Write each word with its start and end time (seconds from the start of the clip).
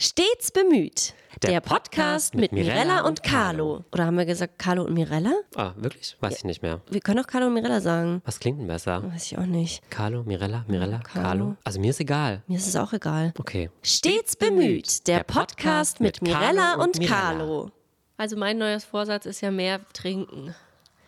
Stets 0.00 0.52
bemüht. 0.52 1.12
Der, 1.42 1.50
Der 1.50 1.60
Podcast, 1.60 1.90
Podcast 1.92 2.34
mit 2.34 2.52
mit 2.52 2.64
Mirella 2.64 2.84
Mirella 2.84 3.08
und 3.08 3.24
Carlo. 3.24 3.84
Oder 3.90 4.06
haben 4.06 4.16
wir 4.16 4.26
gesagt 4.26 4.56
Carlo 4.56 4.84
und 4.84 4.94
Mirella? 4.94 5.32
Ah, 5.56 5.72
wirklich? 5.76 6.16
Weiß 6.20 6.36
ich 6.36 6.44
nicht 6.44 6.62
mehr. 6.62 6.80
Wir 6.88 7.00
können 7.00 7.18
auch 7.18 7.26
Carlo 7.26 7.48
und 7.48 7.54
Mirella 7.54 7.80
sagen. 7.80 8.22
Was 8.24 8.38
klingt 8.38 8.60
denn 8.60 8.68
besser? 8.68 9.02
Weiß 9.12 9.24
ich 9.26 9.36
auch 9.38 9.46
nicht. 9.46 9.88
Carlo, 9.90 10.22
Mirella, 10.22 10.64
Mirella, 10.68 10.98
Carlo. 11.00 11.22
Carlo? 11.28 11.56
Also 11.64 11.80
mir 11.80 11.90
ist 11.90 11.98
egal. 11.98 12.42
Mir 12.46 12.58
ist 12.58 12.68
es 12.68 12.76
auch 12.76 12.92
egal. 12.92 13.34
Okay. 13.40 13.70
Stets 13.82 14.36
bemüht. 14.36 15.08
Der 15.08 15.24
Podcast 15.24 15.98
mit 15.98 16.22
Mirella 16.22 16.74
und 16.74 16.96
Mirella. 17.00 17.16
Carlo. 17.20 17.70
Also 18.16 18.36
mein 18.36 18.56
neues 18.56 18.84
Vorsatz 18.84 19.26
ist 19.26 19.40
ja 19.40 19.50
mehr 19.50 19.80
trinken. 19.94 20.54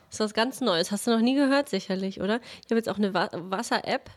Das 0.08 0.16
ist 0.16 0.20
was 0.20 0.34
ganz 0.34 0.60
Neues. 0.60 0.90
Hast 0.90 1.06
du 1.06 1.12
noch 1.12 1.20
nie 1.20 1.36
gehört, 1.36 1.68
sicherlich, 1.68 2.20
oder? 2.20 2.40
Ich 2.64 2.70
habe 2.70 2.76
jetzt 2.76 2.88
auch 2.88 2.98
eine 2.98 3.14
Wa 3.14 3.28
Wasser-App, 3.32 4.10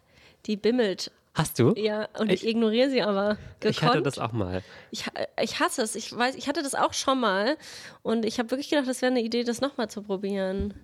die 0.47 0.57
bimmelt. 0.57 1.11
Hast 1.35 1.57
du? 1.57 1.73
Ja, 1.75 2.07
und 2.19 2.31
ich, 2.31 2.45
ignoriere 2.45 2.91
sie 2.91 3.01
aber. 3.01 3.37
Gekonnt. 3.59 3.75
Ich 3.75 3.81
hatte 3.81 4.01
das 4.03 4.19
auch 4.19 4.33
mal. 4.33 4.61
Ich, 4.91 5.05
ich 5.41 5.59
hasse 5.59 5.81
es. 5.81 5.95
Ich 5.95 6.15
weiß, 6.15 6.35
ich 6.35 6.47
hatte 6.47 6.61
das 6.61 6.75
auch 6.75 6.93
schon 6.93 7.19
mal. 7.19 7.57
Und 8.03 8.23
ich 8.23 8.37
habe 8.37 8.51
wirklich 8.51 8.69
gedacht, 8.69 8.87
das 8.87 9.01
wäre 9.01 9.11
eine 9.11 9.21
Idee, 9.21 9.43
das 9.43 9.59
nochmal 9.59 9.89
zu 9.89 10.03
probieren. 10.03 10.75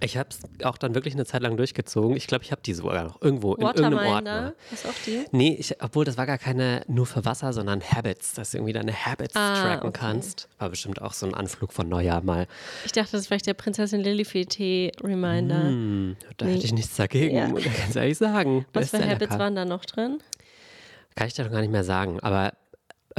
Ich 0.00 0.16
habe 0.16 0.28
es 0.30 0.40
auch 0.64 0.76
dann 0.78 0.94
wirklich 0.94 1.14
eine 1.14 1.24
Zeit 1.24 1.42
lang 1.42 1.56
durchgezogen. 1.56 2.16
Ich 2.16 2.26
glaube, 2.26 2.44
ich 2.44 2.50
habe 2.52 2.60
die 2.60 2.74
sogar 2.74 3.04
noch 3.04 3.22
irgendwo 3.22 3.54
in 3.54 3.62
irgendeinem 3.62 3.94
Waterminder. 3.96 4.14
Ordner. 4.34 4.54
Hast 4.70 4.84
du 4.84 4.88
auch 4.88 4.94
die? 5.06 5.24
Nee, 5.32 5.56
ich, 5.58 5.80
obwohl 5.82 6.04
das 6.04 6.16
war 6.18 6.26
gar 6.26 6.38
keine 6.38 6.82
nur 6.88 7.06
für 7.06 7.24
Wasser, 7.24 7.52
sondern 7.52 7.80
Habits, 7.82 8.34
dass 8.34 8.50
du 8.50 8.58
irgendwie 8.58 8.72
deine 8.72 8.92
Habits 8.92 9.34
Ah, 9.36 9.54
tracken 9.62 9.88
okay. 9.88 9.98
kannst. 10.00 10.48
War 10.58 10.68
bestimmt 10.70 11.00
auch 11.00 11.12
so 11.12 11.26
ein 11.26 11.34
Anflug 11.34 11.72
von 11.72 11.88
Neujahr 11.88 12.22
mal. 12.22 12.46
Ich 12.84 12.92
dachte, 12.92 13.12
das 13.12 13.22
ist 13.22 13.26
vielleicht 13.28 13.46
der 13.46 13.54
Prinzessin 13.54 14.00
Lillifee-Reminder. 14.02 15.62
Hm, 15.62 16.16
da 16.36 16.44
Nee. 16.46 16.54
hätte 16.54 16.64
ich 16.66 16.72
nichts 16.72 16.96
dagegen, 16.96 17.36
Ja. 17.36 17.48
muss 17.48 17.64
ich 17.64 17.76
ganz 17.78 17.96
ehrlich 17.96 18.18
sagen. 18.18 18.66
Was 18.72 18.90
für 18.90 19.06
Habits 19.08 19.38
waren 19.38 19.54
da 19.54 19.64
noch 19.64 19.84
drin? 19.84 20.18
Kann 21.14 21.28
ich 21.28 21.34
dir 21.34 21.44
doch 21.44 21.50
gar 21.52 21.60
nicht 21.62 21.72
mehr 21.72 21.84
sagen, 21.84 22.20
aber 22.20 22.52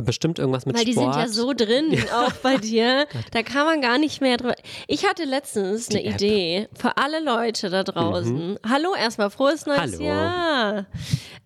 bestimmt 0.03 0.39
irgendwas 0.39 0.65
mit 0.65 0.77
Weil 0.77 0.85
die 0.85 0.93
Sport. 0.93 1.13
sind 1.13 1.23
ja 1.23 1.27
so 1.29 1.53
drin, 1.53 1.97
auch 2.13 2.33
bei 2.43 2.57
dir. 2.57 3.07
Da 3.31 3.43
kann 3.43 3.65
man 3.65 3.81
gar 3.81 3.97
nicht 3.97 4.21
mehr 4.21 4.37
drüber. 4.37 4.55
Ich 4.87 5.05
hatte 5.07 5.23
letztens 5.26 5.89
eine 5.89 5.99
Die 6.01 6.05
App. 6.07 6.15
Idee 6.15 6.67
für 6.73 6.98
alle 6.98 7.23
Leute 7.23 7.70
da 7.70 7.84
draußen. 7.84 8.57
Hallo, 8.67 8.93
erstmal 8.98 9.29
frohes 9.29 9.65
neues 9.65 9.79
Hallo. 9.79 10.04
Jahr. 10.04 10.85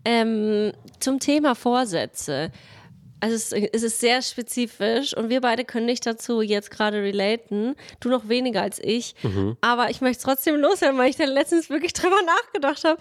Ähm, 0.06 0.74
zum 1.00 1.20
Thema 1.20 1.56
Vorsätze. 1.56 2.52
Also 3.22 3.36
es, 3.36 3.52
es 3.52 3.84
ist 3.84 4.00
sehr 4.00 4.22
spezifisch 4.22 5.16
und 5.16 5.30
wir 5.30 5.42
beide 5.42 5.64
können 5.64 5.86
nicht 5.86 6.06
dazu 6.06 6.42
jetzt 6.42 6.72
gerade 6.72 6.98
relaten. 7.04 7.76
Du 8.00 8.10
noch 8.10 8.28
weniger 8.28 8.62
als 8.62 8.80
ich. 8.84 9.16
Aber 9.62 9.90
ich 9.90 10.02
möchte 10.02 10.18
es 10.18 10.24
trotzdem 10.24 10.56
loswerden, 10.56 10.98
weil 10.98 11.10
ich 11.10 11.18
dann 11.18 11.30
letztens 11.30 11.70
wirklich 11.70 11.94
drüber 12.02 12.18
nachgedacht 12.26 12.84
habe. 12.84 12.98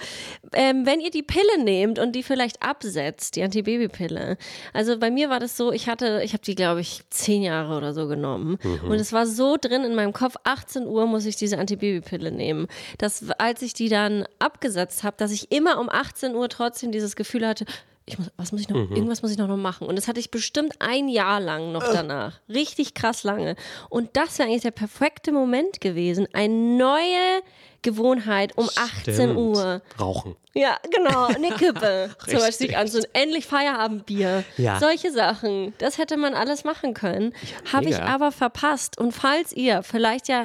Ähm, 0.53 0.87
wenn 0.87 1.01
ihr 1.01 1.11
die 1.11 1.23
Pille 1.23 1.65
nehmt 1.65 1.99
und 1.99 2.13
die 2.13 2.23
vielleicht 2.23 2.63
absetzt, 2.63 3.37
die 3.37 3.43
Antibabypille. 3.43 4.37
Also 4.73 4.99
bei 4.99 5.11
mir 5.11 5.31
war 5.31 5.41
das 5.41 5.57
so, 5.57 5.73
ich 5.73 5.89
hatte, 5.89 6.21
ich 6.23 6.33
habe 6.35 6.43
die 6.45 6.55
glaube 6.55 6.81
ich 6.81 7.03
zehn 7.11 7.43
Jahre 7.43 7.77
oder 7.77 7.95
so 7.95 8.07
genommen 8.07 8.59
und 8.87 8.95
es 8.95 9.13
war 9.13 9.27
so 9.27 9.57
drin 9.61 9.85
in 9.85 9.95
meinem 9.95 10.13
Kopf, 10.13 10.35
18 10.45 10.87
Uhr 10.87 11.07
muss 11.07 11.25
ich 11.25 11.37
diese 11.37 11.59
Antibabypille 11.59 12.31
nehmen. 12.31 12.67
Dass 12.99 13.31
als 13.39 13.63
ich 13.63 13.73
die 13.73 13.89
dann 13.89 14.27
abgesetzt 14.39 15.03
habe, 15.03 15.17
dass 15.17 15.33
ich 15.33 15.51
immer 15.51 15.81
um 15.81 15.89
18 15.89 16.35
Uhr 16.35 16.49
trotzdem 16.49 16.93
dieses 16.93 17.17
Gefühl 17.17 17.47
hatte, 17.47 17.65
ich 18.13 18.19
muss, 18.19 18.31
was 18.37 18.53
muss 18.53 18.61
ich 18.61 18.69
noch, 18.69 18.77
irgendwas 18.77 19.23
muss 19.23 19.31
ich 19.31 19.39
noch 19.39 19.49
machen. 19.57 19.87
Und 19.87 19.97
das 19.97 20.09
hatte 20.09 20.21
ich 20.21 20.31
bestimmt 20.31 20.75
ein 20.81 21.09
Jahr 21.09 21.41
lang 21.41 21.73
noch 21.73 21.83
danach. 21.93 22.41
Richtig 22.49 22.95
krass 22.95 23.25
lange. 23.25 23.57
Und 23.89 24.11
das 24.17 24.39
wäre 24.39 24.49
eigentlich 24.49 24.63
der 24.63 24.71
perfekte 24.71 25.33
Moment 25.33 25.81
gewesen. 25.81 26.29
Eine 26.33 26.55
neue 26.55 27.43
Gewohnheit 27.83 28.57
um 28.57 28.69
18 28.69 29.15
Stimmt. 29.15 29.37
Uhr. 29.37 29.81
Rauchen. 29.99 30.37
Ja, 30.53 30.77
genau, 30.91 31.27
eine 31.27 31.49
Kippe. 31.57 32.11
zum 32.27 32.39
Beispiel 32.39 32.67
Richtig. 32.67 32.77
an 32.77 32.89
so 32.89 32.99
ein 32.99 33.05
endlich 33.13 33.47
Feierabendbier. 33.47 34.45
Ja. 34.57 34.79
Solche 34.79 35.13
Sachen. 35.13 35.73
Das 35.79 35.99
hätte 35.99 36.17
man 36.17 36.35
alles 36.35 36.65
machen 36.65 36.95
können. 36.95 37.33
Habe 37.73 37.89
ich 37.89 38.01
aber 38.01 38.33
verpasst. 38.33 38.99
Und 38.99 39.13
falls 39.13 39.53
ihr 39.53 39.83
vielleicht 39.83 40.29
ja 40.29 40.45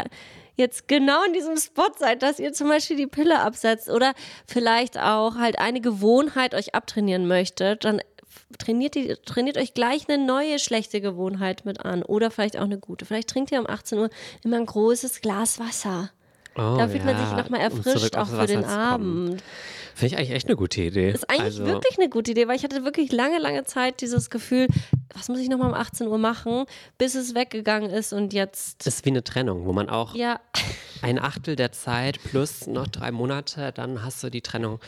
jetzt 0.56 0.88
genau 0.88 1.24
in 1.26 1.34
diesem 1.34 1.58
Spot 1.58 1.92
seid, 1.98 2.24
dass 2.24 2.40
ihr 2.40 2.54
zum 2.54 2.70
Beispiel 2.70 2.98
die 2.98 3.08
Pille 3.08 3.40
absetzt 3.40 3.90
oder 3.90 4.14
vielleicht 4.48 4.98
auch 4.98 5.36
halt 5.36 5.60
eine 5.60 5.82
Gewohnheit 5.82 6.54
euch 6.54 6.76
abtrainieren 6.76 7.28
möchtet, 7.28 7.86
dann 7.86 8.02
trainiert, 8.58 8.96
die, 8.96 9.16
trainiert 9.26 9.58
euch 9.58 9.74
gleich 9.74 10.08
eine 10.10 10.24
neue 10.24 10.60
schlechte 10.60 11.02
Gewohnheit 11.02 11.66
mit 11.66 11.82
an 11.82 12.04
oder 12.04 12.32
vielleicht 12.32 12.58
auch 12.58 12.64
eine 12.64 12.80
gute. 12.80 13.06
Vielleicht 13.06 13.30
trinkt 13.30 13.52
ihr 13.52 13.60
um 13.60 13.68
18 13.68 14.00
Uhr 14.00 14.10
immer 14.44 14.58
ein 14.58 14.66
großes 14.66 15.22
Glas 15.22 15.60
Wasser. 15.60 16.12
Oh, 16.56 16.76
da 16.78 16.88
fühlt 16.88 17.04
man 17.06 17.18
sich 17.18 17.30
ja, 17.30 17.38
nochmal 17.38 17.62
erfrischt, 17.62 18.16
auch 18.16 18.28
für 18.28 18.48
den. 18.48 18.64
Abend. 18.64 19.44
Finde 19.96 20.14
ich 20.14 20.18
eigentlich 20.18 20.32
echt 20.32 20.48
eine 20.48 20.58
gute 20.58 20.82
Idee. 20.82 21.12
Ist 21.12 21.30
eigentlich 21.30 21.42
also, 21.44 21.66
wirklich 21.66 21.98
eine 21.98 22.10
gute 22.10 22.32
Idee, 22.32 22.50
weil 22.50 22.58
ich 22.58 22.66
hatte 22.66 22.84
wirklich 22.84 23.14
lange, 23.14 23.40
lange 23.40 23.64
Zeit 23.64 24.02
dieses 24.02 24.30
Gefühl, 24.30 24.68
was 25.14 25.30
muss 25.30 25.40
ich 25.40 25.48
nochmal 25.48 25.70
um 25.70 25.74
18 25.74 26.08
Uhr 26.08 26.18
machen, 26.18 26.66
bis 26.98 27.16
es 27.16 27.34
weggegangen 27.34 27.90
ist 27.90 28.12
und 28.12 28.34
jetzt. 28.34 28.86
ist 28.86 29.06
wie 29.06 29.10
eine 29.10 29.24
Trennung, 29.24 29.66
wo 29.66 29.72
man 29.72 29.90
auch 29.90 30.14
Ja, 30.14 30.42
ein 31.02 31.18
Achtel 31.18 31.56
der 31.56 31.72
Zeit 31.72 32.22
plus 32.22 32.68
noch 32.68 32.88
drei 32.88 33.12
Monate, 33.12 33.72
dann 33.74 34.04
hast 34.04 34.22
du 34.22 34.30
die 34.30 34.42
Trennung 34.42 34.80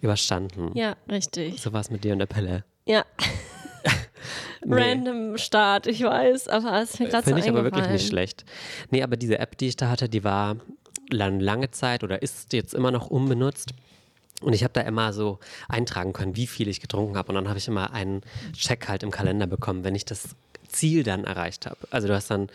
überstanden. 0.00 0.76
ja, 0.76 0.96
richtig. 1.08 1.62
So 1.62 1.72
war 1.72 1.80
es 1.80 1.90
mit 1.90 2.02
dir 2.02 2.12
und 2.12 2.18
der 2.18 2.26
Pille. 2.26 2.64
Ja. 2.86 3.04
Random 4.68 5.38
Start, 5.38 5.86
ich 5.86 6.02
weiß, 6.02 6.48
aber 6.48 6.82
es 6.82 6.94
ist 6.94 7.00
mir 7.00 7.06
gerade 7.06 7.24
so 7.24 7.30
Finde 7.30 7.42
ich 7.42 7.48
aber 7.48 7.62
wirklich 7.62 7.88
nicht 7.88 8.08
schlecht. 8.08 8.44
Nee, 8.90 9.04
aber 9.04 9.16
diese 9.16 9.38
App, 9.38 9.56
die 9.58 9.68
ich 9.68 9.76
da 9.76 9.88
hatte, 9.88 10.08
die 10.08 10.24
war 10.24 10.56
lange 11.10 11.70
Zeit 11.70 12.04
oder 12.04 12.22
ist 12.22 12.52
jetzt 12.52 12.74
immer 12.74 12.90
noch 12.90 13.06
unbenutzt. 13.08 13.72
Und 14.42 14.52
ich 14.52 14.64
habe 14.64 14.74
da 14.74 14.82
immer 14.82 15.12
so 15.12 15.38
eintragen 15.68 16.12
können, 16.12 16.36
wie 16.36 16.46
viel 16.46 16.68
ich 16.68 16.80
getrunken 16.80 17.16
habe. 17.16 17.28
Und 17.28 17.36
dann 17.36 17.48
habe 17.48 17.58
ich 17.58 17.68
immer 17.68 17.92
einen 17.92 18.20
Check 18.52 18.86
halt 18.88 19.02
im 19.02 19.10
Kalender 19.10 19.46
bekommen, 19.46 19.82
wenn 19.82 19.94
ich 19.94 20.04
das 20.04 20.36
Ziel 20.68 21.04
dann 21.04 21.24
erreicht 21.24 21.64
habe. 21.66 21.78
Also 21.90 22.08
du 22.08 22.14
hast 22.14 22.30
dann 22.30 22.48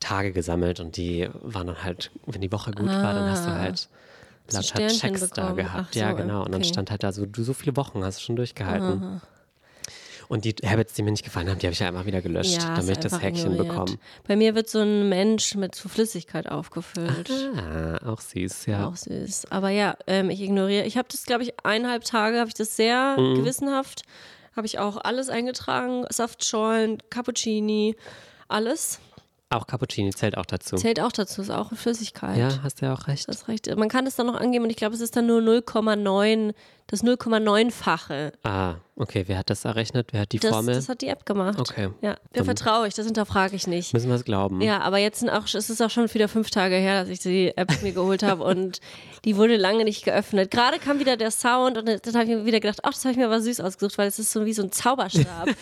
Tage 0.00 0.32
gesammelt 0.32 0.80
und 0.80 0.96
die 0.96 1.28
waren 1.42 1.68
dann 1.68 1.84
halt, 1.84 2.10
wenn 2.26 2.40
die 2.40 2.50
Woche 2.50 2.72
gut 2.72 2.88
war, 2.88 3.14
dann 3.14 3.30
hast 3.30 3.46
du 3.46 3.52
halt 3.52 3.88
Ah. 4.50 4.56
Hast 4.56 4.74
du 4.74 4.82
lauter 4.82 4.94
Checks 4.94 5.30
da 5.30 5.52
gehabt. 5.52 5.94
So, 5.94 6.00
ja, 6.00 6.12
genau. 6.12 6.44
Und 6.44 6.52
dann 6.52 6.60
okay. 6.60 6.70
stand 6.70 6.90
halt 6.90 7.02
da 7.02 7.12
so, 7.12 7.26
du 7.26 7.42
so 7.42 7.52
viele 7.52 7.76
Wochen 7.76 8.04
hast 8.04 8.18
du 8.18 8.24
schon 8.24 8.36
durchgehalten. 8.36 9.20
Und 10.32 10.46
die 10.46 10.54
Habits, 10.64 10.94
die 10.94 11.02
mir 11.02 11.10
nicht 11.10 11.24
gefallen 11.24 11.50
haben, 11.50 11.58
die 11.58 11.66
habe 11.66 11.74
ich 11.74 11.80
ja 11.80 11.88
immer 11.88 12.06
wieder 12.06 12.22
gelöscht, 12.22 12.62
Ja, 12.62 12.74
damit 12.74 12.88
ich 12.90 12.98
das 13.00 13.12
einfach 13.12 13.26
Häkchen 13.26 13.52
ignoriert. 13.52 13.68
bekomme. 13.68 13.98
Bei 14.26 14.34
mir 14.34 14.54
wird 14.54 14.70
so 14.70 14.78
ein 14.80 15.10
Mensch 15.10 15.54
mit 15.56 15.74
zu 15.74 15.90
Flüssigkeit 15.90 16.48
aufgefüllt. 16.50 17.30
Ah, 17.54 17.98
auch 18.10 18.20
süß, 18.20 18.64
ja. 18.64 18.88
Auch 18.88 18.96
süß. 18.96 19.48
Aber 19.50 19.68
ja, 19.68 19.94
ähm, 20.06 20.30
ich 20.30 20.40
ignoriere. 20.40 20.84
Ich 20.86 20.96
habe 20.96 21.06
das, 21.10 21.24
glaube 21.26 21.42
ich, 21.42 21.52
eineinhalb 21.64 22.04
Tage 22.04 22.38
habe 22.38 22.48
ich 22.48 22.54
das 22.54 22.76
sehr 22.76 23.16
Mhm. 23.18 23.34
gewissenhaft. 23.34 24.04
Habe 24.56 24.66
ich 24.66 24.78
auch 24.78 24.96
alles 25.04 25.28
eingetragen. 25.28 26.06
Saftschorlen, 26.10 26.98
Cappuccini, 27.10 27.94
alles. 28.48 29.00
Auch 29.50 29.66
Cappuccini 29.66 30.10
zählt 30.14 30.38
auch 30.38 30.46
dazu. 30.46 30.76
Zählt 30.76 30.98
auch 30.98 31.12
dazu, 31.12 31.42
ist 31.42 31.50
auch 31.50 31.68
eine 31.70 31.76
Flüssigkeit. 31.76 32.38
ja, 32.38 32.48
hast 32.62 32.80
du 32.80 32.86
ja 32.86 32.94
auch 32.94 33.06
recht. 33.06 33.28
Das 33.28 33.48
recht. 33.48 33.68
Man 33.76 33.90
kann 33.90 34.06
es 34.06 34.16
dann 34.16 34.26
noch 34.28 34.36
angeben 34.40 34.64
und 34.64 34.70
ich 34.70 34.76
glaube, 34.78 34.94
es 34.94 35.02
ist 35.02 35.14
dann 35.14 35.26
nur 35.26 35.42
0,9, 35.42 36.54
das 36.92 37.02
0,9-fache. 37.02 38.32
ah, 38.44 38.74
okay. 38.96 39.24
Wer 39.26 39.38
hat 39.38 39.50
das 39.50 39.64
errechnet? 39.64 40.08
Wer 40.12 40.20
hat 40.22 40.32
die 40.32 40.38
Das, 40.38 40.50
Formel? 40.50 40.74
das 40.74 40.88
hat 40.88 41.00
die 41.00 41.08
App 41.08 41.24
gemacht. 41.26 41.58
Okay. 41.58 41.88
Ja, 42.02 42.16
Dann- 42.32 42.44
vertraue 42.44 42.86
ich, 42.88 42.94
das 42.94 43.06
hinterfrage 43.06 43.56
ich 43.56 43.66
nicht. 43.66 43.92
Müssen 43.94 44.08
wir 44.08 44.16
es 44.16 44.24
glauben. 44.24 44.60
Ja, 44.60 44.80
aber 44.82 44.98
jetzt 44.98 45.20
sind 45.20 45.30
auch, 45.30 45.44
es 45.46 45.70
ist 45.70 45.80
auch 45.82 45.90
schon 45.90 46.12
wieder 46.12 46.28
fünf 46.28 46.50
Tage 46.50 46.76
her, 46.76 47.00
dass 47.00 47.08
ich 47.08 47.20
die 47.20 47.56
App 47.56 47.82
mir 47.82 47.92
geholt 47.92 48.22
habe 48.22 48.44
und 48.44 48.80
die 49.24 49.36
wurde 49.36 49.56
lange 49.56 49.84
nicht 49.84 50.04
geöffnet. 50.04 50.50
Gerade 50.50 50.78
kam 50.78 50.98
wieder 50.98 51.16
der 51.16 51.30
Sound 51.30 51.78
und 51.78 51.86
dann 51.88 52.14
habe 52.14 52.24
ich 52.24 52.28
mir 52.36 52.44
wieder 52.44 52.60
gedacht, 52.60 52.80
ach, 52.82 52.92
das 52.92 53.04
habe 53.04 53.12
ich 53.12 53.18
mir 53.18 53.26
aber 53.26 53.40
süß 53.40 53.60
ausgesucht, 53.60 53.98
weil 53.98 54.08
es 54.08 54.18
ist 54.18 54.30
so 54.32 54.44
wie 54.44 54.52
so 54.52 54.62
ein 54.62 54.70
Zauberstab. 54.72 55.48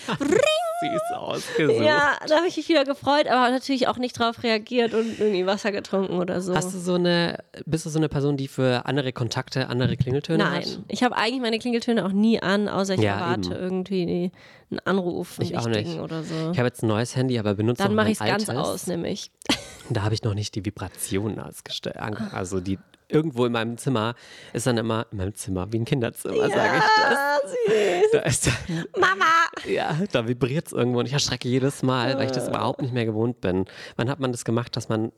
Süß 0.80 1.18
ausgesucht. 1.18 1.82
ja, 1.84 2.12
da 2.26 2.36
habe 2.38 2.46
ich 2.48 2.56
mich 2.56 2.66
wieder 2.70 2.84
gefreut, 2.86 3.26
aber 3.26 3.50
natürlich 3.50 3.86
auch 3.86 3.98
nicht 3.98 4.18
drauf 4.18 4.42
reagiert 4.42 4.94
und 4.94 5.18
irgendwie 5.20 5.44
Wasser 5.44 5.72
getrunken 5.72 6.14
oder 6.18 6.40
so. 6.40 6.54
Hast 6.56 6.72
du 6.74 6.78
so 6.78 6.94
eine, 6.94 7.36
bist 7.66 7.84
du 7.84 7.90
so 7.90 7.98
eine 7.98 8.08
Person, 8.08 8.38
die 8.38 8.48
für 8.48 8.86
andere 8.86 9.12
Kontakte 9.12 9.68
andere 9.68 9.98
Klingeltöne 9.98 10.42
hat? 10.50 10.64
Nein, 10.64 10.84
ich 10.88 11.02
habe 11.02 11.18
eigentlich 11.20 11.40
meine 11.40 11.58
Klingeltöne 11.58 12.04
auch 12.04 12.12
nie 12.12 12.40
an, 12.42 12.68
außer 12.68 12.94
ich 12.94 13.00
Ja, 13.00 13.18
erwarte 13.20 13.50
eben. 13.50 13.60
irgendwie 13.60 14.32
einen 14.70 14.80
Anruf, 14.84 15.38
Ich 15.40 15.56
auch 15.56 15.66
nicht. 15.68 15.98
oder 16.00 16.22
so. 16.22 16.50
Ich 16.52 16.58
habe 16.58 16.68
jetzt 16.68 16.82
ein 16.82 16.88
neues 16.88 17.14
Handy, 17.16 17.38
aber 17.38 17.54
benutze 17.54 17.82
Dann 17.82 17.92
noch 17.92 17.96
mache 18.02 18.10
ich 18.12 18.20
es 18.20 18.26
ganz 18.26 18.48
aus, 18.48 18.86
nämlich. 18.86 19.30
Da 19.92 20.02
habe 20.02 20.14
ich 20.14 20.22
noch 20.22 20.34
nicht 20.34 20.54
die 20.54 20.64
Vibration 20.64 21.40
ausgestellt. 21.40 21.96
Also 22.32 22.60
die 22.60 22.78
irgendwo 23.08 23.44
in 23.46 23.50
meinem 23.50 23.76
Zimmer 23.76 24.14
ist 24.52 24.68
dann 24.68 24.78
immer, 24.78 25.04
in 25.10 25.18
meinem 25.18 25.34
Zimmer, 25.34 25.72
wie 25.72 25.80
ein 25.80 25.84
Kinderzimmer, 25.84 26.48
sage 26.48 26.76
ich 26.76 26.84
das. 26.84 27.18
Ah, 27.18 27.38
süß. 27.44 28.10
Da 28.12 28.18
ist 28.20 28.48
Mama! 28.96 29.24
Ja, 29.68 29.98
da 30.12 30.28
vibriert 30.28 30.68
es 30.68 30.72
irgendwo 30.72 31.00
und 31.00 31.06
ich 31.06 31.12
erschrecke 31.12 31.48
jedes 31.48 31.82
Mal, 31.82 32.16
weil 32.18 32.26
ich 32.26 32.30
das 32.32 32.46
überhaupt 32.46 32.82
nicht 32.82 32.94
mehr 32.94 33.04
gewohnt 33.04 33.40
bin. 33.40 33.64
Wann 33.96 34.08
hat 34.08 34.20
man 34.20 34.30
das 34.30 34.44
gemacht, 34.44 34.76
dass 34.76 34.88
man 34.88 35.10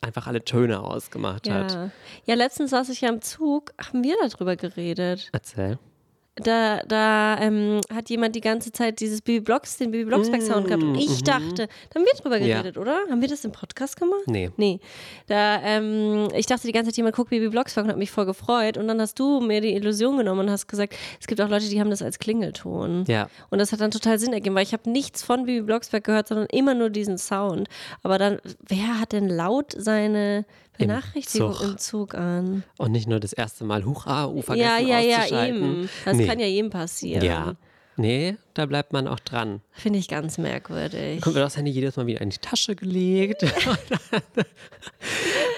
einfach 0.00 0.26
alle 0.26 0.44
Töne 0.44 0.80
ausgemacht 0.80 1.48
hat? 1.50 1.72
Ja. 1.72 1.90
ja, 2.24 2.34
letztens 2.34 2.70
saß 2.70 2.88
ich 2.90 3.00
ja 3.00 3.08
im 3.08 3.22
Zug, 3.22 3.72
haben 3.78 4.02
wir 4.04 4.16
darüber 4.20 4.56
geredet. 4.56 5.28
Erzähl. 5.32 5.78
Da, 6.36 6.80
da 6.86 7.38
ähm, 7.40 7.80
hat 7.94 8.10
jemand 8.10 8.34
die 8.36 8.40
ganze 8.40 8.70
Zeit 8.70 9.00
dieses 9.00 9.22
Bibi 9.22 9.40
Blocks, 9.40 9.78
den 9.78 9.90
Bibi 9.90 10.04
Blocksberg 10.04 10.42
Sound 10.42 10.66
gehabt. 10.66 10.82
Und 10.82 10.94
ich 10.96 11.22
dachte, 11.24 11.68
da 11.90 11.94
haben 12.00 12.04
wir 12.04 12.20
drüber 12.20 12.36
Ja. 12.38 12.58
geredet, 12.58 12.76
oder? 12.78 12.98
Haben 13.10 13.20
wir 13.22 13.28
das 13.28 13.44
im 13.44 13.52
Podcast 13.52 13.98
gemacht? 13.98 14.22
Nee. 14.26 14.50
Nee. 14.56 14.80
Da, 15.28 15.60
ähm, 15.62 16.28
ich 16.34 16.46
dachte 16.46 16.66
die 16.66 16.72
ganze 16.72 16.90
Zeit, 16.90 16.96
jemand 16.98 17.16
guckt 17.16 17.30
Bibi 17.30 17.48
Blocksberg 17.48 17.84
und 17.86 17.90
hat 17.90 17.98
mich 17.98 18.10
voll 18.10 18.26
gefreut. 18.26 18.76
Und 18.76 18.86
dann 18.88 19.00
hast 19.00 19.18
du 19.18 19.40
mir 19.40 19.60
die 19.60 19.74
Illusion 19.74 20.18
genommen 20.18 20.40
und 20.40 20.50
hast 20.50 20.66
gesagt, 20.68 20.94
es 21.20 21.26
gibt 21.26 21.40
auch 21.40 21.48
Leute, 21.48 21.68
die 21.68 21.80
haben 21.80 21.90
das 21.90 22.02
als 22.02 22.18
Klingelton. 22.18 23.04
Ja. 23.08 23.28
Und 23.50 23.58
das 23.58 23.72
hat 23.72 23.80
dann 23.80 23.90
total 23.90 24.18
Sinn 24.18 24.32
ergeben, 24.32 24.54
weil 24.54 24.62
ich 24.64 24.72
habe 24.74 24.90
nichts 24.90 25.22
von 25.22 25.46
Bibi 25.46 25.62
Blocksberg 25.62 26.04
gehört, 26.04 26.28
sondern 26.28 26.46
immer 26.52 26.74
nur 26.74 26.90
diesen 26.90 27.16
Sound. 27.18 27.68
Aber 28.02 28.18
dann, 28.18 28.38
wer 28.68 29.00
hat 29.00 29.12
denn 29.12 29.28
laut 29.28 29.72
seine 29.76 30.44
Benachrichtigung 30.78 31.54
Zug. 31.54 31.62
im 31.62 31.78
Zug 31.78 32.14
an? 32.14 32.64
Und 32.78 32.92
nicht 32.92 33.08
nur 33.08 33.20
das 33.20 33.32
erste 33.32 33.64
Mal, 33.64 33.84
huch, 33.84 34.06
ah, 34.06 34.26
uh, 34.26 34.42
vergessen 34.42 34.86
Ja, 34.86 35.00
ja, 35.00 35.24
ja, 35.26 35.46
eben. 35.46 35.88
Das 36.04 36.16
nee. 36.16 36.26
kann 36.26 36.38
ja 36.38 36.46
jedem 36.46 36.70
passieren. 36.70 37.24
Ja. 37.24 37.54
Nee, 37.98 38.36
da 38.52 38.66
bleibt 38.66 38.92
man 38.92 39.08
auch 39.08 39.20
dran. 39.20 39.62
Finde 39.72 39.98
ich 39.98 40.08
ganz 40.08 40.36
merkwürdig. 40.36 41.22
Kommt 41.22 41.34
mir 41.34 41.40
das 41.40 41.56
Handy 41.56 41.70
jedes 41.70 41.96
Mal 41.96 42.06
wieder 42.06 42.20
in 42.20 42.28
die 42.28 42.38
Tasche 42.38 42.76
gelegt. 42.76 43.42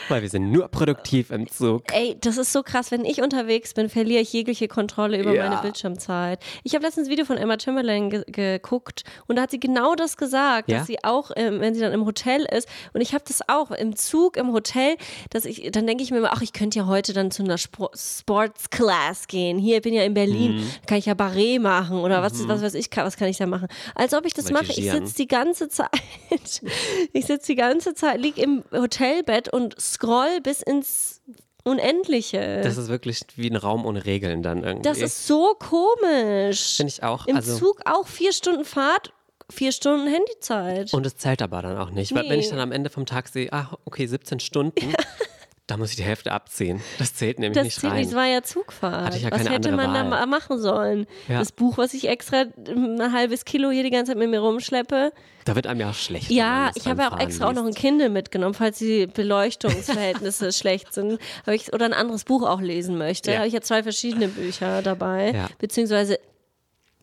Weil 0.09 0.23
wir 0.23 0.29
sind 0.29 0.51
nur 0.51 0.69
produktiv 0.69 1.31
im 1.31 1.49
Zug. 1.51 1.83
Ey, 1.93 2.17
das 2.21 2.37
ist 2.39 2.53
so 2.53 2.63
krass. 2.63 2.91
Wenn 2.91 3.05
ich 3.05 3.23
unterwegs 3.23 3.75
bin, 3.75 3.89
verliere 3.89 4.23
ich 4.23 4.33
jegliche 4.33 4.69
Kontrolle 4.69 5.19
über 5.21 5.35
Ja. 5.35 5.49
meine 5.49 5.61
Bildschirmzeit. 5.63 6.41
Ich 6.65 6.75
habe 6.75 6.85
letztens 6.85 7.09
ein 7.09 7.11
Video 7.11 7.25
von 7.25 7.37
Emma 7.37 7.57
Chamberlain 7.61 8.11
ge 8.11 8.25
geguckt 8.29 9.05
und 9.27 9.37
da 9.37 9.43
hat 9.43 9.51
sie 9.51 9.61
genau 9.61 9.95
das 9.95 10.17
gesagt, 10.17 10.71
Ja? 10.71 10.79
dass 10.79 10.87
sie 10.87 11.03
auch, 11.05 11.31
ähm, 11.37 11.61
wenn 11.61 11.75
sie 11.75 11.81
dann 11.81 11.93
im 11.93 12.05
Hotel 12.07 12.45
ist, 12.51 12.69
und 12.93 13.01
ich 13.01 13.13
habe 13.15 13.25
das 13.27 13.41
auch 13.49 13.71
im 13.71 13.97
Zug, 13.97 14.37
im 14.37 14.53
Hotel, 14.53 14.97
dass 15.31 15.45
ich, 15.45 15.71
dann 15.73 15.87
denke 15.87 16.03
ich 16.03 16.11
mir 16.11 16.19
immer, 16.19 16.33
ach, 16.33 16.43
ich 16.43 16.53
könnte 16.53 16.79
ja 16.79 16.87
heute 16.87 17.13
dann 17.13 17.31
zu 17.31 17.43
einer 17.43 17.59
Spro 17.59 17.91
Sports 17.95 18.71
Class 18.71 19.27
gehen. 19.29 19.59
Hier, 19.59 19.77
ich 19.77 19.83
bin 19.83 19.95
ja 19.95 20.03
in 20.05 20.15
Berlin, 20.15 20.57
Mhm. 20.57 20.71
kann 20.87 20.99
ich 20.99 21.07
ja 21.07 21.15
Barret 21.15 21.61
machen 21.61 21.99
oder 21.99 22.23
was, 22.23 22.35
ist, 22.35 22.49
was 22.49 22.63
weiß 22.63 22.75
ich, 22.75 22.89
was 22.95 23.17
kann 23.17 23.29
ich 23.29 23.37
da 23.39 23.47
machen? 23.47 23.69
Als 23.95 24.15
ob 24.15 24.25
ich 24.27 24.35
das 24.35 24.51
mache. 24.51 24.67
Ich 24.69 24.91
sitze 24.91 25.15
die 25.17 25.27
ganze 25.29 25.69
Zeit, 25.69 25.89
ich 27.13 27.27
sitze 27.27 27.47
die 27.53 27.57
ganze 27.57 27.95
Zeit, 27.95 28.21
lieg 28.21 28.39
im 28.39 28.63
Hotelbett 28.73 29.53
und 29.53 29.75
scroll 29.99 30.41
bis 30.43 30.63
ins 30.63 31.21
Unendliche. 31.65 32.61
Das 32.63 32.77
ist 32.77 32.89
wirklich 32.89 33.21
wie 33.37 33.51
ein 33.51 33.57
Raum 33.57 33.85
ohne 33.85 34.05
Regeln 34.07 34.43
dann 34.43 34.63
irgendwie. 34.65 34.83
Das 34.83 34.99
ist 34.99 35.27
so 35.27 35.55
komisch. 35.59 36.77
Finde 36.77 36.93
ich 36.93 37.03
auch. 37.03 37.27
Im 37.27 37.37
also, 37.37 37.57
Zug 37.59 37.81
auch 37.85 38.07
vier 38.07 38.33
Stunden 38.33 38.65
Fahrt, 38.65 39.13
vier 39.51 39.73
Stunden 39.73 40.07
Handyzeit. 40.07 40.95
Und 40.95 41.05
es 41.05 41.17
zählt 41.17 41.43
aber 41.43 41.63
dann 41.63 41.77
auch 41.77 41.91
nicht. 41.91 42.15
Weil 42.15 42.23
wenn 42.25 42.39
Nee. 42.39 42.45
ich 42.45 42.49
dann 42.49 42.61
am 42.61 42.73
Ende 42.73 42.91
vom 42.91 43.07
Tag 43.07 43.29
sehe, 43.29 43.53
ah, 43.53 43.77
okay, 43.85 44.07
17 44.07 44.41
Stunden, 44.41 44.95
da 45.69 45.77
muss 45.77 45.91
ich 45.91 45.97
die 45.97 46.03
Hälfte 46.03 46.33
abziehen. 46.33 46.81
Das 46.99 47.15
zählt 47.15 47.39
nämlich 47.39 47.55
das 47.55 47.65
nicht 47.65 47.79
zählt 47.81 47.93
rein. 47.93 48.05
es 48.05 48.15
war 48.15 48.27
ja 48.27 48.43
Zugfahrt. 48.43 49.05
Hatte 49.07 49.17
ich 49.19 49.23
ja 49.23 49.31
was 49.31 49.39
keine 49.45 49.51
hätte 49.55 49.71
man 49.71 49.95
da 49.95 50.01
Wahl. 50.01 50.09
ma- 50.09 50.27
machen 50.27 50.59
sollen? 50.59 51.07
Ja. 51.29 51.39
Das 51.39 51.53
Buch, 51.53 51.79
was 51.79 51.95
ich 51.95 52.09
extra 52.09 52.47
ein 52.67 53.13
halbes 53.13 53.45
Kilo 53.45 53.71
hier 53.71 53.85
die 53.85 53.91
ganze 53.91 54.11
Zeit 54.13 54.19
mit 54.19 54.29
mir 54.31 54.41
rumschleppe. 54.41 55.13
Da 55.45 55.55
wird 55.55 55.67
einem 55.67 55.81
ja 55.81 55.91
auch 55.91 55.95
schlecht. 55.95 56.31
Ja, 56.31 56.69
das 56.69 56.77
ich 56.79 56.87
habe 56.89 57.03
ja 57.03 57.13
auch 57.13 57.21
extra 57.21 57.47
auch 57.49 57.53
noch 57.53 57.63
ein 57.63 57.69
liest. 57.69 57.79
Kindle 57.79 58.09
mitgenommen, 58.09 58.55
falls 58.55 58.79
die 58.79 59.07
Beleuchtungsverhältnisse 59.07 60.53
schlecht 60.59 60.93
sind. 60.93 61.19
Ich, 61.47 61.73
oder 61.73 61.85
ein 61.87 61.93
anderes 61.95 62.25
Buch 62.25 62.43
auch 62.49 62.61
lesen 62.61 62.99
möchte. 62.99 63.31
Ja. 63.31 63.39
Habe 63.39 63.49
ich 63.49 63.55
ja 63.55 63.61
zwei 63.61 63.83
verschiedene 63.83 64.29
Bücher 64.29 64.83
dabei. 64.83 65.33
Ja. 65.35 65.47
Beziehungsweise 65.59 66.19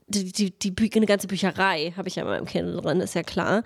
die, 0.07 0.31
die, 0.31 0.52
die 0.72 0.92
eine 0.96 1.07
ganze 1.07 1.25
Bücherei 1.28 1.94
habe 1.98 2.07
ich 2.07 2.16
ja 2.16 2.24
in 2.24 2.30
meinem 2.30 2.46
Kindle 2.46 2.80
drin, 2.80 3.00
ist 3.02 3.16
ja 3.16 3.24
klar. 3.24 3.63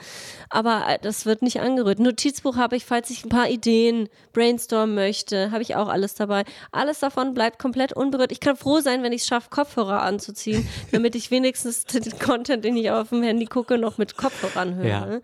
Aber 0.49 0.83
äh, 0.87 0.97
das 1.01 1.25
wird 1.25 1.41
nicht 1.41 1.59
angerührt. 1.59 1.99
Notizbuch 1.99 2.55
habe 2.55 2.77
ich, 2.77 2.85
falls 2.85 3.09
ich 3.09 3.25
ein 3.25 3.29
paar 3.29 3.49
Ideen 3.49 4.07
brainstormen 4.31 4.95
möchte, 4.95 5.51
habe 5.51 5.61
ich 5.61 5.75
auch 5.75 5.89
alles 5.89 6.15
dabei. 6.15 6.45
Alles 6.71 6.99
davon 6.99 7.33
bleibt 7.33 7.59
komplett 7.59 7.91
unberührt. 7.91 8.31
Ich 8.31 8.39
kann 8.39 8.55
froh 8.55 8.79
sein, 8.79 9.03
wenn 9.03 9.11
ich 9.11 9.21
es 9.23 9.27
schaffe, 9.27 9.49
Kopfhörer 9.49 10.01
anzuziehen, 10.01 10.65
damit 10.93 11.15
ich 11.15 11.29
wenigstens 11.29 11.83
den 11.85 12.17
Content, 12.19 12.63
den 12.63 12.77
ich 12.77 12.89
auf 12.89 13.09
dem 13.09 13.21
Handy 13.21 13.45
gucke, 13.45 13.77
noch 13.77 13.97
mit 13.97 14.15
Kopfhörern 14.15 14.75
höre. 14.75 14.85
Ja. 14.87 15.19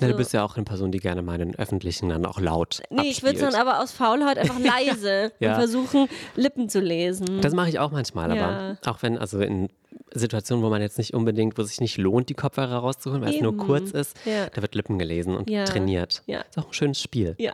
Na, 0.00 0.08
du 0.08 0.14
bist 0.16 0.32
ja 0.32 0.42
auch 0.44 0.56
eine 0.56 0.64
Person, 0.64 0.90
die 0.90 0.98
gerne 0.98 1.22
mal 1.22 1.40
in 1.40 1.50
den 1.52 1.58
Öffentlichen 1.58 2.08
dann 2.08 2.26
auch 2.26 2.40
laut 2.40 2.82
Nee, 2.90 3.02
ich 3.02 3.22
würde 3.22 3.36
es 3.36 3.42
abspielt. 3.42 3.54
dann 3.54 3.68
aber 3.68 3.80
aus 3.82 3.92
Faulheit 3.92 4.38
einfach 4.38 4.58
leise 4.58 5.30
Ja. 5.38 5.50
und 5.50 5.54
versuchen, 5.56 6.08
Lippen 6.34 6.68
zu 6.68 6.80
lesen. 6.80 7.40
Das 7.42 7.52
mache 7.54 7.68
ich 7.68 7.78
auch 7.78 7.92
manchmal, 7.92 8.30
aber 8.32 8.40
Ja. 8.40 8.76
auch 8.90 9.02
wenn, 9.02 9.16
also 9.18 9.38
in 9.40 9.68
Situationen, 10.12 10.64
wo 10.64 10.70
man 10.70 10.80
jetzt 10.82 10.98
nicht 10.98 11.14
unbedingt, 11.14 11.56
wo 11.58 11.62
es 11.62 11.68
sich 11.68 11.80
nicht 11.80 11.96
lohnt, 11.98 12.28
die 12.28 12.34
Kopfhörer 12.34 12.76
rauszuholen, 12.78 13.22
weil 13.22 13.34
es 13.34 13.40
nur 13.40 13.52
Eben. 13.52 13.58
kurz 13.62 13.90
ist, 13.90 14.16
Ja. 14.24 14.46
da 14.46 14.62
wird 14.62 14.74
Lippen 14.74 14.98
gelesen 14.98 15.36
und 15.36 15.50
Ja. 15.50 15.64
trainiert. 15.64 16.22
Ja. 16.26 16.40
Ist 16.42 16.58
auch 16.58 16.66
ein 16.68 16.72
schönes 16.72 17.00
Spiel. 17.00 17.34
ja. 17.38 17.52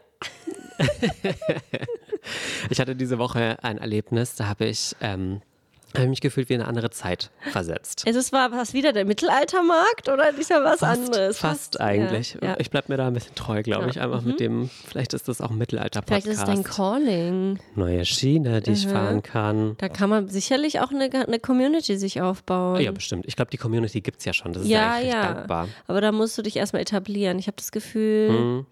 Ich 2.68 2.78
hatte 2.80 2.94
diese 2.94 3.18
Woche 3.18 3.56
ein 3.62 3.78
Erlebnis, 3.78 4.34
da 4.36 4.46
habe 4.46 4.66
ich, 4.66 4.94
ähm, 5.00 5.40
habe 5.94 6.04
ich 6.04 6.10
mich 6.10 6.20
gefühlt 6.20 6.48
wie 6.48 6.54
in 6.54 6.60
eine 6.60 6.68
andere 6.68 6.90
Zeit 6.90 7.30
versetzt. 7.50 8.06
Ist 8.06 8.16
es 8.16 8.32
war 8.32 8.52
was 8.52 8.72
wieder 8.74 8.92
der 8.92 9.04
Mittelaltermarkt 9.04 10.08
oder 10.08 10.30
ist 10.30 10.50
ja 10.50 10.62
was 10.62 10.80
Fast, 10.80 11.00
anderes? 11.00 11.38
fast 11.38 11.80
eigentlich. 11.80 12.36
Ja. 12.40 12.50
Ja. 12.50 12.56
Ich 12.58 12.70
bleibe 12.70 12.92
mir 12.92 12.96
da 12.96 13.08
ein 13.08 13.14
bisschen 13.14 13.34
treu, 13.34 13.62
glaube 13.62 13.90
ich. 13.90 14.00
Einfach 14.00 14.22
mit 14.22 14.40
dem, 14.40 14.70
vielleicht 14.86 15.14
ist 15.14 15.28
das 15.28 15.40
auch 15.40 15.50
ein 15.50 15.58
Mittelalter-Podcast. 15.58 16.22
Vielleicht 16.24 16.40
ist 16.40 16.48
es 16.48 16.54
dein 16.54 16.64
Calling. 16.64 17.58
Neue 17.74 18.04
Schiene, 18.04 18.60
die 18.60 18.72
ich 18.72 18.86
fahren 18.86 19.22
kann. 19.22 19.76
Da 19.78 19.88
kann 19.88 20.10
man 20.10 20.28
sicherlich 20.28 20.80
auch 20.80 20.90
eine, 20.90 21.10
eine 21.12 21.38
Community 21.38 21.96
sich 21.96 22.20
aufbauen. 22.20 22.80
Ja, 22.80 22.92
bestimmt. 22.92 23.26
Ich 23.26 23.36
glaube, 23.36 23.50
die 23.50 23.58
Community 23.58 24.00
gibt 24.00 24.20
es 24.20 24.24
ja 24.24 24.32
schon. 24.32 24.52
Das 24.52 24.62
ist 24.62 24.68
ja, 24.68 24.78
ja, 24.78 24.92
eigentlich 24.94 25.12
ja. 25.12 25.32
dankbar. 25.34 25.68
Aber 25.86 26.00
da 26.00 26.12
musst 26.12 26.38
du 26.38 26.42
dich 26.42 26.56
erstmal 26.56 26.82
etablieren. 26.82 27.38
Ich 27.38 27.46
habe 27.46 27.56
das 27.56 27.72
Gefühl, 27.72 28.64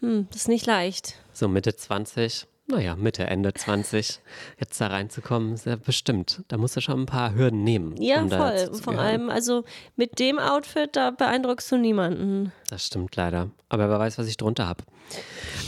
hm, 0.00 0.28
das 0.30 0.42
ist 0.42 0.48
nicht 0.48 0.66
leicht. 0.66 1.14
So 1.32 1.48
Mitte 1.48 1.74
20, 1.74 2.46
naja, 2.70 2.96
Mitte, 2.96 3.24
Ende 3.24 3.52
20, 3.54 4.20
jetzt 4.58 4.80
da 4.80 4.88
reinzukommen, 4.88 5.54
ist 5.54 5.66
ja 5.66 5.76
bestimmt. 5.76 6.42
Da 6.48 6.58
musst 6.58 6.76
du 6.76 6.80
schon 6.82 7.00
ein 7.00 7.06
paar 7.06 7.34
Hürden 7.34 7.64
nehmen. 7.64 8.00
Ja, 8.00 8.20
um 8.20 8.30
voll. 8.30 8.74
Vor 8.82 8.98
allem, 8.98 9.30
also 9.30 9.64
mit 9.96 10.18
dem 10.18 10.38
Outfit, 10.38 10.94
da 10.94 11.10
beeindruckst 11.10 11.72
du 11.72 11.78
niemanden. 11.78 12.52
Das 12.68 12.86
stimmt 12.86 13.16
leider. 13.16 13.50
Aber 13.70 13.88
wer 13.88 13.98
weiß, 13.98 14.18
was 14.18 14.26
ich 14.28 14.36
drunter 14.36 14.68
habe. 14.68 14.84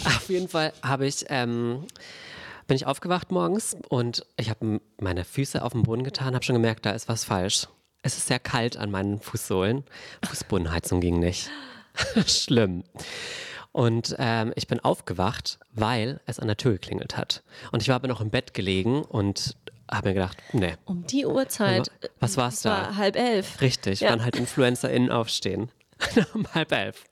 Auf 0.05 0.29
jeden 0.29 0.49
Fall 0.49 0.73
habe 0.83 1.07
ich, 1.07 1.25
ähm, 1.29 1.87
bin 2.67 2.77
ich 2.77 2.87
aufgewacht 2.87 3.33
morgens 3.33 3.77
und 3.89 4.27
ich 4.37 4.51
habe 4.51 4.81
meine 5.01 5.25
Füße 5.25 5.63
auf 5.63 5.73
den 5.73 5.85
Boden 5.85 6.05
getan, 6.05 6.35
habe 6.35 6.45
schon 6.45 6.55
gemerkt, 6.55 6.85
da 6.85 6.91
ist 6.91 7.09
was 7.09 7.25
falsch. 7.25 7.67
Es 8.03 8.17
ist 8.17 8.29
sehr 8.29 8.39
kalt 8.39 8.77
an 8.77 8.91
meinen 8.91 9.21
Fußsohlen. 9.21 9.85
Fußbodenheizung 10.27 11.01
ging 11.01 11.19
nicht. 11.19 11.51
Schlimm. 12.27 12.85
Und 13.73 14.17
ähm, 14.19 14.53
ich 14.57 14.67
bin 14.67 14.81
aufgewacht, 14.81 15.59
weil 15.73 16.21
es 16.27 16.39
an 16.41 16.49
der 16.49 16.57
Tür 16.57 16.73
geklingelt 16.73 17.17
hat. 17.17 17.43
Und 17.71 17.83
ich 17.83 17.89
war 17.89 17.97
aber 17.97 18.09
noch 18.09 18.21
im 18.21 18.31
Bett 18.31 18.53
gelegen 18.55 19.03
und 19.03 19.57
habe 19.91 20.09
mir 20.09 20.15
gedacht, 20.15 20.39
nee, 20.53 20.75
Um 20.87 21.07
die 21.07 21.25
Uhrzeit. 21.27 21.91
was 22.19 22.37
war's 22.37 22.55
es 22.57 22.63
da? 22.63 22.71
war 22.71 22.97
halb 22.97 23.17
elf. 23.17 23.61
Richtig, 23.61 24.01
Ja. 24.01 24.11
wann 24.11 24.23
halt 24.25 24.37
InfluencerInnen 24.37 25.11
aufstehen. 25.11 25.71
um 26.35 26.47
halb 26.55 26.73
elf. 26.73 27.05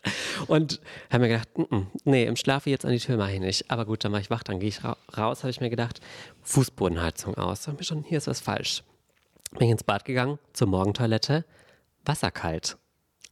Und 0.46 0.80
habe 1.10 1.24
mir 1.24 1.28
gedacht, 1.28 1.58
"Mm, 1.58 1.74
mm, 1.76 1.86
nee, 2.04 2.24
im 2.24 2.36
Schlaf 2.36 2.66
jetzt 2.66 2.84
an 2.86 2.90
die 2.92 2.98
Tür 2.98 3.18
mache 3.18 3.32
ich 3.34 3.40
nicht. 3.40 3.70
Aber 3.70 3.84
gut, 3.84 4.02
dann 4.04 4.12
war 4.12 4.20
ich 4.20 4.30
wach, 4.30 4.42
dann 4.42 4.58
gehe 4.60 4.70
ich 4.70 4.82
ra 4.82 4.96
raus, 5.16 5.40
habe 5.40 5.50
ich 5.50 5.60
mir 5.60 5.68
gedacht, 5.70 6.00
Fußbodenheizung 6.42 7.36
aus. 7.36 7.62
Da 7.62 7.72
hab 7.72 7.80
ich 7.80 7.86
schon, 7.86 8.02
hier 8.02 8.18
ist 8.18 8.26
was 8.28 8.40
falsch. 8.40 8.82
Bin 9.52 9.66
ich 9.66 9.72
ins 9.72 9.84
Bad 9.84 10.04
gegangen, 10.06 10.38
zur 10.54 10.68
Morgentoilette, 10.68 11.44
wasserkalt. 12.04 12.76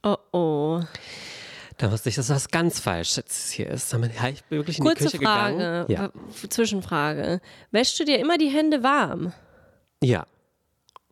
Oh 0.03 0.17
oh. 0.31 0.81
Da 1.77 1.91
wusste 1.91 2.09
ich, 2.09 2.15
dass 2.15 2.29
was 2.29 2.49
ganz 2.49 2.79
falsch 2.79 3.17
jetzt 3.17 3.51
hier 3.51 3.67
ist. 3.69 3.93
Dann 3.93 4.01
bin 4.01 4.09
ich 4.11 4.43
wirklich 4.49 4.79
in 4.79 4.83
die 4.83 4.89
Kurze 4.89 5.05
Küche 5.05 5.17
Frage, 5.23 5.57
gegangen. 5.57 5.85
Ja. 5.91 6.09
w- 6.41 6.49
Zwischenfrage. 6.49 7.39
Wäschst 7.71 7.99
du 7.99 8.03
dir 8.05 8.17
immer 8.19 8.37
die 8.37 8.49
Hände 8.49 8.83
warm? 8.83 9.33
ja. 10.01 10.25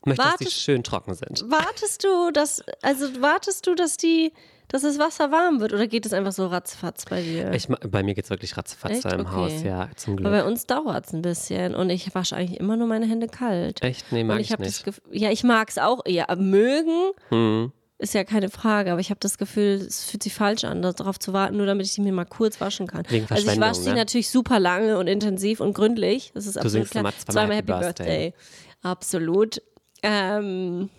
Möchte, 0.07 0.21
dass 0.23 0.35
die 0.37 0.43
Wartest- 0.45 0.61
schön 0.61 0.83
trocken 0.83 1.15
sind. 1.15 1.43
Wartest 1.49 2.03
du, 2.03 2.29
dass, 2.31 2.61
also 2.83 3.21
wartest 3.23 3.65
du, 3.65 3.73
dass 3.73 3.97
die, 3.97 4.33
dass 4.67 4.83
das 4.83 4.99
Wasser 4.99 5.31
warm 5.31 5.59
wird 5.59 5.73
oder 5.73 5.87
geht 5.87 6.05
es 6.05 6.13
einfach 6.13 6.31
so 6.31 6.45
ratzfatz 6.45 7.05
bei 7.05 7.23
dir? 7.23 7.51
Ich, 7.53 7.67
bei 7.67 8.03
mir 8.03 8.13
geht 8.13 8.25
es 8.25 8.29
wirklich 8.29 8.55
ratzfatz 8.55 9.03
Echt? 9.03 9.11
im 9.11 9.21
Okay. 9.21 9.31
Haus, 9.31 9.63
ja, 9.63 9.89
zum 9.95 10.15
Glück. 10.15 10.27
Aber 10.27 10.43
bei 10.43 10.47
uns 10.47 10.67
dauert 10.67 11.07
es 11.07 11.13
ein 11.13 11.23
bisschen 11.23 11.73
und 11.73 11.89
ich 11.89 12.13
wasche 12.13 12.35
eigentlich 12.35 12.59
immer 12.59 12.75
nur 12.77 12.85
meine 12.85 13.07
Hände 13.07 13.25
kalt. 13.27 13.81
Echt? 13.81 14.11
Nee, 14.11 14.23
mag 14.23 14.35
und 14.35 14.41
ich, 14.41 14.51
ich, 14.51 14.59
nicht. 14.59 14.85
Ja, 15.11 15.31
ich 15.31 15.43
mag 15.43 15.69
es 15.69 15.79
auch 15.79 16.01
eher. 16.05 16.27
Mögen 16.35 17.09
Mhm. 17.31 17.71
Ist 17.97 18.13
ja 18.13 18.23
keine 18.23 18.49
Frage, 18.49 18.91
aber 18.91 18.99
ich 18.99 19.09
habe 19.09 19.19
das 19.19 19.37
Gefühl, 19.37 19.75
es 19.75 20.03
fühlt 20.03 20.23
sich 20.23 20.33
falsch 20.33 20.65
an, 20.65 20.81
darauf 20.81 21.17
zu 21.17 21.31
warten, 21.33 21.57
nur 21.57 21.65
damit 21.65 21.85
ich 21.85 21.93
die 21.93 22.01
mir 22.01 22.11
mal 22.11 22.25
kurz 22.25 22.59
waschen 22.59 22.87
kann. 22.87 23.03
Wegen 23.09 23.25
also 23.29 23.49
ich 23.49 23.59
wasche 23.59 23.81
sie 23.81 23.89
ne? 23.89 23.95
natürlich 23.95 24.29
super 24.29 24.59
lange 24.59 24.97
und 24.97 25.07
intensiv 25.07 25.59
und 25.61 25.73
gründlich. 25.73 26.31
Das 26.33 26.45
ist 26.45 26.57
absolut 26.57 26.89
singst 26.89 26.91
klar. 26.91 27.13
zweimal 27.29 27.57
Happy 27.57 27.71
Birthday. 27.71 28.33
Absolut. 28.81 29.61
Ähm, 30.03 30.89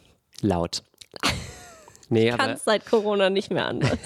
Laut. 0.41 0.83
Nee, 2.09 2.31
aber 2.31 2.45
kann 2.45 2.51
es 2.53 2.63
seit 2.63 2.87
Corona 2.87 3.31
nicht 3.31 3.51
mehr 3.51 3.67
anders. 3.67 3.99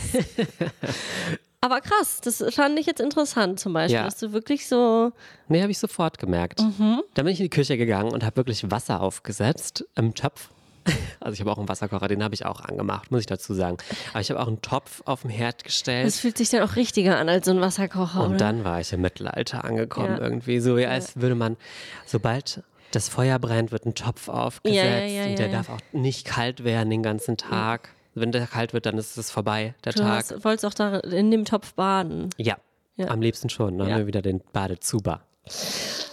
Aber 1.61 1.81
krass, 1.83 2.21
das 2.23 2.43
fand 2.55 2.79
ich 2.79 2.87
jetzt 2.87 3.01
interessant 3.01 3.61
zum 3.61 3.75
Beispiel, 3.75 3.97
Ja. 3.97 4.05
dass 4.05 4.17
du 4.17 4.33
wirklich 4.33 4.67
so, 4.67 5.13
nee, 5.49 5.61
habe 5.61 5.71
ich 5.71 5.79
sofort 5.79 6.19
gemerkt. 6.19 6.63
Mhm. 6.63 7.03
Dann 7.13 7.27
bin 7.27 7.35
ich 7.35 7.41
in 7.41 7.45
die 7.45 7.51
Küche 7.51 7.77
gegangen 7.77 8.13
und 8.13 8.25
habe 8.25 8.37
wirklich 8.37 8.71
Wasser 8.71 9.03
aufgesetzt 9.03 9.85
im 9.95 10.15
Topf. 10.15 10.49
Also 11.21 11.35
ich 11.35 11.41
habe 11.41 11.53
auch 11.53 11.59
einen 11.59 11.69
Wasserkocher, 11.69 12.09
den 12.09 12.23
habe 12.25 12.35
ich 12.35 12.47
auch 12.47 12.61
angemacht, 12.61 13.11
muss 13.11 13.21
ich 13.21 13.27
dazu 13.27 13.53
sagen. 13.55 13.77
Aber 14.13 14.21
ich 14.21 14.31
habe 14.31 14.41
auch 14.41 14.47
einen 14.47 14.63
Topf 14.63 15.03
auf 15.05 15.21
dem 15.23 15.31
Herd 15.31 15.65
gestellt. 15.65 16.07
das 16.07 16.19
fühlt 16.21 16.39
sich 16.39 16.49
dann 16.51 16.63
auch 16.63 16.77
richtiger 16.77 17.19
an 17.19 17.29
als 17.29 17.45
so 17.47 17.53
ein 17.53 17.61
Wasserkocher, 17.61 18.21
Und 18.23 18.29
oder? 18.31 18.37
dann 18.39 18.65
war 18.65 18.81
ich 18.81 18.93
im 18.93 19.01
Mittelalter 19.03 19.65
angekommen 19.65 20.17
Ja. 20.17 20.23
irgendwie. 20.23 20.61
So 20.61 20.77
wie 20.77 20.87
als 20.87 21.17
würde 21.21 21.35
man, 21.35 21.57
sobald 22.07 22.63
das 22.93 23.09
Feuer 23.09 23.39
brennt, 23.39 23.71
wird 23.71 23.87
ein 23.87 23.95
Topf 23.95 24.29
aufgesetzt 24.29 24.83
Ja, 24.85 25.05
ja, 25.07 25.25
und 25.27 25.39
der 25.39 25.49
darf 25.49 25.69
auch 25.69 25.79
nicht 25.93 26.27
kalt 26.27 26.65
werden 26.65 26.91
den 26.91 27.03
ganzen 27.03 27.37
Tag. 27.37 27.91
Wenn 28.15 28.33
der 28.33 28.47
kalt 28.49 28.73
wird, 28.73 28.87
dann 28.87 28.99
ist 28.99 29.17
es 29.17 29.31
vorbei, 29.31 29.75
der 29.85 29.93
Du 29.93 30.01
Tag. 30.01 30.09
hast, 30.31 30.45
wolltest 30.45 30.65
auch 30.67 30.75
da 30.75 30.99
in 30.99 31.31
dem 31.31 31.45
Topf 31.45 31.75
baden. 31.75 32.31
Ja, 32.39 32.57
Ja. 32.97 33.07
am 33.09 33.21
liebsten 33.23 33.49
schon. 33.51 33.79
Dann 33.79 33.89
haben 33.91 33.99
wir 33.99 34.07
wieder 34.09 34.23
den 34.23 34.41
Badezuber. 34.53 35.21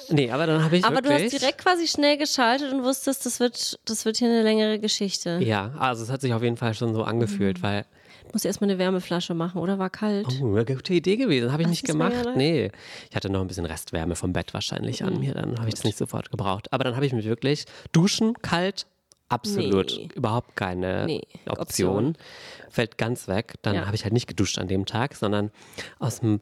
Nee, 0.09 0.31
aber 0.31 0.45
dann 0.47 0.63
habe 0.63 0.77
ich 0.77 0.85
Aber 0.85 1.01
du 1.01 1.09
wirklich... 1.09 1.33
hast 1.33 1.41
direkt 1.41 1.57
quasi 1.59 1.87
schnell 1.87 2.17
geschaltet 2.17 2.71
und 2.73 2.83
wusstest, 2.83 3.25
das 3.25 3.39
wird, 3.39 3.79
das 3.85 4.05
wird 4.05 4.17
hier 4.17 4.29
eine 4.29 4.43
längere 4.43 4.79
Geschichte. 4.79 5.39
Ja, 5.41 5.71
also 5.77 6.03
es 6.03 6.09
hat 6.09 6.21
sich 6.21 6.33
auf 6.33 6.43
jeden 6.43 6.57
Fall 6.57 6.73
schon 6.73 6.93
so 6.93 7.01
Mhm. 7.01 7.07
angefühlt, 7.07 7.61
weil 7.63 7.85
Muss 8.33 8.43
erstmal 8.43 8.69
eine 8.69 8.77
Wärmeflasche 8.77 9.33
machen, 9.33 9.61
oder 9.61 9.79
war 9.79 9.89
kalt? 9.89 10.27
Oh, 10.41 10.47
eine 10.47 10.65
gute 10.65 10.93
Idee 10.93 11.15
gewesen. 11.15 11.53
Habe 11.53 11.61
ich 11.61 11.67
Ach, 11.67 11.71
nicht 11.71 11.85
gemacht. 11.85 12.13
ja. 12.25 12.35
Nee. 12.35 12.71
Ich 13.09 13.15
hatte 13.15 13.29
noch 13.29 13.39
ein 13.39 13.47
bisschen 13.47 13.65
Restwärme 13.65 14.15
vom 14.17 14.33
Bett 14.33 14.53
wahrscheinlich 14.53 14.99
Mhm. 15.01 15.07
an 15.07 15.19
mir. 15.21 15.33
Dann 15.33 15.57
habe 15.57 15.69
ich 15.69 15.75
das 15.75 15.85
nicht 15.85 15.97
sofort 15.97 16.29
gebraucht. 16.29 16.73
Aber 16.73 16.83
dann 16.83 16.95
habe 16.97 17.05
ich 17.05 17.13
mich 17.13 17.25
wirklich 17.25 17.63
duschen, 17.93 18.33
kalt, 18.41 18.85
absolut 19.29 19.93
Nee. 19.97 20.09
überhaupt 20.15 20.55
keine 20.55 21.05
Nee, 21.05 21.21
Option. 21.47 21.59
Option. 21.59 22.17
Fällt 22.69 22.97
ganz 22.97 23.27
weg. 23.27 23.55
Dann 23.61 23.75
Ja. 23.75 23.85
habe 23.85 23.95
ich 23.95 24.03
halt 24.03 24.13
nicht 24.13 24.27
geduscht 24.27 24.57
an 24.59 24.67
dem 24.67 24.85
Tag, 24.85 25.15
sondern 25.15 25.51
aus 25.99 26.19
dem 26.19 26.41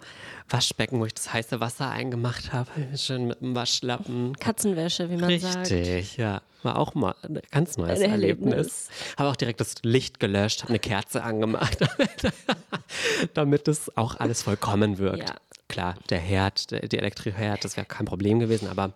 Waschbecken, 0.50 1.00
wo 1.00 1.06
ich 1.06 1.14
das 1.14 1.32
heiße 1.34 1.60
Wasser 1.60 1.90
eingemacht 1.90 2.52
habe, 2.54 2.70
schön 2.98 3.28
mit 3.28 3.42
dem 3.42 3.56
Waschlappen. 3.56 4.36
Katzenwäsche, 4.38 5.10
wie 5.10 5.18
man 5.18 5.40
sagt. 5.40 5.72
Richtig, 5.72 6.18
ja. 6.18 6.42
War 6.64 6.80
auch 6.80 6.96
mal 6.96 7.14
ein 7.22 7.40
ganz 7.52 7.78
neues 7.78 8.02
Ein 8.02 8.10
Erlebnis. 8.12 8.52
Erlebnis. 8.54 8.90
Habe 9.18 9.30
auch 9.30 9.36
direkt 9.36 9.60
das 9.62 9.76
Licht 9.84 10.20
gelöscht, 10.20 10.64
habe 10.64 10.70
eine 10.70 10.80
Kerze 10.80 11.22
angemacht, 11.24 11.78
damit, 13.34 13.68
es 13.68 13.96
auch 13.98 14.16
alles 14.20 14.42
vollkommen 14.44 14.98
wirkt. 14.98 15.30
Ja. 15.30 15.36
Klar, 15.68 15.96
der 16.10 16.20
Herd, 16.20 16.72
der, 16.72 16.88
die 16.88 16.98
Elektroherd, 16.98 17.64
das 17.64 17.78
wäre 17.78 17.86
kein 17.86 18.06
Problem 18.06 18.40
gewesen, 18.40 18.68
aber 18.68 18.94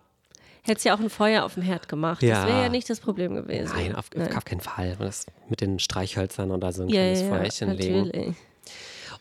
Hättest 0.62 0.84
ja 0.84 0.94
auch 0.94 1.00
ein 1.00 1.10
Feuer 1.10 1.44
auf 1.44 1.54
dem 1.54 1.62
Herd 1.62 1.88
gemacht. 1.88 2.22
Ja. 2.22 2.40
Das 2.44 2.46
wäre 2.52 2.62
ja 2.62 2.68
nicht 2.68 2.88
das 2.90 3.00
Problem 3.00 3.34
gewesen. 3.34 3.72
nein, 3.74 3.94
auf, 3.94 4.06
auf 4.36 4.44
keinen 4.44 4.60
Fall. 4.60 4.96
Das 4.98 5.26
mit 5.48 5.60
den 5.60 5.78
Streichhölzern 5.78 6.50
oder 6.50 6.72
so 6.72 6.82
ein 6.82 6.88
Ja, 6.88 7.00
kleines 7.00 7.22
ja, 7.22 7.28
Feuerchen 7.28 7.70
legen. 7.76 8.06
natürlich. 8.06 8.36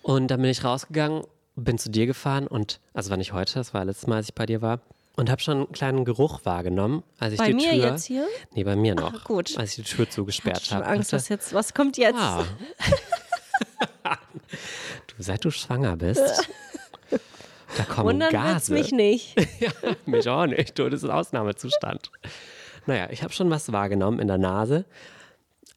Und 0.01 0.27
dann 0.29 0.41
bin 0.41 0.49
ich 0.51 0.63
rausgegangen, 0.63 1.23
bin 1.55 1.77
zu 1.77 1.89
dir 1.89 2.05
gefahren 2.05 2.47
und, 2.47 2.79
also 2.93 3.09
war 3.09 3.17
nicht 3.17 3.33
heute, 3.33 3.53
das 3.55 3.73
war 3.73 3.83
letztes 3.85 4.07
Mal, 4.07 4.17
als 4.17 4.27
ich 4.29 4.35
bei 4.35 4.45
dir 4.45 4.61
war, 4.61 4.79
und 5.15 5.29
habe 5.29 5.41
schon 5.41 5.57
einen 5.57 5.71
kleinen 5.73 6.05
Geruch 6.05 6.41
wahrgenommen, 6.45 7.03
als 7.19 7.33
ich 7.33 7.39
Bei 7.39 7.47
die 7.47 7.53
mir 7.55 7.71
Tür, 7.71 7.89
jetzt 7.91 8.05
hier? 8.05 8.25
Nee, 8.53 8.63
bei 8.63 8.77
mir 8.77 8.95
noch. 8.95 9.25
gut. 9.25 9.57
Als 9.57 9.77
ich 9.77 9.83
die 9.85 9.91
Tür 9.95 10.05
Ich 10.05 10.11
zugesperrt 10.11 10.55
hatte 10.57 10.65
schon 10.65 10.77
habe. 10.77 10.87
Angst, 10.87 11.11
was 11.11 11.27
jetzt, 11.27 11.53
was 11.53 11.73
kommt 11.73 11.97
jetzt? 11.97 12.17
Ah. 12.17 12.45
du, 15.07 15.15
seit 15.19 15.43
du 15.43 15.51
schwanger 15.51 15.97
bist, 15.97 16.21
da 17.77 17.83
kommen 17.83 18.07
Wundern 18.07 18.31
Gase. 18.31 18.73
mich 18.73 18.91
nicht. 18.91 19.35
ja, 19.59 19.71
mich 20.05 20.27
auch 20.27 20.45
nicht. 20.45 20.77
Du, 20.77 20.89
das 20.89 21.03
ist 21.03 21.09
ein 21.09 21.15
Ausnahmezustand. 21.15 22.11
Naja, 22.85 23.07
ich 23.11 23.23
habe 23.23 23.33
schon 23.33 23.49
was 23.49 23.71
wahrgenommen 23.71 24.19
in 24.19 24.27
der 24.27 24.37
Nase. 24.37 24.85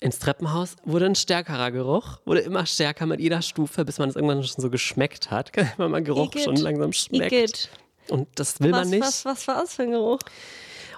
Ins 0.01 0.19
Treppenhaus 0.19 0.77
wurde 0.85 1.07
ein 1.07 1.15
stärkerer 1.15 1.71
Geruch, 1.71 2.19
wurde 2.25 2.41
immer 2.41 2.67
stärker 2.67 3.07
mit 3.07 3.21
jeder 3.21 3.41
Stufe, 3.41 3.85
bis 3.85 3.99
man 3.99 4.09
es 4.09 4.17
irgendwann 4.17 4.43
schon 4.43 4.61
so 4.61 4.69
geschmeckt 4.71 5.31
hat. 5.31 5.53
Wenn 5.77 5.91
man 5.91 6.05
Geruch 6.05 6.27
Igitt. 6.33 6.45
schon 6.45 6.57
langsam 6.57 6.93
schmeckt. 6.93 7.33
Igitt. 7.33 7.69
Und 8.09 8.29
das 8.35 8.61
will 8.61 8.73
Was, 8.73 8.81
man 8.81 8.91
nicht. 8.91 9.03
was, 9.03 9.25
was 9.25 9.47
war 9.47 9.61
das 9.61 9.75
für 9.75 9.83
ein 9.83 9.93
Geruch? 9.93 10.19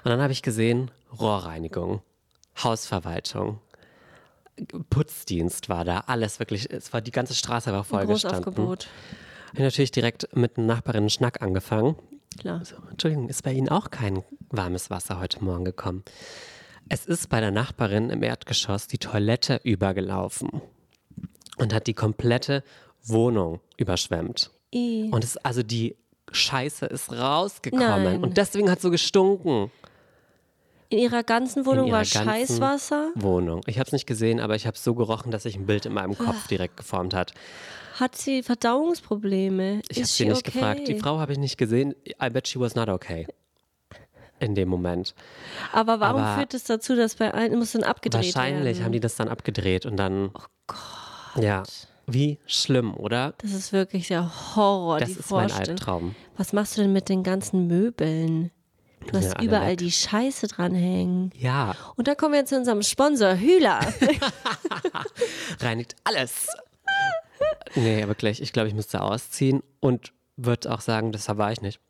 Und 0.04 0.10
dann 0.10 0.22
habe 0.22 0.32
ich 0.32 0.42
gesehen, 0.42 0.90
Rohrreinigung, 1.20 2.00
Hausverwaltung, 2.62 3.60
Putzdienst 4.88 5.68
war 5.68 5.84
da, 5.84 6.04
alles 6.06 6.38
wirklich, 6.38 6.70
es 6.70 6.92
war 6.92 7.00
die 7.00 7.10
ganze 7.10 7.34
Straße 7.34 7.72
war 7.72 7.84
vollgestanden. 7.84 8.42
Großaufgebot. 8.42 8.84
Ich 8.84 9.23
habe 9.54 9.64
natürlich 9.64 9.92
direkt 9.92 10.34
mit 10.36 10.56
einer 10.58 10.66
Nachbarin 10.66 11.02
einen 11.02 11.10
Schnack 11.10 11.42
angefangen. 11.42 11.96
Klar. 12.38 12.64
So, 12.64 12.76
Entschuldigung, 12.90 13.28
ist 13.28 13.42
bei 13.42 13.52
Ihnen 13.52 13.68
auch 13.68 13.90
kein 13.90 14.22
warmes 14.50 14.90
Wasser 14.90 15.20
heute 15.20 15.42
Morgen 15.44 15.64
gekommen? 15.64 16.02
Es 16.88 17.06
ist 17.06 17.28
bei 17.28 17.40
der 17.40 17.50
Nachbarin 17.50 18.10
im 18.10 18.22
Erdgeschoss 18.22 18.88
die 18.88 18.98
Toilette 18.98 19.60
übergelaufen 19.62 20.60
und 21.56 21.72
hat 21.72 21.86
die 21.86 21.94
komplette 21.94 22.62
Wohnung 23.04 23.60
überschwemmt. 23.76 24.50
I. 24.74 25.08
Und 25.12 25.24
es, 25.24 25.36
also 25.38 25.62
die 25.62 25.96
Scheiße 26.32 26.86
ist 26.86 27.12
rausgekommen 27.12 28.04
Nein. 28.04 28.22
und 28.24 28.36
deswegen 28.36 28.68
hat 28.70 28.78
es 28.78 28.82
so 28.82 28.90
gestunken. 28.90 29.70
In 30.90 30.98
ihrer 30.98 31.22
ganzen 31.22 31.64
Wohnung 31.64 31.86
in 31.86 31.92
war 31.92 32.02
ihrer 32.02 32.24
ganzen 32.24 32.28
Scheißwasser. 32.58 33.12
Wohnung. 33.14 33.62
Ich 33.66 33.78
habe 33.78 33.86
es 33.86 33.92
nicht 33.92 34.06
gesehen, 34.06 34.40
aber 34.40 34.54
ich 34.56 34.66
habe 34.66 34.74
es 34.76 34.84
so 34.84 34.94
gerochen, 34.94 35.30
dass 35.30 35.44
sich 35.44 35.56
ein 35.56 35.66
Bild 35.66 35.86
in 35.86 35.92
meinem 35.92 36.12
Ah. 36.18 36.24
Kopf 36.24 36.48
direkt 36.48 36.76
geformt 36.76 37.14
hat. 37.14 37.32
Hat 37.98 38.16
sie 38.16 38.42
Verdauungsprobleme? 38.42 39.82
Ich 39.88 39.98
habe 39.98 40.06
sie 40.06 40.24
nicht 40.26 40.38
okay? 40.38 40.50
gefragt. 40.52 40.88
Die 40.88 40.98
Frau 40.98 41.18
habe 41.18 41.32
ich 41.32 41.38
nicht 41.38 41.56
gesehen. 41.58 41.94
I 42.22 42.28
bet 42.30 42.48
she 42.48 42.58
was 42.58 42.74
not 42.74 42.88
okay. 42.88 43.26
In 44.40 44.54
dem 44.56 44.68
Moment. 44.68 45.14
Aber 45.72 46.00
warum 46.00 46.22
Aber- 46.22 46.36
führt 46.36 46.54
es 46.54 46.64
dazu, 46.64 46.96
dass 46.96 47.14
bei 47.14 47.32
allen 47.32 47.56
muss 47.58 47.72
dann 47.72 47.84
abgedreht 47.84 48.34
Wahrscheinlich 48.34 48.76
werden? 48.78 48.84
haben 48.84 48.92
die 48.92 49.00
das 49.00 49.14
dann 49.14 49.28
abgedreht 49.28 49.86
und 49.86 49.96
dann. 49.96 50.30
Oh 50.34 50.40
Gott. 50.66 51.42
Ja. 51.44 51.62
Wie 52.06 52.38
schlimm, 52.46 52.94
oder? 52.94 53.32
Das 53.38 53.52
ist 53.52 53.72
wirklich 53.72 54.08
der 54.08 54.30
Horror, 54.56 54.98
Das 54.98 55.08
die 55.14 55.20
ist 55.20 55.30
mein. 55.30 55.50
Albtraum. 55.52 56.14
Was 56.36 56.52
machst 56.52 56.76
du 56.76 56.82
denn 56.82 56.92
mit 56.92 57.08
den 57.08 57.22
ganzen 57.22 57.66
Möbeln? 57.68 58.50
Du 59.06 59.16
hast 59.16 59.34
Ja, 59.38 59.42
überall 59.42 59.70
weg. 59.72 59.78
die 59.78 59.92
Scheiße 59.92 60.48
dranhängen. 60.48 61.30
Ja, 61.38 61.74
Und 61.96 62.08
dann 62.08 62.16
kommen 62.16 62.34
wir 62.34 62.44
zu 62.44 62.56
unserem 62.56 62.82
Sponsor, 62.82 63.36
Hühler. 63.36 63.80
reinigt 65.60 65.94
alles. 66.04 66.46
Nee, 67.74 68.06
wirklich. 68.06 68.40
Ich 68.42 68.52
glaube, 68.52 68.68
ich 68.68 68.74
müsste 68.74 69.00
ausziehen 69.00 69.62
und 69.80 70.12
würde 70.36 70.72
auch 70.72 70.80
sagen, 70.80 71.12
das 71.12 71.28
war 71.28 71.52
ich 71.52 71.60
nicht. 71.62 71.80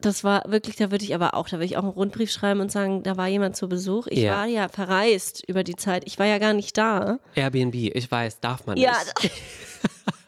Das 0.00 0.24
war 0.24 0.44
wirklich, 0.46 0.76
da 0.76 0.90
würde 0.90 1.04
ich 1.04 1.14
aber 1.14 1.32
auch, 1.34 1.48
da 1.48 1.52
würde 1.56 1.64
ich 1.64 1.76
auch 1.78 1.82
einen 1.82 1.92
Rundbrief 1.92 2.30
schreiben 2.30 2.60
und 2.60 2.70
sagen, 2.70 3.02
da 3.02 3.16
war 3.16 3.28
jemand 3.28 3.56
zu 3.56 3.66
Besuch. 3.68 4.06
Ich 4.08 4.18
Ja. 4.18 4.36
war 4.36 4.46
ja 4.46 4.68
verreist 4.68 5.42
über 5.48 5.64
die 5.64 5.74
Zeit. 5.76 6.02
Ich 6.06 6.18
war 6.18 6.26
ja 6.26 6.38
gar 6.38 6.52
nicht 6.52 6.76
da. 6.76 7.18
Airbnb, 7.34 7.74
ich 7.74 8.10
weiß, 8.10 8.40
darf 8.40 8.66
man 8.66 8.76
Ja, 8.76 8.92
nicht. 9.22 9.32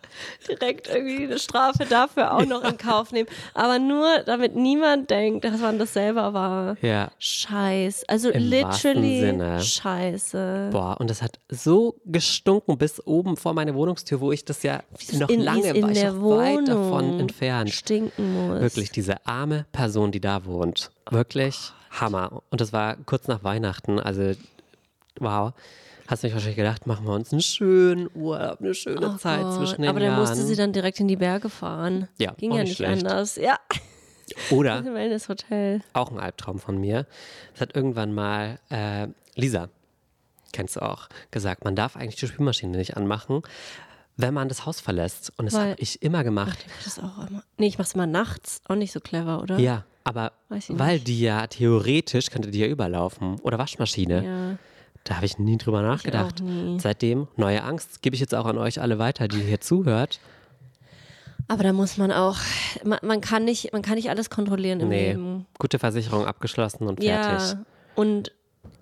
direkt 0.48 0.88
irgendwie 0.88 1.24
eine 1.24 1.38
Strafe 1.38 1.84
dafür 1.84 2.34
auch 2.34 2.44
noch 2.44 2.64
in 2.64 2.76
Kauf 2.78 3.12
nehmen. 3.12 3.28
Aber 3.54 3.78
nur, 3.78 4.20
damit 4.24 4.56
niemand 4.56 5.10
denkt, 5.10 5.44
dass 5.44 5.60
man 5.60 5.78
das 5.78 5.92
selber 5.92 6.34
war. 6.34 6.76
Ja. 6.82 7.10
Scheiß. 7.18 8.04
Also 8.08 8.30
Im 8.30 8.42
literally 8.42 9.20
Sinne. 9.20 9.60
scheiße. 9.60 10.70
Boah, 10.72 10.96
und 10.98 11.10
das 11.10 11.22
hat 11.22 11.38
so 11.48 11.96
gestunken 12.04 12.78
bis 12.78 13.04
oben 13.06 13.36
vor 13.36 13.54
meine 13.54 13.74
Wohnungstür, 13.74 14.20
wo 14.20 14.32
ich 14.32 14.44
das 14.44 14.62
ja 14.62 14.82
noch 15.12 15.28
in, 15.28 15.40
lange 15.40 15.68
in 15.70 15.82
war 15.82 15.90
ich 15.90 16.04
noch 16.04 16.38
weit 16.38 16.68
davon 16.68 17.20
entfernt. 17.20 17.70
stinken 17.70 18.48
muss. 18.48 18.60
Wirklich, 18.60 18.90
diese 18.90 19.26
arme 19.26 19.66
Person, 19.72 20.12
die 20.12 20.20
da 20.20 20.44
wohnt. 20.44 20.90
Wirklich 21.10 21.72
Hammer. 21.90 22.42
Und 22.50 22.60
das 22.60 22.72
war 22.72 22.96
kurz 23.06 23.28
nach 23.28 23.44
Weihnachten, 23.44 23.98
also 23.98 24.32
wow. 25.18 25.52
Hast 26.08 26.22
du 26.22 26.26
nicht 26.26 26.32
wahrscheinlich 26.34 26.56
gedacht, 26.56 26.86
machen 26.86 27.04
wir 27.06 27.12
uns 27.12 27.32
einen 27.32 27.42
schönen 27.42 28.08
Urlaub, 28.14 28.60
eine 28.60 28.72
schöne 28.74 29.10
Oh 29.14 29.16
Zeit 29.18 29.42
Gott. 29.42 29.56
zwischen 29.58 29.82
den 29.82 29.90
Aber 29.90 30.00
dann 30.00 30.08
Jahren. 30.08 30.20
musste 30.20 30.42
sie 30.42 30.56
dann 30.56 30.72
direkt 30.72 30.98
in 31.00 31.06
die 31.06 31.16
Berge 31.16 31.50
fahren. 31.50 32.08
Ja, 32.18 32.32
Ging 32.32 32.52
ja 32.52 32.62
nicht 32.62 32.76
schlecht. 32.76 33.04
anders. 33.04 33.36
Ja, 33.36 33.58
Oder 34.50 34.78
auch 35.92 36.10
ein 36.10 36.18
Albtraum 36.18 36.58
von 36.58 36.78
mir. 36.80 37.06
Es 37.54 37.60
hat 37.60 37.76
irgendwann 37.76 38.14
mal 38.14 38.58
äh, 38.70 39.08
Lisa, 39.34 39.68
kennst 40.52 40.76
du 40.76 40.80
auch, 40.82 41.08
gesagt, 41.30 41.64
man 41.64 41.76
darf 41.76 41.94
eigentlich 41.94 42.16
die 42.16 42.26
Spülmaschine 42.26 42.78
nicht 42.78 42.96
anmachen, 42.96 43.42
wenn 44.16 44.32
man 44.32 44.48
das 44.48 44.64
Haus 44.64 44.80
verlässt. 44.80 45.32
Und 45.36 45.44
das 45.44 45.54
habe 45.58 45.74
ich 45.76 46.02
immer 46.02 46.24
gemacht. 46.24 46.58
Ich 46.66 46.66
mach 46.74 46.84
das 46.84 46.98
auch 47.00 47.28
immer. 47.28 47.42
Nee, 47.58 47.66
ich 47.66 47.76
mach's 47.78 47.92
immer 47.92 48.06
nachts. 48.06 48.62
Auch 48.66 48.74
nicht 48.76 48.92
so 48.92 49.00
clever, 49.00 49.42
oder? 49.42 49.58
Ja, 49.58 49.84
aber 50.04 50.32
ich 50.56 50.66
weil 50.70 51.00
die 51.00 51.20
ja 51.20 51.46
theoretisch 51.46 52.30
könnte 52.30 52.50
die 52.50 52.60
ja 52.60 52.66
überlaufen. 52.66 53.38
Oder 53.42 53.58
Waschmaschine. 53.58 54.24
Ja. 54.24 54.58
Da 55.08 55.16
habe 55.16 55.24
ich 55.24 55.38
nie 55.38 55.56
drüber 55.56 55.80
nachgedacht. 55.80 56.42
nie. 56.42 56.78
Seitdem, 56.78 57.28
neue 57.36 57.62
Angst, 57.64 58.02
gebe 58.02 58.12
ich 58.14 58.20
jetzt 58.20 58.34
auch 58.34 58.44
an 58.44 58.58
euch 58.58 58.78
alle 58.82 58.98
weiter, 58.98 59.26
die 59.26 59.40
hier 59.40 59.58
zuhört. 59.58 60.20
Aber 61.48 61.62
da 61.62 61.72
muss 61.72 61.96
man 61.96 62.12
auch, 62.12 62.36
man, 62.84 62.98
man, 63.02 63.22
kann 63.22 63.46
nicht, 63.46 63.72
man 63.72 63.80
kann 63.80 63.94
nicht 63.94 64.10
alles 64.10 64.28
kontrollieren 64.28 64.80
im 64.80 64.90
Nee, 64.90 65.12
Leben. 65.12 65.46
gute 65.58 65.78
Versicherung 65.78 66.26
abgeschlossen 66.26 66.86
und 66.86 67.02
fertig. 67.02 67.52
Ja. 67.52 67.64
Und 67.94 68.32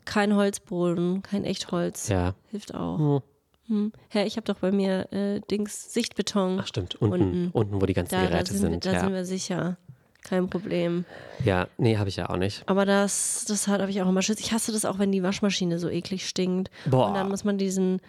kein 0.04 0.34
Holzboden, 0.34 1.22
kein 1.22 1.44
Echtholz. 1.44 2.08
Ja. 2.08 2.34
Hilft 2.50 2.74
auch. 2.74 3.22
Hm. 3.68 3.92
Hä, 4.08 4.24
ich 4.24 4.36
habe 4.36 4.46
doch 4.46 4.58
bei 4.58 4.72
mir 4.72 5.12
äh, 5.12 5.40
Dings 5.48 5.92
Sichtbeton. 5.94 6.58
Ach 6.60 6.66
stimmt, 6.66 6.96
unten, 6.96 7.50
unten, 7.52 7.80
wo 7.80 7.86
die 7.86 7.94
ganzen 7.94 8.16
da, 8.16 8.22
da, 8.22 8.28
Geräte 8.30 8.52
sind, 8.52 8.60
sind. 8.60 8.84
wir, 8.84 8.90
da 8.90 8.92
ja. 8.92 9.00
sind 9.04 9.12
wir 9.12 9.24
sicher. 9.24 9.76
Kein 10.28 10.48
Problem. 10.50 11.04
ja, 11.44 11.68
nee, 11.78 11.96
habe 11.98 12.08
ich 12.08 12.16
ja 12.16 12.28
auch 12.28 12.36
nicht. 12.36 12.62
Aber 12.66 12.84
das, 12.84 13.44
das 13.46 13.68
habe 13.68 13.88
ich 13.90 14.02
auch 14.02 14.08
immer 14.08 14.22
Schiss. 14.22 14.40
Ich 14.40 14.52
hasse 14.52 14.72
das 14.72 14.84
auch, 14.84 14.98
wenn 14.98 15.12
die 15.12 15.22
Waschmaschine 15.22 15.78
so 15.78 15.88
eklig 15.88 16.28
stinkt. 16.28 16.70
Boah. 16.90 17.08
Und 17.08 17.14
dann 17.14 17.28
muss 17.28 17.44
man 17.44 17.58
diesen 17.58 18.00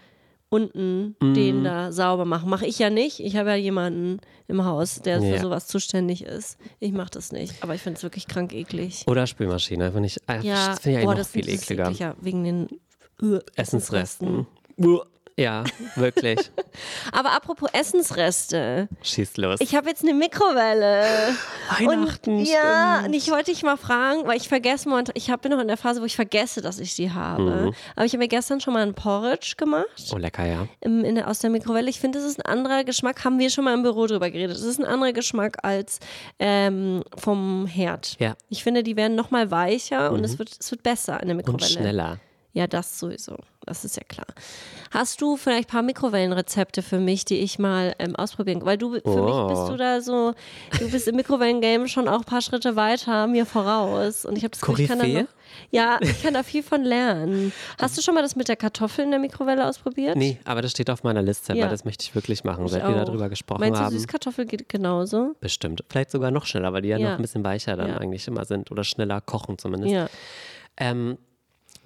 unten 0.49 1.15
den 1.21 1.63
da 1.65 1.91
sauber 1.91 2.23
machen. 2.25 2.49
Mache 2.49 2.65
ich 2.65 2.79
ja 2.79 2.89
nicht. 2.89 3.19
Ich 3.19 3.35
habe 3.35 3.49
ja 3.49 3.55
jemanden 3.55 4.19
im 4.47 4.63
Haus, 4.63 5.01
der 5.01 5.19
Ja. 5.21 5.35
für 5.35 5.41
sowas 5.43 5.67
zuständig 5.67 6.23
ist. 6.23 6.57
Ich 6.79 6.93
mache 6.93 7.09
das 7.11 7.31
nicht. 7.33 7.61
Aber 7.61 7.75
ich 7.75 7.81
finde 7.81 7.97
es 7.97 8.03
wirklich 8.03 8.27
krank 8.27 8.53
eklig. 8.53 9.03
Oder 9.07 9.27
Spülmaschine, 9.27 9.91
finde 9.91 10.07
ich, 10.07 10.17
äh, 10.29 10.39
Ja, 10.41 10.69
das 10.69 10.79
finde 10.79 10.99
ich 10.99 11.05
boah, 11.05 11.11
noch 11.11 11.17
das 11.19 11.31
viel 11.31 11.47
ist 11.49 11.63
ekliger. 11.63 11.87
ekliger 11.89 12.15
wegen 12.21 12.43
den 12.45 12.67
äh, 13.21 13.39
Essensresten. 13.57 14.47
Ja, 15.39 15.63
wirklich. 15.95 16.39
Aber 17.11 17.31
apropos 17.31 17.69
Essensreste. 17.71 18.89
Schieß 19.03 19.37
los. 19.37 19.59
Ich 19.61 19.75
habe 19.75 19.87
jetzt 19.87 20.03
eine 20.03 20.15
Mikrowelle. 20.15 21.05
Weihnachten, 21.77 22.39
Und, 22.39 22.45
ja, 22.45 22.95
stimmt. 22.95 23.07
und 23.07 23.13
ich 23.13 23.29
wollte 23.29 23.51
dich 23.51 23.61
mal 23.61 23.77
fragen, 23.77 24.25
weil 24.25 24.37
ich 24.37 24.47
vergesse 24.47 24.89
momentan, 24.89 25.13
ich 25.15 25.29
hab, 25.29 25.43
bin 25.43 25.51
noch 25.51 25.59
in 25.59 25.67
der 25.67 25.77
Phase, 25.77 26.01
wo 26.01 26.05
ich 26.05 26.15
vergesse, 26.15 26.61
dass 26.61 26.79
ich 26.79 26.95
die 26.95 27.11
habe. 27.11 27.71
Aber 27.95 28.05
ich 28.05 28.13
habe 28.13 28.17
mir 28.17 28.27
gestern 28.27 28.59
schon 28.61 28.73
mal 28.73 28.81
einen 28.81 28.95
Porridge 28.95 29.53
gemacht 29.57 29.85
oh, 30.11 30.17
lecker, 30.17 30.45
ja. 30.45 30.67
im, 30.81 31.03
in 31.03 31.21
aus 31.21 31.37
der 31.39 31.51
Mikrowelle. 31.51 31.89
Ich 31.89 31.99
finde, 31.99 32.17
das 32.17 32.27
ist 32.27 32.39
ein 32.43 32.51
anderer 32.51 32.83
Geschmack. 32.83 33.23
Haben 33.23 33.37
wir 33.37 33.51
schon 33.51 33.63
mal 33.63 33.75
im 33.75 33.83
Büro 33.83 34.07
drüber 34.07 34.31
geredet. 34.31 34.57
Es 34.57 34.63
ist 34.63 34.79
ein 34.79 34.85
anderer 34.85 35.13
Geschmack 35.13 35.57
als 35.63 35.99
ähm, 36.39 37.03
vom 37.15 37.67
Herd. 37.67 38.15
Ja. 38.19 38.35
Ich 38.49 38.63
finde, 38.63 38.81
die 38.81 38.95
werden 38.95 39.15
noch 39.15 39.29
mal 39.29 39.51
weicher 39.51 40.11
und 40.11 40.23
es 40.23 40.39
wird, 40.39 40.49
es 40.59 40.71
wird 40.71 40.81
besser 40.81 41.21
in 41.21 41.27
der 41.27 41.37
Und 41.37 41.45
Mikrowelle. 41.45 41.67
schneller. 41.69 42.19
Ja, 42.53 42.65
das 42.65 42.97
sowieso. 42.97 43.37
Das 43.67 43.83
ist 43.85 43.95
ja 43.97 44.03
klar. 44.07 44.25
Hast 44.91 45.21
du 45.21 45.35
vielleicht 45.37 45.67
ein 45.69 45.71
paar 45.71 45.81
Mikrowellenrezepte 45.83 46.81
für 46.81 46.99
mich, 46.99 47.25
die 47.25 47.35
ich 47.39 47.59
mal 47.59 47.93
ähm, 47.99 48.15
ausprobieren 48.15 48.65
Weil 48.65 48.77
du, 48.77 48.93
für 48.93 49.01
Oh. 49.05 49.47
mich 49.49 49.55
bist 49.57 49.69
du 49.69 49.77
da 49.77 50.01
so, 50.01 50.33
du 50.79 50.89
bist 50.89 51.07
im 51.07 51.15
Mikrowellengame 51.17 51.87
schon 51.89 52.07
auch 52.07 52.19
ein 52.19 52.23
paar 52.23 52.41
Schritte 52.41 52.75
weiter 52.77 53.27
mir 53.27 53.45
voraus. 53.45 54.25
Und 54.25 54.37
ich 54.37 54.43
habe 54.43 54.51
das 54.51 54.61
Gefühl, 54.61 54.79
ich 54.79 54.87
kann 54.87 54.99
da 54.99 55.05
noch, 55.07 55.27
Ja, 55.71 55.97
ich 56.01 56.23
kann 56.23 56.33
da 56.33 56.43
viel 56.43 56.63
von 56.63 56.83
lernen. 56.83 57.51
Hast 57.79 57.97
du 57.97 58.01
schon 58.01 58.15
mal 58.15 58.21
das 58.21 58.35
mit 58.37 58.47
der 58.47 58.55
Kartoffel 58.55 59.03
in 59.03 59.11
der 59.11 59.19
Mikrowelle 59.19 59.67
ausprobiert? 59.67 60.15
Nee, 60.15 60.37
aber 60.45 60.61
das 60.61 60.71
steht 60.71 60.89
auf 60.89 61.03
meiner 61.03 61.21
Liste, 61.21 61.53
Ja. 61.53 61.65
weil 61.65 61.69
das 61.71 61.83
möchte 61.83 62.03
ich 62.03 62.15
wirklich 62.15 62.45
machen, 62.45 62.65
Ich 62.65 62.71
seit 62.71 62.83
wir 62.87 63.01
auch. 63.01 63.05
darüber 63.05 63.27
gesprochen 63.27 63.59
Meinst 63.59 63.79
du, 63.81 63.83
haben. 63.83 63.93
Süßkartoffel 63.93 64.45
geht 64.45 64.69
genauso? 64.69 65.35
Bestimmt. 65.41 65.83
Vielleicht 65.89 66.11
sogar 66.11 66.31
noch 66.31 66.45
schneller, 66.45 66.71
weil 66.71 66.81
die 66.83 66.89
ja, 66.89 66.97
Ja. 66.97 67.09
noch 67.09 67.15
ein 67.17 67.21
bisschen 67.21 67.43
weicher 67.43 67.75
dann 67.75 67.89
Ja. 67.89 67.97
eigentlich 67.97 68.25
immer 68.29 68.45
sind 68.45 68.71
oder 68.71 68.85
schneller 68.85 69.19
kochen 69.19 69.57
zumindest. 69.57 69.93
Ja. 69.93 70.07
Ähm, 70.77 71.17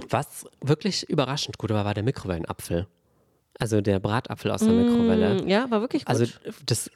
was 0.10 0.46
wirklich 0.62 1.10
überraschend 1.10 1.58
gut 1.58 1.70
war, 1.72 1.86
war 1.86 1.94
der 1.94 2.04
Mikrowellenapfel. 2.04 2.88
Also 3.60 3.82
der 3.82 4.00
Bratapfel 4.00 4.52
aus 4.52 4.62
der 4.62 4.74
Mikrowelle. 4.74 5.44
Mm, 5.44 5.48
Ja, 5.48 5.70
war 5.70 5.82
wirklich 5.82 6.06
gut. 6.06 6.10
Also 6.10 6.26
das 6.66 6.90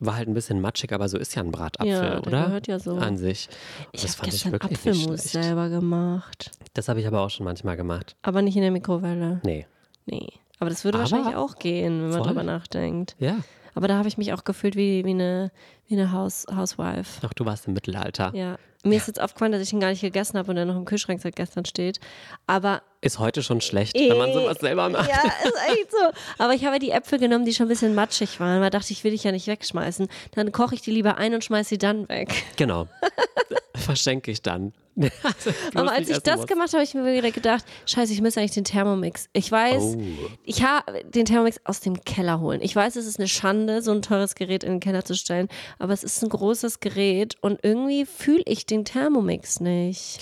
war 0.00 0.16
halt 0.16 0.28
ein 0.28 0.34
bisschen 0.34 0.60
matschig, 0.60 0.92
aber 0.92 1.08
so 1.08 1.18
ist 1.18 1.34
ja 1.34 1.42
ein 1.42 1.50
Bratapfel, 1.50 1.90
Ja, 1.90 2.20
der 2.20 2.26
oder? 2.26 2.44
gehört 2.46 2.66
ja 2.66 2.78
so. 2.78 2.96
An 2.96 3.16
sich. 3.16 3.48
ich 3.92 4.02
das 4.02 4.12
habe 4.12 4.18
fand 4.18 4.26
ich 4.28 4.32
gestern 4.34 4.52
wirklich 4.52 4.70
nicht 4.70 4.86
Apfelmus 4.86 5.20
schlecht. 5.30 5.44
selber 5.44 5.68
gemacht. 5.70 6.50
Das 6.74 6.88
habe 6.88 7.00
ich 7.00 7.06
aber 7.06 7.20
auch 7.20 7.30
schon 7.30 7.44
manchmal 7.44 7.76
gemacht. 7.76 8.16
Aber 8.22 8.42
nicht 8.42 8.54
in 8.56 8.62
der 8.62 8.70
Mikrowelle. 8.70 9.40
Nee. 9.44 9.66
Nee. 10.06 10.28
Aber 10.60 10.70
das 10.70 10.84
würde 10.84 10.98
Aber 10.98 11.10
wahrscheinlich 11.10 11.36
auch 11.36 11.56
gehen, 11.58 12.02
wenn 12.02 12.08
man 12.10 12.18
voll. 12.18 12.26
drüber 12.28 12.42
nachdenkt. 12.42 13.16
Ja. 13.18 13.36
Aber 13.74 13.88
da 13.88 13.96
habe 13.98 14.06
ich 14.06 14.18
mich 14.18 14.32
auch 14.32 14.44
gefühlt 14.44 14.76
wie, 14.76 15.04
wie 15.04 15.10
eine, 15.10 15.50
wie 15.88 15.94
eine 15.94 16.12
Haus, 16.12 16.46
Housewife. 16.54 17.20
Doch, 17.22 17.32
du 17.32 17.44
warst 17.44 17.66
im 17.66 17.72
Mittelalter. 17.74 18.32
Ja. 18.34 18.56
Mir 18.84 18.96
ist 18.96 19.06
jetzt 19.06 19.20
aufgefallen, 19.20 19.52
dass 19.52 19.62
ich 19.62 19.72
ihn 19.72 19.80
gar 19.80 19.90
nicht 19.90 20.02
gegessen 20.02 20.38
habe 20.38 20.50
und 20.50 20.56
er 20.56 20.66
noch 20.66 20.76
im 20.76 20.84
Kühlschrank 20.84 21.20
seit 21.20 21.36
gestern 21.36 21.64
steht. 21.64 22.00
Aber 22.46 22.82
Ist 23.04 23.18
heute 23.18 23.42
schon 23.42 23.60
schlecht, 23.60 23.94
wenn 23.94 24.16
man 24.16 24.32
sowas 24.32 24.58
selber 24.60 24.88
macht. 24.88 25.08
ja, 25.08 25.16
ist 25.16 25.54
echt 25.72 25.90
so. 25.90 25.98
Aber 26.38 26.54
ich 26.54 26.64
habe 26.64 26.78
die 26.78 26.90
Äpfel 26.90 27.18
genommen, 27.18 27.44
die 27.44 27.52
schon 27.54 27.66
ein 27.66 27.68
bisschen 27.68 27.94
matschig 27.94 28.40
waren, 28.40 28.60
weil 28.60 28.70
dachte 28.70 28.92
ich, 28.92 29.04
will 29.04 29.12
ich 29.12 29.24
ja 29.24 29.32
nicht 29.32 29.46
wegschmeißen. 29.46 30.08
Dann 30.34 30.52
koche 30.52 30.74
ich 30.74 30.80
die 30.82 30.90
lieber 30.90 31.16
ein 31.18 31.34
und 31.34 31.44
schmeiße 31.44 31.68
sie 31.70 31.78
dann 31.78 32.08
weg. 32.08 32.32
Genau. 32.56 32.88
Verschenke 33.76 34.30
ich 34.30 34.42
dann. 34.42 34.72
Also, 35.24 35.50
Aber 35.74 35.90
als 35.90 36.08
ich 36.08 36.20
das 36.20 36.36
muss. 36.36 36.46
gemacht 36.46 36.68
habe, 36.68 36.76
habe 36.78 36.84
ich 36.84 36.94
mir 36.94 37.04
wieder 37.16 37.32
gedacht, 37.32 37.64
scheiße, 37.84 38.12
ich 38.12 38.20
müsste 38.20 38.38
eigentlich 38.38 38.52
den 38.52 38.62
Thermomix. 38.62 39.28
Ich 39.32 39.50
weiß, 39.50 39.82
Oh. 39.82 40.00
ich 40.44 40.62
habe 40.62 41.02
den 41.02 41.24
Thermomix 41.24 41.58
aus 41.64 41.80
dem 41.80 42.04
Keller 42.04 42.38
holen. 42.38 42.60
Ich 42.62 42.76
weiß, 42.76 42.94
es 42.94 43.04
ist 43.06 43.18
eine 43.18 43.26
Schande, 43.26 43.82
so 43.82 43.90
ein 43.90 44.02
teures 44.02 44.36
Gerät 44.36 44.62
in 44.62 44.74
den 44.74 44.80
Keller 44.80 45.04
zu 45.04 45.16
stellen, 45.16 45.48
aber 45.80 45.92
es 45.92 46.04
ist 46.04 46.22
ein 46.22 46.28
großes 46.28 46.78
Gerät 46.78 47.34
und 47.40 47.58
irgendwie 47.64 48.06
fühle 48.06 48.44
ich 48.46 48.66
den 48.66 48.84
Thermomix 48.84 49.58
nicht. 49.58 50.20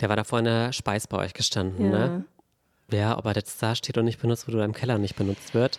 Der 0.00 0.08
war 0.08 0.16
da 0.16 0.24
vor 0.24 0.38
einer 0.38 0.72
Speis 0.72 1.06
bei 1.06 1.18
euch 1.18 1.34
gestanden, 1.34 1.86
Ja. 1.86 1.90
ne? 2.08 2.24
Ja, 2.90 3.18
ob 3.18 3.26
er 3.26 3.34
jetzt 3.34 3.62
da 3.62 3.74
steht 3.74 3.98
und 3.98 4.04
nicht 4.06 4.20
benutzt 4.20 4.46
wird 4.46 4.54
oder 4.54 4.64
im 4.64 4.72
Keller 4.72 4.98
nicht 4.98 5.16
benutzt 5.16 5.52
wird. 5.54 5.78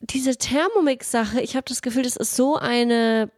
Diese 0.00 0.36
Thermomix-Sache, 0.36 1.40
ich 1.40 1.56
habe 1.56 1.64
das 1.68 1.80
Gefühl, 1.82 2.02
das 2.02 2.16
ist 2.16 2.36
so 2.36 2.56
eine 2.56 3.30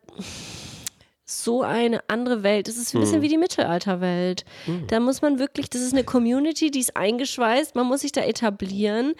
so 1.24 1.62
eine 1.62 2.02
andere 2.08 2.42
Welt. 2.42 2.66
Es 2.66 2.76
ist 2.76 2.88
ein 2.92 2.94
Hm. 2.94 3.00
bisschen 3.02 3.22
wie 3.22 3.28
die 3.28 3.38
Mittelalterwelt. 3.38 4.44
Da 4.88 4.98
muss 4.98 5.22
man 5.22 5.38
wirklich, 5.38 5.70
das 5.70 5.80
ist 5.80 5.92
eine 5.92 6.02
Community, 6.02 6.72
die 6.72 6.80
ist 6.80 6.96
eingeschweißt, 6.96 7.76
man 7.76 7.86
muss 7.86 8.00
sich 8.00 8.10
da 8.10 8.22
etablieren. 8.22 9.14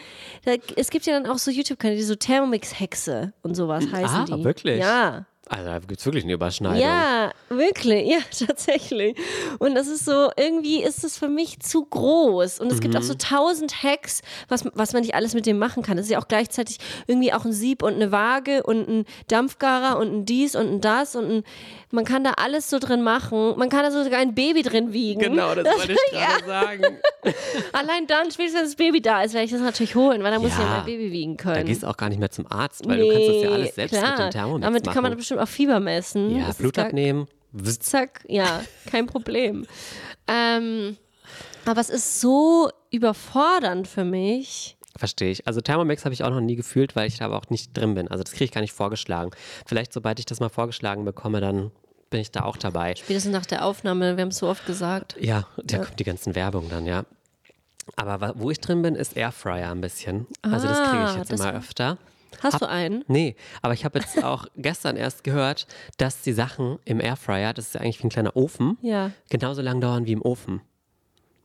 Da, 0.45 0.55
es 0.77 0.91
gibt 0.91 1.07
ja 1.07 1.13
dann 1.13 1.31
auch 1.31 1.39
so 1.39 1.53
YouTube-Kanäle, 1.53 1.99
die 1.99 2.05
so 2.05 2.17
Thermomix-Hexe 2.17 3.33
und 3.43 3.55
sowas 3.55 3.85
heißen 3.93 4.17
Ah, 4.17 4.25
die. 4.25 4.43
wirklich? 4.43 4.81
Ja. 4.81 5.27
Also 5.53 5.65
da 5.65 5.79
gibt 5.81 5.99
es 5.99 6.07
wirklich 6.07 6.23
eine 6.23 6.35
Überschneidung. 6.35 6.79
Ja, 6.81 7.33
wirklich, 7.49 8.09
ja, 8.09 8.19
tatsächlich. 8.47 9.17
Und 9.59 9.75
das 9.75 9.89
ist 9.89 10.05
so, 10.05 10.31
irgendwie 10.37 10.81
ist 10.81 11.03
es 11.03 11.19
für 11.19 11.29
mich 11.29 11.59
zu 11.59 11.85
groß. 11.85 12.61
Und 12.61 12.71
es 12.71 12.79
gibt 12.81 12.95
auch 12.95 13.01
Mhm. 13.01 13.05
so 13.05 13.15
tausend 13.15 13.83
Hacks, 13.83 14.23
was, 14.49 14.65
was 14.75 14.93
man 14.93 15.03
nicht 15.03 15.17
alles 15.17 15.35
mit 15.35 15.47
dem 15.47 15.59
machen 15.59 15.83
kann. 15.83 15.99
Es 15.99 16.05
ist 16.07 16.13
ja 16.13 16.21
auch 16.21 16.29
gleichzeitig 16.29 16.79
irgendwie 17.09 17.33
auch 17.33 17.45
ein 17.45 17.53
Sieb 17.53 17.83
und 17.83 17.95
eine 17.95 18.13
Waage 18.13 18.63
und 18.63 18.89
ein 18.89 19.05
Dampfgarer 19.27 19.99
und 19.99 20.13
ein 20.13 20.25
dies 20.25 20.55
und 20.55 20.69
ein 20.69 20.81
das 20.81 21.17
und 21.17 21.29
ein, 21.29 21.43
man 21.93 22.05
kann 22.05 22.23
da 22.25 22.33
alles 22.33 22.71
so 22.71 22.79
drin 22.79 23.03
machen. 23.03 23.55
Man 23.59 23.69
kann 23.69 23.83
da 23.83 23.91
sogar 23.91 24.21
ein 24.21 24.35
Baby 24.35 24.63
drin 24.63 24.93
wiegen. 24.93 25.21
Genau, 25.21 25.55
das, 25.55 25.67
wollte 25.67 25.93
ich 25.93 26.13
gerade 26.13 26.45
sagen. 26.47 26.83
Allein 27.73 28.07
dann, 28.07 28.31
spätestens 28.31 28.55
wenn 28.61 28.65
das 28.67 28.77
Baby 28.77 29.01
da 29.03 29.23
ist, 29.23 29.35
werde 29.35 29.45
ich 29.47 29.51
das 29.51 29.61
natürlich 29.61 29.95
holen, 29.95 30.23
weil 30.23 30.31
dann 30.31 30.41
muss 30.41 30.53
ich 30.53 30.59
ja 30.59 30.65
Ja. 30.65 30.71
mein 30.77 30.85
Baby 30.87 31.11
wiegen 31.13 31.37
können. 31.37 31.55
Da 31.57 31.63
gehst 31.63 31.83
du 31.83 31.87
auch 31.89 31.97
gar 31.97 32.09
nicht 32.09 32.19
mehr 32.19 32.31
zum 32.31 32.51
Arzt, 32.51 32.87
weil 32.89 32.99
du 32.99 33.09
kannst 33.09 33.29
das 33.29 33.43
ja 33.43 33.51
alles 33.51 33.75
selbst 33.75 33.97
klar. 33.99 34.11
mit 34.11 34.19
dem 34.21 34.31
Thermomix 34.31 34.65
Damit 34.65 34.87
machen. 34.87 34.95
kann 34.95 35.03
man 35.03 35.17
bestimmt 35.17 35.41
auch 35.41 35.49
Fieber 35.49 35.81
messen. 35.81 36.37
ja, 36.39 36.47
Das 36.47 36.57
Blut 36.59 36.79
abnehmen. 36.79 37.27
Zack, 37.81 38.25
ja, 38.29 38.63
kein 38.91 39.07
Problem. 39.07 39.67
ähm, 40.29 40.97
aber 41.67 41.81
es 41.81 41.91
ist 41.91 42.21
so 42.21 42.71
überfordernd 42.91 43.87
für 43.89 44.05
mich. 44.05 44.77
Verstehe 44.97 45.31
ich. 45.31 45.47
Also 45.47 45.61
Thermomix 45.61 46.05
habe 46.05 46.13
ich 46.13 46.25
auch 46.25 46.31
noch 46.31 46.41
nie 46.41 46.57
gefühlt, 46.57 46.97
weil 46.97 47.07
ich 47.09 47.19
da 47.19 47.27
aber 47.27 47.37
auch 47.39 47.49
nicht 47.51 47.77
drin 47.77 47.95
bin. 47.95 48.09
Also 48.09 48.23
das 48.25 48.33
kriege 48.33 48.45
ich 48.45 48.53
gar 48.53 48.61
nicht 48.61 48.73
vorgeschlagen. 48.73 49.31
Vielleicht, 49.67 49.93
sobald 49.93 50.19
ich 50.19 50.27
das 50.27 50.41
mal 50.41 50.49
vorgeschlagen 50.49 51.05
bekomme, 51.05 51.41
dann 51.41 51.71
bin 52.11 52.21
ich 52.21 52.31
da 52.31 52.43
auch 52.43 52.57
dabei. 52.57 52.95
Spätestens 52.97 53.33
nach 53.33 53.47
der 53.47 53.65
Aufnahme, 53.65 54.17
wir 54.17 54.23
haben 54.23 54.29
es 54.31 54.39
so 54.39 54.49
oft 54.49 54.67
gesagt. 54.67 55.17
Ja, 55.21 55.47
da 55.65 55.79
kommt 55.79 55.99
die 55.99 56.05
ganzen 56.05 56.35
Werbung 56.35 56.69
dann, 56.69 56.87
ja. 56.87 57.05
Aber 57.97 58.35
wo 58.37 58.51
ich 58.51 58.61
drin 58.61 58.83
bin, 58.83 58.95
ist 58.95 59.17
Airfryer 59.17 59.71
ein 59.71 59.81
bisschen. 59.81 60.27
Also 60.43 60.69
das 60.69 60.79
kriege 60.91 61.05
ich 61.05 61.11
Ah, 61.11 61.17
jetzt 61.19 61.33
immer 61.33 61.53
öfter. 61.55 61.99
Hast 62.41 62.55
Hab- 62.55 62.61
du 62.61 62.69
einen? 62.69 63.05
Nee, 63.09 63.35
aber 63.63 63.75
ich 63.75 63.85
habe 63.85 63.99
jetzt 63.99 64.23
auch 64.25 64.47
gestern 64.57 64.97
erst 64.97 65.25
gehört, 65.25 65.67
dass 65.97 66.23
die 66.23 66.33
Sachen 66.33 66.79
im 66.85 67.01
Airfryer, 67.01 67.53
das 67.53 67.67
ist 67.69 67.75
ja 67.75 67.81
eigentlich 67.81 68.01
wie 68.01 68.07
ein 68.07 68.11
kleiner 68.11 68.37
Ofen, 68.37 68.79
Ja. 68.83 69.11
genauso 69.29 69.63
lang 69.63 69.81
dauern 69.81 70.07
wie 70.07 70.13
im 70.13 70.23
Ofen. 70.23 70.61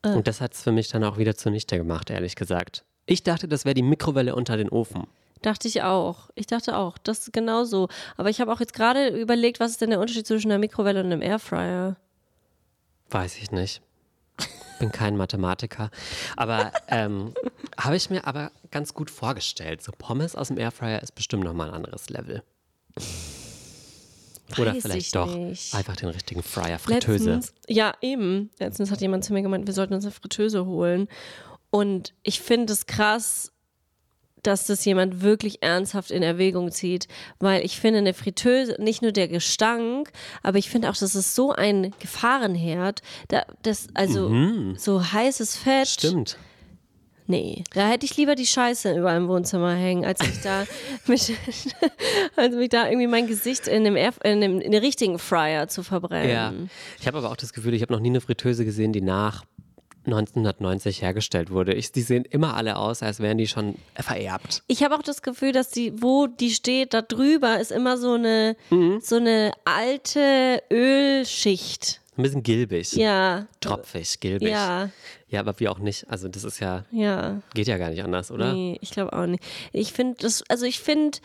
Ah. 0.03 0.13
Und 0.13 0.27
das 0.27 0.41
hat 0.41 0.53
es 0.53 0.61
für 0.61 0.71
mich 0.71 0.87
dann 0.89 1.03
auch 1.03 1.17
wieder 1.17 1.35
zunichte 1.35 1.77
gemacht, 1.77 2.09
ehrlich 2.11 2.35
gesagt. 2.35 2.83
Ich 3.07 3.23
dachte, 3.23 3.47
das 3.47 3.65
wäre 3.65 3.73
die 3.73 3.81
Mikrowelle 3.83 4.35
unter 4.35 4.57
den 4.57 4.69
Ofen. 4.69 5.07
Dachte 5.41 5.67
ich 5.67 5.83
auch. 5.83 6.29
Ich 6.35 6.47
dachte 6.47 6.77
auch, 6.77 6.97
das 6.97 7.19
ist 7.19 7.33
genau 7.33 7.65
so. 7.65 7.87
Aber 8.17 8.29
ich 8.29 8.41
habe 8.41 8.51
auch 8.51 8.59
jetzt 8.59 8.73
gerade 8.73 9.09
überlegt, 9.09 9.59
was 9.59 9.71
ist 9.71 9.81
denn 9.81 9.91
der 9.91 9.99
Unterschied 9.99 10.25
zwischen 10.25 10.51
einer 10.51 10.59
Mikrowelle 10.59 11.01
und 11.01 11.07
einem 11.07 11.21
Airfryer? 11.21 11.97
Weiß 13.09 13.37
ich 13.37 13.51
nicht. 13.51 13.81
Bin 14.79 14.91
kein 14.91 15.15
Mathematiker. 15.15 15.89
Aber 16.35 16.71
ähm, 16.87 17.33
habe 17.77 17.95
ich 17.95 18.09
mir 18.09 18.25
aber 18.25 18.51
ganz 18.71 18.93
gut 18.93 19.09
vorgestellt. 19.09 19.81
So 19.81 19.91
Pommes 19.97 20.35
aus 20.35 20.47
dem 20.49 20.57
Airfryer 20.57 21.01
ist 21.01 21.13
bestimmt 21.15 21.43
nochmal 21.43 21.69
ein 21.69 21.75
anderes 21.75 22.09
Level. 22.09 22.43
Oder 24.57 24.71
Weiß 24.71 24.77
ich 24.77 24.81
vielleicht 24.83 25.15
doch 25.15 25.35
nicht. 25.35 25.73
einfach 25.73 25.95
den 25.95 26.09
richtigen 26.09 26.43
Fryer, 26.43 26.77
Fritteuse. 26.79 27.31
Letztens, 27.35 27.53
ja, 27.67 27.93
eben. 28.01 28.51
Letztens 28.59 28.91
hat 28.91 29.01
jemand 29.01 29.25
zu 29.25 29.33
mir 29.33 29.41
gemeint, 29.41 29.65
wir 29.65 29.73
sollten 29.73 29.93
uns 29.93 30.05
eine 30.05 30.11
Fritteuse 30.11 30.65
holen. 30.65 31.07
Und 31.71 32.13
ich 32.23 32.41
finde 32.41 32.73
es 32.73 32.85
krass, 32.85 33.51
dass 34.47 34.65
das 34.65 34.85
jemand 34.85 35.21
wirklich 35.21 35.61
ernsthaft 35.61 36.11
in 36.11 36.23
Erwägung 36.23 36.71
zieht, 36.71 37.07
weil 37.39 37.63
ich 37.65 37.79
finde 37.79 37.99
eine 37.99 38.13
Fritteuse, 38.13 38.75
nicht 38.79 39.01
nur 39.01 39.11
der 39.11 39.27
Gestank, 39.27 40.11
aber 40.43 40.57
ich 40.57 40.69
finde 40.69 40.89
auch, 40.89 40.95
das 40.95 41.15
ist 41.15 41.35
so 41.35 41.51
ein 41.51 41.93
Gefahrenherd, 41.99 43.01
da, 43.27 43.45
das, 43.63 43.87
also 43.93 44.73
so 44.77 45.11
heißes 45.11 45.57
Fett. 45.57 45.87
Stimmt. 45.87 46.37
Nee, 47.27 47.63
da 47.73 47.87
hätte 47.87 48.05
ich 48.05 48.15
lieber 48.17 48.35
die 48.35 48.45
Scheiße 48.45 48.95
überall 48.95 49.17
im 49.17 49.27
Wohnzimmer 49.27 49.73
hängen, 49.73 50.05
als 50.05 50.19
mich 50.19 50.41
da, 50.41 50.65
mich, 51.07 51.33
als 52.35 52.55
mich 52.55 52.69
da 52.69 52.87
irgendwie 52.87 53.07
mein 53.07 53.25
Gesicht 53.25 53.67
in 53.67 53.83
dem, 53.83 53.95
Air, 53.95 54.13
in 54.23 54.41
dem, 54.41 54.61
in 54.61 54.71
dem 54.71 54.83
richtigen 54.83 55.17
Fryer 55.17 55.67
zu 55.67 55.81
verbrennen. 55.81 56.29
Ja. 56.29 56.53
Ich 56.99 57.07
habe 57.07 57.17
aber 57.17 57.31
auch 57.31 57.35
das 57.35 57.51
Gefühl, 57.51 57.73
ich 57.73 57.81
habe 57.81 57.93
noch 57.93 57.99
nie 57.99 58.09
eine 58.09 58.21
Fritteuse 58.21 58.63
gesehen, 58.63 58.93
die 58.93 59.01
nach 59.01 59.43
1990 60.05 61.01
hergestellt 61.01 61.49
wurde. 61.51 61.73
Ich, 61.73 61.91
die 61.91 62.01
sehen 62.01 62.25
immer 62.25 62.55
alle 62.55 62.77
aus, 62.77 63.01
als 63.03 63.19
wären 63.19 63.37
die 63.37 63.47
schon 63.47 63.75
vererbt. 63.95 64.63
Ich 64.67 64.83
habe 64.83 64.95
auch 64.95 65.01
das 65.03 65.21
Gefühl, 65.21 65.51
dass 65.51 65.69
die, 65.69 66.01
wo 66.01 66.27
die 66.27 66.51
steht, 66.51 66.93
da 66.93 67.01
drüber 67.01 67.59
ist 67.59 67.71
immer 67.71 67.97
so 67.97 68.13
eine, 68.13 68.55
Mhm. 68.69 68.99
so 69.01 69.15
eine 69.17 69.51
alte 69.65 70.61
Ölschicht. 70.71 72.01
Ein 72.17 72.23
bisschen 72.23 72.43
gilbig. 72.43 72.93
Ja. 72.93 73.47
Tropfig, 73.59 74.19
gilbig. 74.21 74.49
Ja, 74.49 74.89
Ja, 75.27 75.41
aber 75.41 75.59
wie 75.59 75.67
auch 75.67 75.79
nicht. 75.79 76.09
Also 76.09 76.29
das 76.29 76.45
ist 76.45 76.59
ja, 76.61 76.85
ja. 76.91 77.41
geht 77.53 77.67
ja 77.67 77.77
gar 77.77 77.89
nicht 77.89 78.03
anders, 78.03 78.31
oder? 78.31 78.53
Nee, 78.53 78.77
ich 78.81 78.91
glaube 78.91 79.11
auch 79.11 79.25
nicht. 79.25 79.43
Ich 79.73 79.91
finde 79.91 80.15
das, 80.21 80.41
also 80.47 80.65
ich 80.65 80.79
finde, 80.79 81.17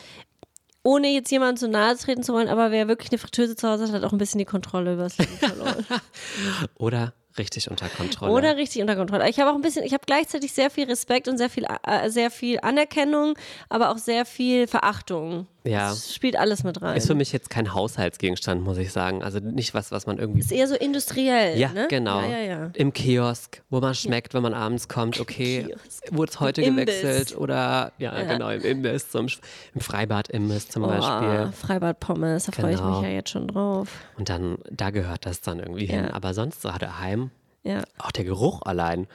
ohne 0.82 1.08
jetzt 1.08 1.30
jemandem 1.30 1.58
zu 1.58 1.68
nahe 1.68 1.96
treten 1.96 2.24
zu 2.24 2.32
wollen, 2.32 2.48
aber 2.48 2.72
wer 2.72 2.88
wirklich 2.88 3.12
eine 3.12 3.18
Fritteuse 3.18 3.54
zu 3.54 3.68
Hause 3.68 3.84
hat, 3.86 3.92
hat 3.92 4.02
auch 4.04 4.12
ein 4.12 4.18
bisschen 4.18 4.38
die 4.38 4.44
Kontrolle 4.46 4.94
über 4.94 5.04
das 5.04 5.18
Leben 5.18 5.32
verloren. 5.36 5.86
Oder 6.76 7.12
richtig 7.38 7.70
unter 7.70 7.88
Kontrolle. 7.88 8.32
Oder 8.32 8.56
richtig 8.56 8.80
unter 8.80 8.96
Kontrolle. 8.96 9.28
Ich 9.28 9.38
habe 9.38 9.50
auch 9.50 9.54
ein 9.54 9.62
bisschen, 9.62 9.84
ich 9.84 9.92
habe 9.92 10.02
gleichzeitig 10.06 10.52
sehr 10.52 10.70
viel 10.70 10.84
Respekt 10.86 11.28
und 11.28 11.38
sehr 11.38 11.50
viel, 11.50 11.66
äh, 11.86 12.10
sehr 12.10 12.30
viel 12.30 12.58
Anerkennung, 12.60 13.34
aber 13.68 13.90
auch 13.90 13.98
sehr 13.98 14.24
viel 14.24 14.66
Verachtung. 14.66 15.46
Ja. 15.64 15.90
Das 15.90 16.14
spielt 16.14 16.36
alles 16.36 16.64
mit 16.64 16.80
rein. 16.80 16.96
ist 16.96 17.06
für 17.06 17.14
mich 17.14 17.32
jetzt 17.32 17.50
kein 17.50 17.74
Haushaltsgegenstand, 17.74 18.62
muss 18.62 18.78
ich 18.78 18.92
sagen. 18.92 19.22
Also 19.22 19.40
nicht 19.40 19.74
was, 19.74 19.92
was 19.92 20.06
man 20.06 20.18
irgendwie. 20.18 20.40
ist 20.40 20.52
eher 20.52 20.66
so 20.66 20.74
industriell. 20.74 21.58
Ja, 21.58 21.70
ne? 21.72 21.86
genau. 21.90 22.20
Ja, 22.22 22.28
ja, 22.28 22.38
ja. 22.38 22.70
Im 22.74 22.92
Kiosk, 22.92 23.62
wo 23.68 23.80
man 23.80 23.94
schmeckt, 23.94 24.32
wenn 24.32 24.42
man 24.42 24.54
abends 24.54 24.88
kommt, 24.88 25.20
okay, 25.20 25.74
wurde 26.10 26.30
es 26.32 26.40
heute 26.40 26.62
Im 26.62 26.78
Imbiss. 26.78 27.00
gewechselt 27.02 27.36
oder 27.36 27.92
ja, 27.98 28.22
genau, 28.22 28.48
im 28.48 28.62
Imbiss, 28.62 29.10
zum, 29.10 29.26
im 29.74 29.80
Freibad-Imbiss 29.80 30.68
zum 30.70 30.84
Oh, 30.84 30.86
Beispiel. 30.88 31.52
Freibad 31.52 32.00
Pommes, 32.00 32.44
da 32.46 32.52
freue 32.52 32.72
ich 32.72 32.78
Genau. 32.80 33.00
mich 33.00 33.08
ja 33.08 33.14
jetzt 33.14 33.30
schon 33.30 33.46
drauf. 33.48 33.88
Und 34.16 34.28
dann, 34.30 34.58
da 34.70 34.90
gehört 34.90 35.26
das 35.26 35.42
dann 35.42 35.58
irgendwie 35.60 35.86
hin. 35.86 36.06
Aber 36.10 36.32
sonst 36.32 36.62
so 36.62 36.70
daheim, 36.70 37.30
Ja, 37.64 37.82
auch 37.98 38.12
der 38.12 38.24
Geruch 38.24 38.62
allein, 38.62 39.06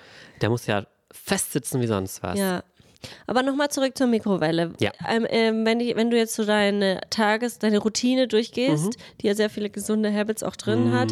der 0.41 0.49
muss 0.51 0.67
ja 0.67 0.85
festsitzen 1.11 1.81
wie 1.81 1.87
sonst 1.87 2.21
was. 2.21 2.37
ja. 2.37 2.63
Aber 3.27 3.43
nochmal 3.43 3.69
zurück 3.69 3.97
zur 3.97 4.07
Mikrowelle. 4.07 4.73
Ja. 4.79 4.91
Ähm, 5.09 5.25
ähm, 5.29 5.65
wenn, 5.65 5.79
die, 5.79 5.95
wenn 5.95 6.09
du 6.11 6.17
jetzt 6.17 6.35
so 6.35 6.45
deine 6.45 7.01
Tages-, 7.09 7.59
deine 7.59 7.79
Routine 7.79 8.27
durchgehst, 8.27 8.85
Mhm. 8.85 8.91
die 9.21 9.27
ja 9.27 9.35
sehr 9.35 9.49
viele 9.49 9.69
gesunde 9.69 10.13
Habits 10.13 10.43
auch 10.43 10.55
drin 10.55 10.91
hat, 10.91 11.11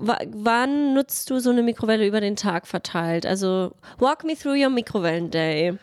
wa- 0.00 0.18
wann 0.32 0.94
nutzt 0.94 1.30
du 1.30 1.38
so 1.40 1.50
eine 1.50 1.62
Mikrowelle 1.62 2.06
über 2.06 2.20
den 2.20 2.36
Tag 2.36 2.66
verteilt? 2.66 3.26
Also, 3.26 3.72
walk 3.98 4.24
me 4.24 4.36
through 4.36 4.56
your 4.62 4.70
Mikrowellen-Day. 4.70 5.74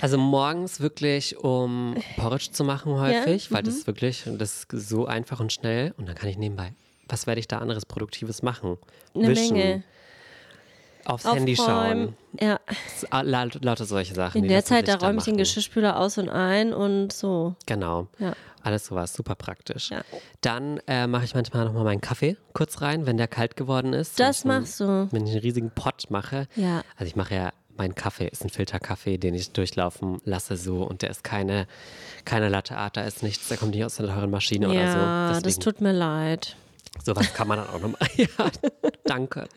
Also 0.00 0.18
morgens 0.18 0.80
wirklich, 0.80 1.38
um 1.38 1.94
Porridge 2.16 2.50
zu 2.50 2.64
machen 2.64 2.94
häufig, 2.98 3.52
weil 3.52 3.62
Mhm. 3.62 3.66
das 3.66 3.74
ist 3.76 3.86
wirklich, 3.86 4.24
das 4.26 4.66
ist 4.72 4.88
so 4.88 5.06
einfach 5.06 5.38
und 5.40 5.52
schnell. 5.52 5.94
Und 5.96 6.06
dann 6.08 6.16
kann 6.16 6.28
ich 6.28 6.36
nebenbei, 6.36 6.72
was 7.08 7.26
werde 7.28 7.38
ich 7.38 7.46
da 7.46 7.58
anderes 7.58 7.86
Produktives 7.86 8.42
machen? 8.42 8.76
Eine 9.14 9.28
Wischen, 9.28 9.56
Menge. 9.56 9.82
Aufs 11.06 11.24
Handy 11.24 11.56
schauen. 11.56 11.68
Aufräumen. 11.68 12.16
Ja. 12.40 12.60
Ah, 13.10 13.22
laut- 13.22 13.64
Lauter 13.64 13.84
solche 13.84 14.14
Sachen. 14.14 14.42
In 14.42 14.48
der 14.48 14.64
Zeit, 14.64 14.88
da 14.88 14.96
räume 14.96 15.18
ich 15.18 15.24
den. 15.24 15.36
Geschirrspüler 15.36 15.98
aus 15.98 16.18
und 16.18 16.28
ein 16.28 16.72
und 16.72 17.12
so. 17.12 17.54
Genau. 17.66 18.08
Ja. 18.18 18.32
Alles 18.62 18.86
sowas, 18.86 19.12
super 19.12 19.34
praktisch. 19.34 19.90
Ja. 19.90 20.00
Dann 20.40 20.80
äh, 20.86 21.06
mache 21.06 21.24
ich 21.24 21.34
manchmal 21.34 21.66
nochmal 21.66 21.84
meinen 21.84 22.00
Kaffee 22.00 22.36
kurz 22.54 22.80
rein, 22.80 23.04
wenn 23.06 23.18
der 23.18 23.28
kalt 23.28 23.56
geworden 23.56 23.92
ist. 23.92 24.18
Das 24.18 24.38
ich 24.40 24.44
einen- 24.50 24.60
machst 24.62 24.80
du. 24.80 25.08
Wenn 25.10 25.26
ich 25.26 25.32
einen 25.32 25.40
riesigen 25.42 25.70
Pott 25.70 26.04
mache. 26.08 26.46
Ja. 26.56 26.82
Also 26.96 27.06
ich 27.08 27.14
mache 27.16 27.34
ja, 27.34 27.52
mein 27.76 27.94
Kaffee 27.94 28.26
ist 28.28 28.42
ein 28.44 28.50
Filterkaffee, 28.50 29.18
den 29.18 29.34
ich 29.34 29.52
durchlaufen 29.52 30.18
lasse 30.24 30.56
so 30.56 30.82
und 30.84 31.02
der 31.02 31.10
ist 31.10 31.24
keine, 31.24 31.66
keine 32.24 32.48
Latte 32.48 32.76
Art, 32.78 32.96
da 32.96 33.02
ist 33.02 33.22
nichts, 33.22 33.48
der 33.48 33.58
kommt 33.58 33.74
nicht 33.74 33.84
aus 33.84 33.98
einer 34.00 34.14
teuren 34.14 34.30
Maschine 34.30 34.68
oder 34.70 34.92
so. 34.92 34.98
Ja, 34.98 35.40
das 35.40 35.58
tut 35.58 35.80
mir 35.80 35.92
leid. 35.92 36.56
Sowas 37.02 37.32
kann 37.34 37.48
man 37.48 37.58
dann 37.58 37.68
auch 37.68 37.80
nochmal, 37.80 37.98
ja, 38.16 38.26
danke. 39.04 39.48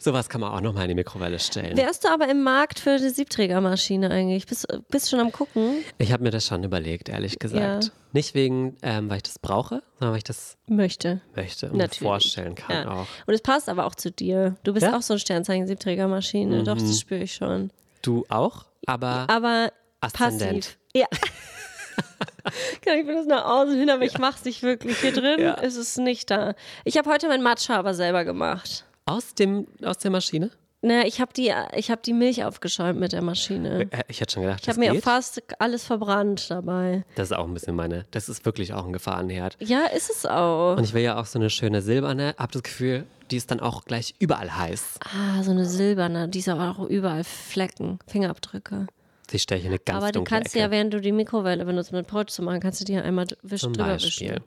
Sowas 0.00 0.28
kann 0.28 0.40
man 0.40 0.52
auch 0.52 0.60
nochmal 0.60 0.84
in 0.84 0.88
die 0.90 0.94
Mikrowelle 0.94 1.38
stellen. 1.38 1.76
Wärst 1.76 2.04
du 2.04 2.08
aber 2.08 2.28
im 2.28 2.42
Markt 2.42 2.78
für 2.80 2.98
die 2.98 3.08
Siebträgermaschine 3.08 4.10
eigentlich? 4.10 4.46
Bist, 4.46 4.66
bist 4.90 5.10
schon 5.10 5.20
am 5.20 5.32
gucken? 5.32 5.84
Ich 5.98 6.12
habe 6.12 6.22
mir 6.22 6.30
das 6.30 6.46
schon 6.46 6.62
überlegt, 6.64 7.08
ehrlich 7.08 7.38
gesagt. 7.38 7.84
Ja. 7.84 7.90
Nicht 8.12 8.34
wegen, 8.34 8.76
ähm, 8.82 9.10
weil 9.10 9.18
ich 9.18 9.22
das 9.24 9.38
brauche, 9.38 9.82
sondern 9.98 10.10
weil 10.12 10.18
ich 10.18 10.24
das 10.24 10.56
Möchte. 10.66 11.20
möchte 11.36 11.66
und 11.70 11.76
Natürlich. 11.78 11.98
vorstellen 12.00 12.54
kann 12.54 12.76
Ja. 12.84 12.90
auch. 12.90 13.06
Und 13.26 13.34
es 13.34 13.42
passt 13.42 13.68
aber 13.68 13.84
auch 13.86 13.94
zu 13.94 14.10
dir. 14.10 14.56
Du 14.64 14.72
bist 14.72 14.84
Ja? 14.84 14.90
Mhm. 14.92 14.96
auch 14.98 15.02
so 15.02 15.14
ein 15.14 15.18
Sternzeichen-Siebträgermaschine. 15.20 16.64
Doch, 16.64 16.76
das 16.78 17.00
spüre 17.00 17.22
ich 17.22 17.34
schon. 17.34 17.70
Du 18.02 18.24
auch, 18.28 18.64
aber 18.86 19.26
Aber 19.28 19.72
Aszendent. 20.00 20.40
passiv. 20.60 20.78
Ja. 20.94 21.06
Ich 22.84 23.04
mir 23.04 23.14
das 23.14 23.26
nach 23.26 23.44
außen 23.44 23.78
hin, 23.78 23.90
aber 23.90 24.02
ich 24.04 24.18
mache 24.18 24.36
es 24.38 24.44
nicht 24.44 24.62
wirklich. 24.62 24.98
Hier 24.98 25.12
drin 25.12 25.40
Ja. 25.40 25.54
ist 25.54 25.76
es 25.76 25.96
nicht 25.98 26.30
da. 26.30 26.54
Ich 26.84 26.96
habe 26.96 27.10
heute 27.10 27.28
mein 27.28 27.42
Matcha 27.42 27.76
aber 27.76 27.94
selber 27.94 28.24
gemacht. 28.24 28.84
aus, 29.04 29.34
dem, 29.34 29.66
aus 29.84 29.98
der 29.98 30.10
Maschine? 30.10 30.50
Naja, 30.80 31.02
ich 31.06 31.20
habe 31.20 31.32
die, 31.32 31.52
ich 31.74 31.90
hab 31.90 32.02
die 32.04 32.12
Milch 32.12 32.44
aufgeschäumt 32.44 33.00
mit 33.00 33.12
der 33.12 33.20
Maschine. 33.22 33.88
Äh, 33.90 34.04
Ich 34.08 34.20
hätte 34.20 34.34
schon 34.34 34.44
gedacht, 34.44 34.60
Ich 34.62 34.68
habe 34.68 34.78
mir 34.78 34.94
fast 35.02 35.42
alles 35.58 35.84
verbrannt 35.84 36.50
dabei. 36.50 37.04
Das 37.16 37.30
ist 37.30 37.36
auch 37.36 37.46
ein 37.46 37.52
bisschen 37.54 37.74
meine, 37.74 38.06
das 38.12 38.28
ist 38.28 38.44
wirklich 38.46 38.72
auch 38.72 38.86
ein 38.86 38.92
Gefahrenherd. 38.92 39.56
Ja, 39.60 39.86
ist 39.86 40.08
es 40.08 40.24
auch. 40.24 40.76
Und 40.76 40.84
ich 40.84 40.94
will 40.94 41.02
ja 41.02 41.20
auch 41.20 41.26
so 41.26 41.38
eine 41.38 41.50
schöne 41.50 41.82
silberne, 41.82 42.34
hab 42.38 42.52
das 42.52 42.62
Gefühl, 42.62 43.06
die 43.32 43.36
ist 43.36 43.50
dann 43.50 43.58
auch 43.60 43.84
gleich 43.86 44.14
überall 44.20 44.56
heiß. 44.56 45.00
Ah, 45.04 45.42
so 45.42 45.50
eine 45.50 45.66
silberne, 45.66 46.28
die 46.28 46.38
ist 46.38 46.48
aber 46.48 46.70
auch 46.70 46.86
überall 46.88 47.24
Flecken, 47.24 47.98
Fingerabdrücke. 48.06 48.86
In 49.32 49.66
eine 49.66 49.78
ganz 49.78 50.02
aber 50.02 50.12
du 50.12 50.24
kannst 50.24 50.54
Ecke. 50.54 50.60
ja, 50.60 50.70
während 50.70 50.92
du 50.94 51.00
die 51.00 51.12
Mikrowelle 51.12 51.64
benutzt, 51.64 51.92
mit 51.92 52.06
Brot 52.06 52.30
zu 52.30 52.42
machen, 52.42 52.60
kannst 52.60 52.80
du 52.80 52.84
die 52.84 52.94
ja 52.94 53.02
einmal 53.02 53.26
wisch, 53.42 53.60
Zum 53.62 53.72
drüber 53.74 53.88
Beispiel. 53.90 54.30
wischen. 54.30 54.44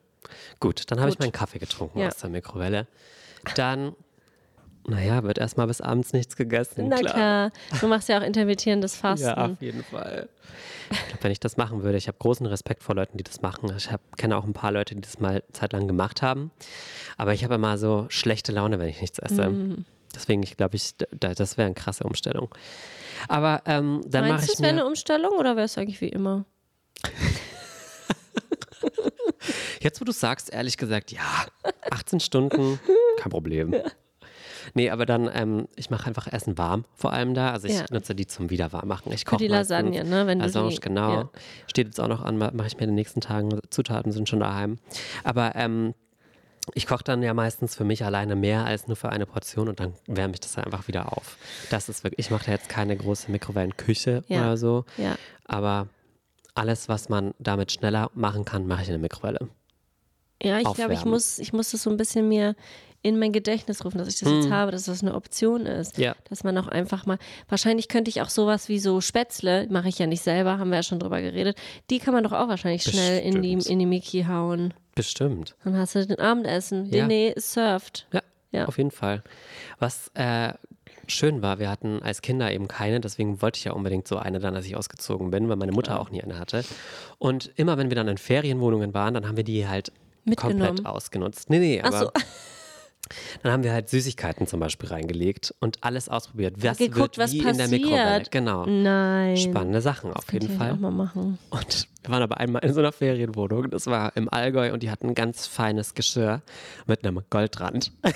Gut, 0.60 0.90
dann 0.90 1.00
habe 1.00 1.10
ich 1.10 1.20
meinen 1.20 1.32
Kaffee 1.32 1.60
getrunken 1.60 2.00
Ja. 2.00 2.08
aus 2.08 2.18
der 2.18 2.30
Mikrowelle. 2.30 2.88
Dann, 3.56 3.96
naja, 4.88 5.24
wird 5.24 5.38
erstmal 5.38 5.68
bis 5.68 5.82
abends 5.82 6.14
nichts 6.14 6.36
gegessen. 6.36 6.88
Na 6.90 6.98
klar. 6.98 7.52
du 7.80 7.88
machst 7.88 8.10
ja 8.10 8.20
auch 8.20 8.24
intermittierendes 8.24 8.96
Fasten. 8.98 9.26
Ja, 9.28 9.46
auf 9.52 9.62
jeden 9.62 9.84
Fall. 9.84 10.30
Ich 10.92 11.08
glaub, 11.08 11.24
wenn 11.24 11.32
ich 11.32 11.40
das 11.40 11.58
machen 11.58 11.84
würde, 11.84 11.98
ich 11.98 12.08
habe 12.08 12.18
großen 12.18 12.46
Respekt 12.46 12.84
vor 12.84 12.96
Leuten, 12.96 13.18
die 13.18 13.24
das 13.24 13.42
machen. 13.42 13.72
Ich 13.78 13.92
hab, 13.92 14.02
kenne 14.18 14.36
auch 14.38 14.44
ein 14.44 14.54
paar 14.54 14.72
Leute, 14.72 14.96
die 14.96 15.02
das 15.02 15.20
mal 15.20 15.44
zeitlang 15.54 15.88
gemacht 15.88 16.22
haben. 16.22 16.52
Aber 17.18 17.34
ich 17.34 17.44
habe 17.44 17.56
immer 17.56 17.78
so 17.78 18.06
schlechte 18.10 18.52
Laune, 18.52 18.80
wenn 18.80 18.90
ich 18.90 19.00
nichts 19.00 19.20
esse. 19.20 19.50
Mhm. 19.50 19.86
Deswegen, 20.16 20.44
ich 20.44 20.58
glaube, 20.58 20.76
ich, 20.76 20.96
da, 21.12 21.34
das 21.34 21.58
wäre 21.58 21.66
eine 21.68 21.76
krasse 21.76 22.04
Umstellung. 22.04 22.50
Aber 23.28 23.62
ähm, 23.66 24.02
dann 24.08 24.22
mache 24.24 24.34
Meinst 24.34 24.48
du, 24.48 24.52
ich 24.54 24.56
es 24.60 24.62
wäre 24.62 24.74
mir, 24.74 24.80
eine 24.82 24.88
Umstellung 24.88 25.34
oder 25.34 25.56
wäre 25.56 25.66
es 25.66 25.78
eigentlich 25.78 26.02
wie 26.02 26.10
immer? 26.10 26.46
jetzt 29.82 30.00
wo 30.02 30.06
du 30.06 30.12
sagst, 30.12 30.54
ehrlich 30.54 30.78
gesagt, 30.78 31.12
ja, 31.12 31.46
18 31.90 32.20
Stunden, 32.20 32.80
kein 33.18 33.30
Problem. 33.30 33.76
Nee, 34.74 34.90
aber 34.92 35.06
dann, 35.06 35.30
ähm, 35.34 35.68
ich 35.76 35.90
mache 35.90 36.08
einfach 36.08 36.28
Essen 36.32 36.58
warm, 36.58 36.86
vor 36.94 37.12
allem 37.14 37.34
da. 37.34 37.52
Also 37.52 37.68
ich 37.68 37.80
Ja. 37.80 37.86
nutze 37.90 38.14
die 38.16 38.28
zum 38.28 38.50
Wiederwarmmachen. 38.52 39.12
Ich 39.12 39.26
koche 39.26 39.40
die. 39.40 39.48
Lasagne, 39.48 40.04
ne? 40.04 40.28
Wenn 40.28 40.40
du 40.40 40.46
Lasagne, 40.46 40.70
die, 40.70 40.80
genau. 40.80 41.14
Ja. 41.14 41.30
Steht 41.68 41.88
jetzt 41.88 42.00
auch 42.00 42.08
noch 42.08 42.22
an, 42.22 42.38
mache 42.38 42.68
ich 42.68 42.76
mir 42.78 42.84
in 42.84 42.90
den 42.90 42.96
nächsten 42.96 43.22
Tagen. 43.22 43.60
Zutaten 43.70 44.12
sind 44.12 44.30
schon 44.30 44.40
daheim. 44.40 44.78
Aber 45.24 45.56
ähm, 45.56 45.94
ich 46.74 46.86
koche 46.88 47.04
dann 47.04 47.24
ja 47.24 47.34
meistens 47.34 47.76
für 47.76 47.84
mich 47.84 48.06
alleine 48.06 48.36
mehr 48.36 48.66
als 48.66 48.88
nur 48.88 48.96
für 48.96 49.10
eine 49.10 49.26
Portion 49.26 49.68
und 49.68 49.80
dann 49.80 49.94
wärme 50.08 50.34
ich 50.34 50.40
das 50.40 50.58
einfach 50.58 50.88
wieder 50.88 51.12
auf. 51.18 51.38
Das 51.70 51.90
ist 51.90 52.04
wirklich, 52.04 52.26
ich 52.26 52.32
mache 52.32 52.46
da 52.46 52.52
jetzt 52.52 52.70
keine 52.70 52.96
große 52.96 53.32
Mikrowellenküche 53.32 54.24
Ja. 54.28 54.42
oder 54.42 54.58
so. 54.58 54.86
Ja. 54.98 55.16
Aber 55.46 55.88
alles, 56.54 56.88
was 56.90 57.10
man 57.10 57.34
damit 57.40 57.72
schneller 57.72 58.12
machen 58.14 58.46
kann, 58.46 58.68
mache 58.68 58.84
ich 58.84 58.88
in 58.90 58.94
der 58.94 59.02
Mikrowelle. 59.02 59.50
Ja, 60.42 60.60
ich 60.60 60.74
glaube, 60.74 60.94
ich 60.94 61.06
muss, 61.06 61.40
ich 61.40 61.54
muss 61.54 61.72
das 61.72 61.84
so 61.84 61.90
ein 61.90 61.98
bisschen 61.98 62.28
mir 62.28 62.56
in 63.04 63.18
mein 63.18 63.32
Gedächtnis 63.32 63.84
rufen, 63.84 63.98
dass 63.98 64.08
ich 64.08 64.20
das 64.20 64.30
jetzt 64.32 64.52
habe, 64.52 64.72
dass 64.72 64.84
das 64.86 65.02
eine 65.02 65.16
Option 65.16 65.66
ist. 65.66 65.98
Hm. 65.98 66.04
Ja. 66.04 66.16
Dass 66.30 66.44
man 66.44 66.56
auch 66.58 66.68
einfach 66.68 67.06
mal, 67.08 67.18
wahrscheinlich 67.50 67.88
könnte 67.88 68.10
ich 68.10 68.22
auch 68.22 68.30
sowas 68.30 68.70
wie 68.70 68.78
so 68.80 69.02
Spätzle, 69.02 69.68
mache 69.72 69.90
ich 69.90 69.98
ja 69.98 70.06
nicht 70.06 70.22
selber, 70.22 70.60
haben 70.60 70.70
wir 70.70 70.78
ja 70.78 70.84
schon 70.84 71.00
drüber 71.00 71.20
geredet, 71.22 71.58
die 71.90 71.98
kann 72.00 72.14
man 72.14 72.24
doch 72.24 72.32
auch 72.32 72.48
wahrscheinlich 72.48 72.84
schnell 72.84 73.22
in 73.22 73.42
die, 73.42 73.54
in 73.54 73.80
die 73.80 73.86
Miki 73.88 74.24
hauen. 74.28 74.74
Bestimmt. 74.94 75.56
Dann 75.64 75.78
hast 75.78 75.96
du 75.96 76.06
den 76.06 76.20
Abendessen. 76.20 76.86
Ja. 76.94 77.06
René 77.06 77.30
ist 77.30 77.54
surft. 77.54 78.08
Ja, 78.14 78.22
Ja. 78.52 78.66
auf 78.66 78.78
jeden 78.78 78.92
Fall. 78.92 79.24
Was 79.80 80.12
äh, 80.14 80.54
schön 81.08 81.42
war, 81.42 81.58
wir 81.58 81.72
hatten 81.72 82.04
als 82.04 82.22
Kinder 82.22 82.52
eben 82.52 82.68
keine, 82.68 83.00
deswegen 83.00 83.42
wollte 83.42 83.58
ich 83.58 83.64
ja 83.64 83.72
unbedingt 83.72 84.08
so 84.08 84.18
eine 84.18 84.40
dann, 84.40 84.56
als 84.56 84.68
ich 84.68 84.76
ausgezogen 84.76 85.32
bin, 85.32 85.50
weil 85.50 85.56
meine 85.56 85.72
Mutter 85.72 86.00
auch 86.00 86.12
nie 86.12 86.22
eine 86.22 86.38
hatte. 86.38 86.64
Und 87.18 87.52
immer 87.56 87.80
wenn 87.80 87.90
wir 87.90 87.96
dann 87.96 88.08
in 88.08 88.20
Ferienwohnungen 88.20 88.94
waren, 88.94 89.16
dann 89.16 89.28
haben 89.28 89.38
wir 89.38 89.44
die 89.44 89.68
halt 89.68 89.92
Mitgenommen. 90.26 90.66
komplett 90.68 90.86
ausgenutzt. 90.86 91.50
Nee, 91.50 91.60
nee, 91.60 91.82
aber 91.82 92.00
so. 92.00 92.12
dann 93.44 93.52
haben 93.52 93.64
wir 93.64 93.74
halt 93.74 93.90
Süßigkeiten 93.90 94.48
zum 94.48 94.60
Beispiel 94.60 94.90
reingelegt 94.90 95.54
und 95.60 95.78
alles 95.82 96.08
ausprobiert. 96.10 96.56
Was 96.64 96.78
Geguckt, 96.78 96.98
wird 96.98 97.18
was 97.18 97.32
wie 97.34 97.40
in 97.40 97.44
der 97.44 97.52
passiert. 97.64 97.72
Mikrowelle. 97.82 98.24
Genau. 98.32 98.66
Nein. 98.66 99.38
Spannende 99.38 99.82
Sachen 99.82 100.14
auf 100.14 100.32
jeden 100.32 100.58
Fall. 100.58 100.72
auch 100.74 100.78
mal 100.78 100.92
machen. 100.92 101.38
Und 101.50 101.88
wir 102.04 102.12
waren 102.12 102.24
aber 102.24 102.38
einmal 102.40 102.64
in 102.64 102.74
so 102.74 102.80
einer 102.80 102.92
Ferienwohnung, 102.92 103.70
das 103.70 103.88
war 103.88 104.16
im 104.16 104.30
Allgäu 104.30 104.72
und 104.74 104.82
die 104.84 104.90
hatten 104.90 105.10
ein 105.10 105.16
ganz 105.16 105.46
feines 105.48 105.94
Geschirr 105.94 106.42
mit 106.88 107.04
einem 107.06 107.22
Goldrand. 107.30 107.92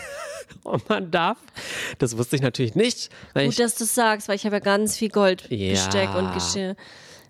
Und 0.63 0.87
man 0.89 1.09
darf, 1.09 1.37
das 1.97 2.17
wusste 2.19 2.35
ich 2.35 2.41
natürlich 2.43 2.75
nicht, 2.75 3.09
weil 3.33 3.49
ich, 3.49 3.55
Gut, 3.57 3.65
dass 3.65 3.75
du 3.75 3.83
es 3.83 3.95
sagst, 3.95 4.27
weil 4.27 4.35
ich 4.35 4.45
habe 4.45 4.57
ja 4.57 4.59
ganz 4.59 4.95
viel 4.95 5.09
Goldbesteck 5.09 6.09
Ja. 6.09 6.15
und 6.19 6.33
Geschirr. 6.35 6.75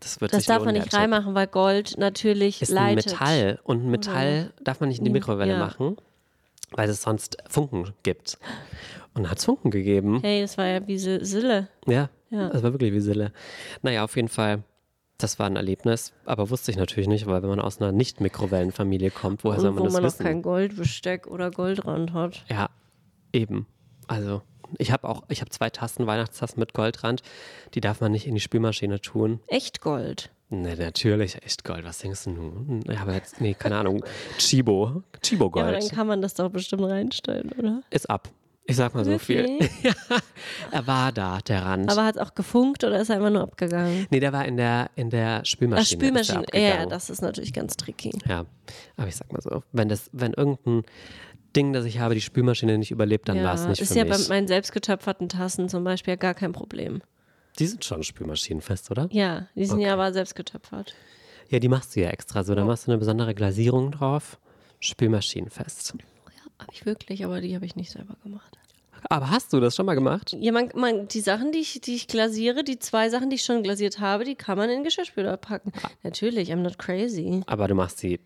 Das 0.05 0.21
wird 0.21 0.33
Das 0.33 0.45
darf 0.45 0.63
man 0.63 0.73
nicht 0.75 0.93
reinmachen, 0.93 1.33
weil 1.35 1.47
Gold 1.47 1.97
natürlich 1.97 2.61
Ist 2.61 2.69
ein 2.71 2.95
leitet. 2.95 3.11
Metall 3.13 3.59
und 3.63 3.85
Metall 3.85 4.53
darf 4.63 4.79
man 4.79 4.89
nicht 4.89 4.99
in 4.99 5.05
die 5.05 5.11
Mikrowelle 5.11 5.53
ja. 5.53 5.59
machen, 5.59 5.97
weil 6.71 6.87
es 6.89 7.01
sonst 7.01 7.37
Funken 7.49 7.93
gibt. 8.03 8.37
Und 9.15 9.29
hat 9.29 9.39
es 9.39 9.45
Funken 9.45 9.71
gegeben. 9.71 10.19
Hey, 10.21 10.41
das 10.41 10.57
war 10.57 10.65
ja 10.67 10.85
wie 10.87 10.97
Si- 10.97 11.23
Sille. 11.25 11.69
Ja, 11.87 12.09
Ja. 12.29 12.49
das 12.49 12.63
war 12.63 12.73
wirklich 12.73 12.93
wie 12.93 12.99
Sille. 12.99 13.31
Naja, 13.81 14.03
auf 14.03 14.15
jeden 14.15 14.27
Fall, 14.27 14.63
das 15.17 15.39
war 15.39 15.45
ein 15.47 15.55
Erlebnis, 15.55 16.11
aber 16.25 16.49
wusste 16.49 16.69
ich 16.71 16.77
natürlich 16.77 17.07
nicht, 17.07 17.25
weil 17.25 17.41
wenn 17.41 17.49
man 17.49 17.61
aus 17.61 17.79
einer 17.81 17.91
Nicht-Mikrowellenfamilie 17.93 19.11
kommt, 19.11 19.43
woher 19.43 19.59
soll 19.59 19.69
Und 19.69 19.75
man 19.75 19.81
wo 19.83 19.85
das 19.85 19.93
man 19.93 20.03
noch 20.03 20.09
wissen? 20.09 20.23
kein 20.23 20.41
Goldbesteck 20.41 21.27
oder 21.27 21.49
Goldrand 21.49 22.13
hat. 22.13 22.43
Ja, 22.49 22.69
eben. 23.33 23.65
Also, 24.07 24.41
ich 24.77 24.91
habe 24.91 25.07
auch, 25.07 25.23
ich 25.29 25.41
habe 25.41 25.49
zwei 25.49 25.69
Tassen, 25.69 26.07
Weihnachtstassen 26.07 26.59
mit 26.59 26.73
Goldrand. 26.73 27.21
Die 27.73 27.81
darf 27.81 28.01
man 28.01 28.11
nicht 28.11 28.27
in 28.27 28.35
die 28.35 28.41
Spülmaschine 28.41 29.01
tun. 29.01 29.39
Echt 29.47 29.81
Gold. 29.81 30.31
Ne, 30.49 30.75
natürlich, 30.75 31.41
echt 31.43 31.63
Gold. 31.63 31.83
Was 31.85 31.99
denkst 31.99 32.25
du 32.25 32.29
nun? 32.31 32.83
Ich 32.89 32.99
habe 32.99 33.13
jetzt, 33.13 33.41
nee, 33.41 33.53
keine 33.55 33.77
Ahnung. 33.77 34.03
Chibo. 34.37 35.03
Chibo 35.21 35.45
Ja, 35.55 35.63
aber 35.63 35.71
Gold. 35.71 35.83
dann 35.83 35.89
kann 35.97 36.07
man 36.07 36.21
das 36.21 36.35
doch 36.35 36.49
bestimmt 36.49 36.83
reinstellen, 36.83 37.51
oder? 37.57 37.81
ist 37.89 38.09
ab. 38.09 38.29
Ich 38.67 38.77
sag 38.77 38.95
mal 38.95 39.05
so 39.05 39.19
viel. 39.19 39.43
Wirklich? 39.43 39.69
ja, 39.83 39.93
er 40.71 40.87
war 40.87 41.11
da, 41.11 41.37
der 41.47 41.63
Rand. 41.63 41.91
Aber 41.91 42.03
hat 42.03 42.15
es 42.15 42.21
auch 42.21 42.33
gefunkt 42.33 42.83
oder 42.83 42.99
ist 42.99 43.09
er 43.09 43.17
einfach 43.17 43.29
nur 43.29 43.43
abgegangen? 43.43 44.07
nee, 44.09 44.19
der 44.19 44.33
war 44.33 44.45
in 44.45 44.57
der, 44.57 44.89
in 44.95 45.11
der 45.11 45.41
Ach, 45.41 45.45
Spülmaschine. 45.45 46.11
der 46.11 46.23
Spülmaschine. 46.23 46.45
Ja, 46.67 46.85
das 46.87 47.11
ist 47.11 47.21
natürlich 47.21 47.53
ganz 47.53 47.77
tricky. 47.77 48.11
Ja, 48.27 48.45
aber 48.97 49.07
ich 49.07 49.15
sag 49.15 49.31
mal 49.31 49.41
so, 49.43 49.61
wenn 49.71 49.87
das, 49.87 50.09
wenn 50.13 50.33
irgendein 50.33 50.83
Ding, 51.55 51.73
das 51.73 51.85
ich 51.85 51.99
habe, 51.99 52.13
die 52.15 52.21
Spülmaschine 52.21 52.77
nicht 52.77 52.91
überlebt, 52.91 53.27
dann 53.29 53.43
war 53.43 53.53
es 53.53 53.61
Ja, 53.63 53.69
nicht 53.69 53.81
ist 53.81 53.93
für 53.93 53.99
ja 53.99 54.05
mich. 54.05 54.13
bei 54.27 54.35
meinen 54.35 54.47
selbstgetöpferten 54.47 55.29
Tassen 55.29 55.69
zum 55.69 55.83
Beispiel 55.83 56.13
ja 56.13 56.15
gar 56.17 56.33
kein 56.33 56.51
Problem. 56.51 57.01
die 57.59 57.67
sind 57.67 57.85
schon 57.85 58.03
spülmaschinenfest, 58.03 58.91
oder? 58.91 59.07
Ja, 59.11 59.47
die 59.55 59.65
sind 59.65 59.79
ja 59.79 59.87
Okay. 59.89 59.93
aber 59.93 60.13
selbst 60.13 60.35
getöpfert. 60.35 60.93
Ja, 61.49 61.59
die 61.59 61.69
machst 61.69 61.95
du 61.95 62.01
ja 62.01 62.09
extra 62.09 62.43
so. 62.43 62.53
Da 62.55 62.65
machst 62.65 62.87
du 62.87 62.91
eine 62.91 62.97
besondere 62.97 63.33
Glasierung 63.35 63.91
drauf. 63.91 64.39
Spülmaschinenfest. 64.99 65.93
Habe 66.59 66.71
ich 66.71 66.85
wirklich, 66.85 67.23
aber 67.25 67.41
die 67.41 67.53
habe 67.55 67.65
ich 67.65 67.75
nicht 67.75 67.91
selber 67.91 68.15
gemacht. 68.23 68.57
Aber 69.09 69.29
hast 69.29 69.53
du 69.53 69.59
das 69.59 69.75
schon 69.75 69.85
mal 69.85 69.93
gemacht? 69.93 70.35
Ja, 70.39 70.51
man, 70.51 70.69
man, 70.73 71.07
die 71.07 71.19
Sachen, 71.19 71.51
die 71.51 71.59
ich, 71.59 71.79
die 71.81 71.93
ich 71.95 72.07
glasiere, 72.07 72.63
die 72.63 72.79
zwei 72.79 73.09
Sachen, 73.09 73.29
die 73.29 73.35
ich 73.35 73.43
schon 73.43 73.61
glasiert 73.61 73.99
habe, 73.99 74.23
die 74.23 74.35
kann 74.35 74.57
man 74.57 74.69
in 74.69 74.77
den 74.77 74.83
Geschirrspüler 74.83 75.37
packen. 75.37 75.71
Ah. 75.83 75.89
Natürlich, 76.01 76.51
I'm 76.51 76.61
not 76.61 76.77
crazy. 76.79 77.41
Aber 77.45 77.67
du 77.67 77.75
machst 77.75 77.99
sie 77.99 78.19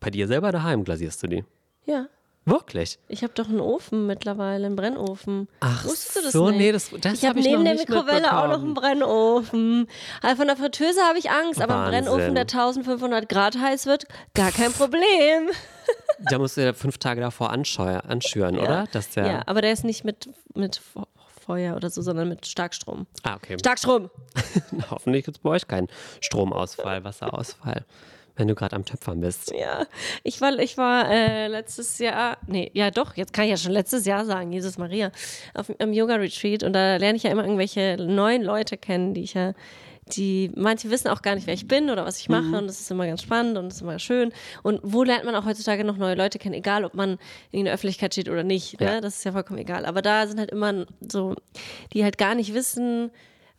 bei 0.00 0.10
dir 0.10 0.26
selber 0.26 0.50
daheim, 0.52 0.84
glasierst 0.84 1.22
du 1.22 1.26
die. 1.26 1.44
Ja. 1.84 2.06
Wirklich? 2.44 2.98
Ich 3.08 3.22
habe 3.22 3.32
doch 3.34 3.48
einen 3.48 3.60
Ofen 3.60 4.06
mittlerweile, 4.08 4.66
einen 4.66 4.74
Brennofen. 4.74 5.46
Ach 5.60 5.84
Wusstest 5.84 6.16
du 6.16 6.22
das 6.22 6.32
so, 6.32 6.48
nicht? 6.50 6.58
nee, 6.58 6.72
das- 6.72 6.90
das 7.00 7.14
ich 7.14 7.22
hab 7.22 7.30
habe 7.30 7.40
ich 7.40 7.46
neben 7.46 7.64
der 7.64 7.74
Mikrowelle 7.74 8.36
auch 8.36 8.48
noch 8.48 8.62
einen. 8.62 8.74
Brennofen. 8.74 9.86
Also 10.22 10.36
von 10.36 10.46
der 10.48 10.56
Fritteuse 10.56 11.00
habe 11.02 11.18
ich 11.18 11.30
Angst, 11.30 11.60
aber 11.62 11.76
ein. 11.84 11.90
Brennofen, 11.90 12.34
der 12.34 12.42
1500 12.46 13.28
Grad 13.28 13.58
heiß 13.60 13.86
wird, 13.86 14.06
gar 14.34 14.50
kein 14.50 14.72
Problem. 14.72 15.50
Da 16.30 16.38
musst 16.38 16.56
du 16.56 16.60
ja 16.64 16.72
fünf 16.72 16.98
Tage 16.98 17.20
davor 17.20 17.50
anschüren, 17.50 18.56
oder? 18.56 18.86
Dass 18.92 19.10
der, 19.10 19.26
Ja, 19.26 19.42
aber 19.46 19.60
der 19.60 19.72
ist 19.72 19.82
nicht 19.84 20.04
mit, 20.04 20.28
mit 20.54 20.76
Fe- 20.76 21.06
Feuer 21.44 21.74
oder 21.74 21.90
so, 21.90 22.00
sondern 22.02 22.28
mit 22.28 22.46
Starkstrom. 22.46 23.06
Ah, 23.24 23.34
okay. 23.34 23.58
Starkstrom! 23.58 24.08
Hoffentlich 24.90 25.24
gibt 25.24 25.38
es 25.38 25.42
bei 25.42 25.50
euch 25.50 25.66
keinen 25.66 25.88
Stromausfall, 26.20 27.02
Wasserausfall, 27.02 27.84
wenn 28.36 28.48
du 28.48 28.54
gerade 28.54 28.76
am 28.76 28.84
Töpfern 28.84 29.20
bist. 29.20 29.52
Ja, 29.52 29.86
ich 30.22 30.40
war, 30.40 30.58
ich 30.58 30.76
war 30.78 31.10
äh, 31.10 31.48
letztes 31.48 31.98
Jahr, 31.98 32.38
nee, 32.46 32.70
ja 32.74 32.90
doch, 32.90 33.16
jetzt 33.16 33.32
kann 33.32 33.44
ich 33.44 33.50
ja 33.50 33.56
schon 33.56 33.72
letztes 33.72 34.06
Jahr 34.06 34.24
sagen, 34.24 34.52
Jesus 34.52 34.78
Maria, 34.78 35.12
auf 35.54 35.70
einem 35.78 35.92
Yoga-Retreat 35.92 36.62
und 36.62 36.72
da 36.72 36.96
lerne 36.96 37.16
ich 37.16 37.24
ja 37.24 37.30
immer 37.30 37.44
irgendwelche 37.44 37.96
neuen 37.98 38.42
Leute 38.42 38.76
kennen, 38.76 39.14
die 39.14 39.22
ich 39.22 39.34
ja, 39.34 39.52
die, 40.16 40.50
manche 40.56 40.90
wissen 40.90 41.08
auch 41.08 41.22
gar 41.22 41.34
nicht, 41.34 41.46
wer 41.46 41.54
ich 41.54 41.68
bin 41.68 41.88
oder 41.88 42.04
was 42.04 42.18
ich 42.18 42.28
mache 42.28 42.56
und 42.58 42.66
das 42.66 42.80
ist 42.80 42.90
immer 42.90 43.06
ganz 43.06 43.22
spannend 43.22 43.56
und 43.56 43.66
das 43.66 43.76
ist 43.76 43.82
immer 43.82 43.98
schön. 43.98 44.32
Und 44.62 44.80
wo 44.82 45.04
lernt 45.04 45.24
man 45.24 45.34
auch 45.36 45.44
heutzutage 45.44 45.84
noch 45.84 45.96
neue 45.96 46.16
Leute 46.16 46.38
kennen, 46.38 46.54
egal 46.54 46.84
ob 46.84 46.94
man 46.94 47.18
in 47.50 47.66
der 47.66 47.74
Öffentlichkeit 47.74 48.12
steht 48.12 48.28
oder 48.28 48.42
nicht, 48.42 48.80
ne? 48.80 48.86
Ja. 48.86 49.00
das 49.00 49.18
ist 49.18 49.24
ja 49.24 49.32
vollkommen 49.32 49.60
egal. 49.60 49.86
Aber 49.86 50.02
da 50.02 50.26
sind 50.26 50.40
halt 50.40 50.50
immer 50.50 50.86
so, 51.00 51.36
die 51.92 52.02
halt 52.02 52.18
gar 52.18 52.34
nicht 52.34 52.52
wissen, 52.52 53.10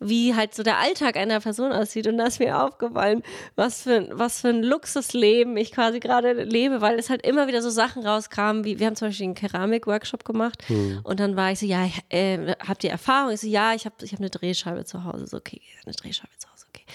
wie 0.04 0.36
halt 0.36 0.54
so 0.54 0.64
der 0.64 0.80
Alltag 0.80 1.18
einer 1.18 1.40
Person 1.40 1.72
aussieht. 1.72 2.08
Und 2.08 2.18
da 2.18 2.26
ist 2.26 2.40
mir 2.40 2.62
aufgefallen, 2.62 3.24
was 3.56 3.84
für, 3.84 4.10
was 4.12 4.42
für 4.42 4.50
ein 4.50 4.64
Luxusleben 4.64 5.58
ich 5.58 5.72
quasi 5.72 6.00
gerade 6.00 6.44
lebe, 6.44 6.82
weil 6.82 7.00
es 7.00 7.10
halt 7.10 7.26
immer 7.26 7.48
wieder 7.48 7.62
so 7.62 7.70
Sachen 7.70 8.06
rauskamen, 8.06 8.64
wie 8.64 8.80
wir 8.80 8.88
haben 8.88 8.96
zum 8.96 9.08
Beispiel 9.10 9.26
einen 9.26 9.36
Keramik-Workshop 9.36 10.26
gemacht 10.26 10.64
und 11.04 11.20
dann 11.20 11.36
war 11.36 11.52
ich 11.52 11.60
so, 11.60 11.66
ja, 11.66 11.88
äh, 12.10 12.56
habt 12.68 12.84
ihr 12.84 12.92
Erfahrung? 12.92 13.34
Ich 13.34 13.42
so, 13.42 13.48
ja, 13.48 13.74
ich 13.74 13.86
habe 13.86 13.96
ich 14.02 14.12
hab 14.12 14.20
eine 14.20 14.30
Drehscheibe 14.30 14.86
zu 14.86 15.04
Hause. 15.04 15.28
So, 15.28 15.38
okay, 15.38 15.62
eine 15.86 15.96
Drehscheibe 15.96 16.32
zu 16.38 16.48
Hause, 16.50 16.53
okay. 16.74 16.86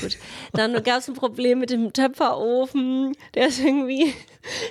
Gut. 0.00 0.18
Dann 0.52 0.82
gab 0.82 0.98
es 0.98 1.08
ein 1.08 1.14
Problem 1.14 1.58
mit 1.58 1.70
dem 1.70 1.92
Töpferofen, 1.92 3.16
der 3.34 3.48
ist 3.48 3.58
irgendwie, 3.60 4.14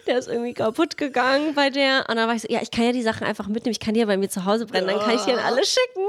der 0.07 0.19
ist 0.19 0.27
irgendwie 0.27 0.53
kaputt 0.53 0.97
gegangen 0.97 1.53
bei 1.55 1.69
der. 1.69 2.05
Und 2.09 2.15
dann 2.15 2.27
war 2.27 2.35
ich 2.35 2.41
so, 2.41 2.47
ja, 2.49 2.61
ich 2.61 2.71
kann 2.71 2.85
ja 2.85 2.91
die 2.91 3.01
Sachen 3.03 3.25
einfach 3.25 3.47
mitnehmen, 3.47 3.71
ich 3.71 3.79
kann 3.79 3.93
die 3.93 3.99
ja 3.99 4.05
bei 4.05 4.17
mir 4.17 4.29
zu 4.29 4.45
Hause 4.45 4.65
brennen, 4.65 4.87
dann 4.87 4.99
kann 4.99 5.15
ich 5.15 5.21
die 5.21 5.33
an 5.33 5.39
alle 5.39 5.65
schicken. 5.65 6.07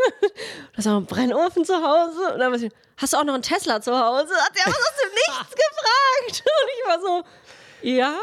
Du 0.72 0.78
hast 0.78 0.86
auch 0.86 0.96
einen 0.96 1.06
Brennofen 1.06 1.64
zu 1.64 1.74
Hause. 1.74 2.34
Und 2.34 2.40
dann 2.40 2.52
war 2.52 2.60
ich, 2.60 2.70
hast 2.96 3.12
du 3.12 3.16
auch 3.16 3.24
noch 3.24 3.34
einen 3.34 3.42
Tesla 3.42 3.80
zu 3.80 3.92
Hause? 3.92 4.34
Hat 4.34 4.56
der 4.56 4.66
was 4.66 4.78
aus 4.78 4.94
dem 5.02 5.12
Nichts 5.14 5.54
gefragt. 5.56 6.44
Und 6.44 6.68
ich 6.74 6.86
war 6.88 7.00
so, 7.00 7.24
ja. 7.82 8.14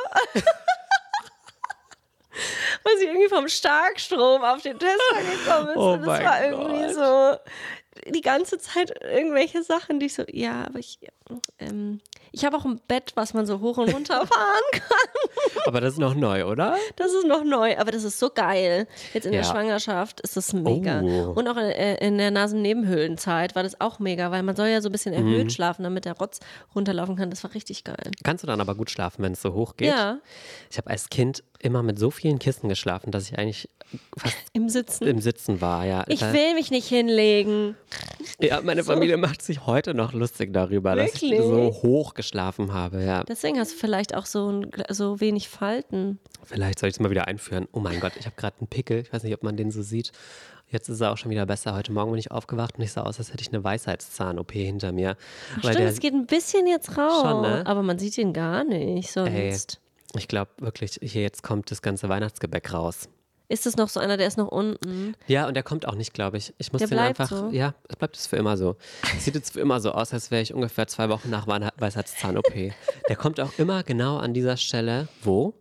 Weil 2.84 2.98
sie 2.98 3.06
irgendwie 3.06 3.30
vom 3.30 3.48
Starkstrom 3.48 4.44
auf 4.44 4.62
den 4.62 4.80
Tesla 4.80 5.20
gekommen 5.20 5.70
ist. 5.70 5.78
Oh 5.78 5.94
und 5.94 6.00
das 6.02 6.08
mein 6.08 6.26
war 6.26 6.44
irgendwie 6.44 6.94
Gott. 6.94 6.96
so 6.96 7.38
die 8.14 8.22
ganze 8.22 8.58
Zeit 8.58 8.94
irgendwelche 9.04 9.64
Sachen, 9.64 10.00
die 10.00 10.08
ich 10.08 10.14
so, 10.16 10.24
ja, 10.32 10.66
aber 10.66 10.80
ich, 10.80 11.00
ähm, 11.60 12.00
ich 12.32 12.44
habe 12.46 12.58
auch 12.58 12.66
ein 12.66 12.80
Bett, 12.88 13.12
was 13.16 13.34
man 13.34 13.46
so 13.46 13.60
hoch 13.62 13.78
und 13.78 13.94
runter 13.94 14.26
fahren 14.28 14.64
kann. 14.72 15.64
Aber 15.66 15.80
das 15.82 15.94
ist 15.94 16.00
noch 16.00 16.16
neu, 16.16 16.46
oder? 16.46 16.76
Das 16.96 17.14
ist 17.14 17.26
noch 17.28 17.44
neu, 17.44 17.78
aber 17.78 17.92
das 17.92 18.04
ist 18.04 18.20
so 18.20 18.30
geil. 18.30 18.88
Jetzt 19.14 19.26
in 19.26 19.32
der 19.32 19.42
Ja. 19.42 19.48
Schwangerschaft 19.50 20.20
ist 20.22 20.36
das 20.36 20.52
mega. 20.54 21.02
Oh. 21.02 21.34
Und 21.36 21.48
auch 21.48 21.58
in, 21.58 21.64
äh, 21.64 22.06
in 22.06 22.18
der 22.18 22.32
Nasennebenhöhlenzeit 22.32 23.56
war 23.56 23.64
das 23.64 23.80
auch 23.80 24.00
mega, 24.00 24.32
weil 24.32 24.44
man 24.44 24.56
soll 24.56 24.68
ja 24.68 24.82
so 24.82 24.90
ein 24.90 24.92
bisschen 24.92 25.14
erhöht 25.14 25.46
Mhm. 25.46 25.50
schlafen, 25.50 25.84
damit 25.84 26.06
der 26.06 26.18
Rotz 26.18 26.40
runterlaufen 26.76 27.16
kann. 27.16 27.30
Das 27.30 27.44
war 27.44 27.54
richtig 27.54 27.84
geil. 27.84 28.12
Kannst 28.24 28.44
du 28.44 28.48
dann 28.48 28.60
aber 28.62 28.76
gut 28.76 28.90
schlafen, 28.90 29.24
wenn 29.24 29.34
es 29.34 29.42
so 29.42 29.54
hoch 29.54 29.76
geht? 29.78 29.90
Ja, 29.90 30.20
Ich 30.70 30.78
habe 30.78 30.90
als 30.90 31.10
Kind 31.10 31.44
immer 31.64 31.84
mit 31.84 31.98
so 32.00 32.12
vielen 32.12 32.40
Kissen 32.40 32.70
geschlafen, 32.70 33.12
dass 33.12 33.30
ich 33.30 33.38
eigentlich 33.38 33.70
fast 34.18 34.36
im 34.54 34.70
Sitzen. 34.70 35.06
im 35.08 35.20
Sitzen 35.22 35.62
war. 35.62 35.86
Ja, 35.86 36.04
Ich 36.08 36.22
will 36.22 36.54
mich 36.56 36.72
nicht 36.72 36.88
hinlegen. 36.88 37.76
ja 38.42 38.62
meine 38.62 38.84
Familie 38.84 39.18
macht 39.18 39.42
sich 39.42 39.66
heute 39.66 39.94
noch 39.94 40.14
lustig 40.14 40.52
darüber, 40.54 40.96
dass 40.96 41.14
ich 41.16 41.22
Wirklich? 41.22 41.42
so 41.42 41.74
hoch 41.84 42.14
geschlafen 42.14 42.74
habe. 42.74 43.04
Ja, 43.04 43.24
Deswegen 43.24 43.60
hast 43.60 43.72
du 43.74 43.78
vielleicht 43.78 44.16
auch 44.16 44.26
so, 44.26 44.50
ein, 44.52 44.72
so 44.90 45.20
wenig 45.20 45.50
Falten. 45.50 46.20
vielleicht 46.44 46.80
soll 46.80 46.90
ich 46.90 46.96
es 46.96 47.00
mal 47.00 47.10
wieder 47.12 47.28
einführen. 47.28 47.68
Oh 47.72 47.80
mein 47.80 48.00
Gott, 48.00 48.14
ich 48.20 48.26
habe 48.26 48.36
gerade 48.36 48.56
einen 48.60 48.68
Pickel. 48.68 49.00
Ich 49.02 49.14
weiß 49.14 49.24
nicht, 49.24 49.34
ob 49.34 49.44
man 49.44 49.56
den 49.58 49.72
so 49.72 49.82
sieht. 49.82 50.12
Jetzt 50.70 50.90
ist 50.90 51.02
er 51.02 51.12
auch 51.12 51.18
schon 51.18 51.30
wieder 51.30 51.46
besser. 51.46 51.76
Heute 51.76 51.92
Morgen 51.92 52.12
bin 52.12 52.20
ich 52.20 52.32
aufgewacht 52.32 52.78
und 52.78 52.84
ich 52.84 52.92
sah 52.92 53.04
aus, 53.04 53.20
als 53.20 53.32
hätte 53.32 53.42
ich 53.44 53.50
eine 53.54 53.64
Weisheitszahn-OP 53.64 54.54
hinter 54.54 54.92
mir. 54.92 55.18
Ach, 55.58 55.60
stimmt, 55.60 55.80
es 55.82 56.00
geht 56.00 56.14
ein 56.16 56.26
bisschen 56.26 56.66
jetzt 56.66 56.98
raus. 56.98 57.22
Schon, 57.22 57.42
ne? 57.44 57.64
Aber 57.68 57.84
man 57.84 58.00
sieht 58.00 58.18
ihn 58.18 58.34
gar 58.34 58.64
nicht 58.64 59.16
ey, 59.16 59.52
sonst. 59.52 59.80
Ich 60.16 60.28
glaube 60.28 60.52
wirklich, 60.60 61.00
hier 61.02 61.22
jetzt 61.22 61.44
kommt 61.44 61.72
das 61.72 61.82
ganze 61.82 62.10
Weihnachtsgebäck 62.10 62.74
raus. 62.74 63.10
Ist 63.50 63.68
es 63.68 63.76
noch 63.76 63.90
so 63.90 64.00
einer, 64.00 64.18
der 64.18 64.26
ist 64.28 64.38
noch 64.38 64.48
unten? 64.48 65.16
Ja, 65.28 65.48
und 65.48 65.54
der 65.54 65.64
kommt 65.64 65.88
auch 65.88 65.96
nicht, 65.96 66.14
glaube 66.14 66.38
ich. 66.38 66.54
Ich 66.58 66.72
muss 66.72 66.80
Der 66.80 66.88
den 66.88 66.98
einfach. 66.98 67.30
so? 67.30 67.50
Ja, 67.52 67.76
es 67.88 67.98
bleibt 67.98 68.16
es 68.16 68.26
für 68.26 68.38
immer 68.38 68.58
so. 68.58 68.78
Es 69.16 69.26
sieht 69.26 69.36
jetzt 69.36 69.54
für 69.54 69.60
immer 69.60 69.80
so 69.80 69.92
aus, 69.92 70.14
als 70.14 70.32
wäre 70.32 70.42
ich 70.42 70.54
ungefähr 70.54 70.88
zwei 70.88 71.10
Wochen 71.10 71.30
nach 71.30 71.46
Weisheitszahn-OP. 71.46 72.54
der 73.10 73.16
kommt 73.16 73.40
auch 73.40 73.52
immer 73.58 73.84
genau 73.84 74.18
an 74.18 74.34
dieser 74.34 74.58
Stelle, 74.58 75.08
wo 75.22 75.54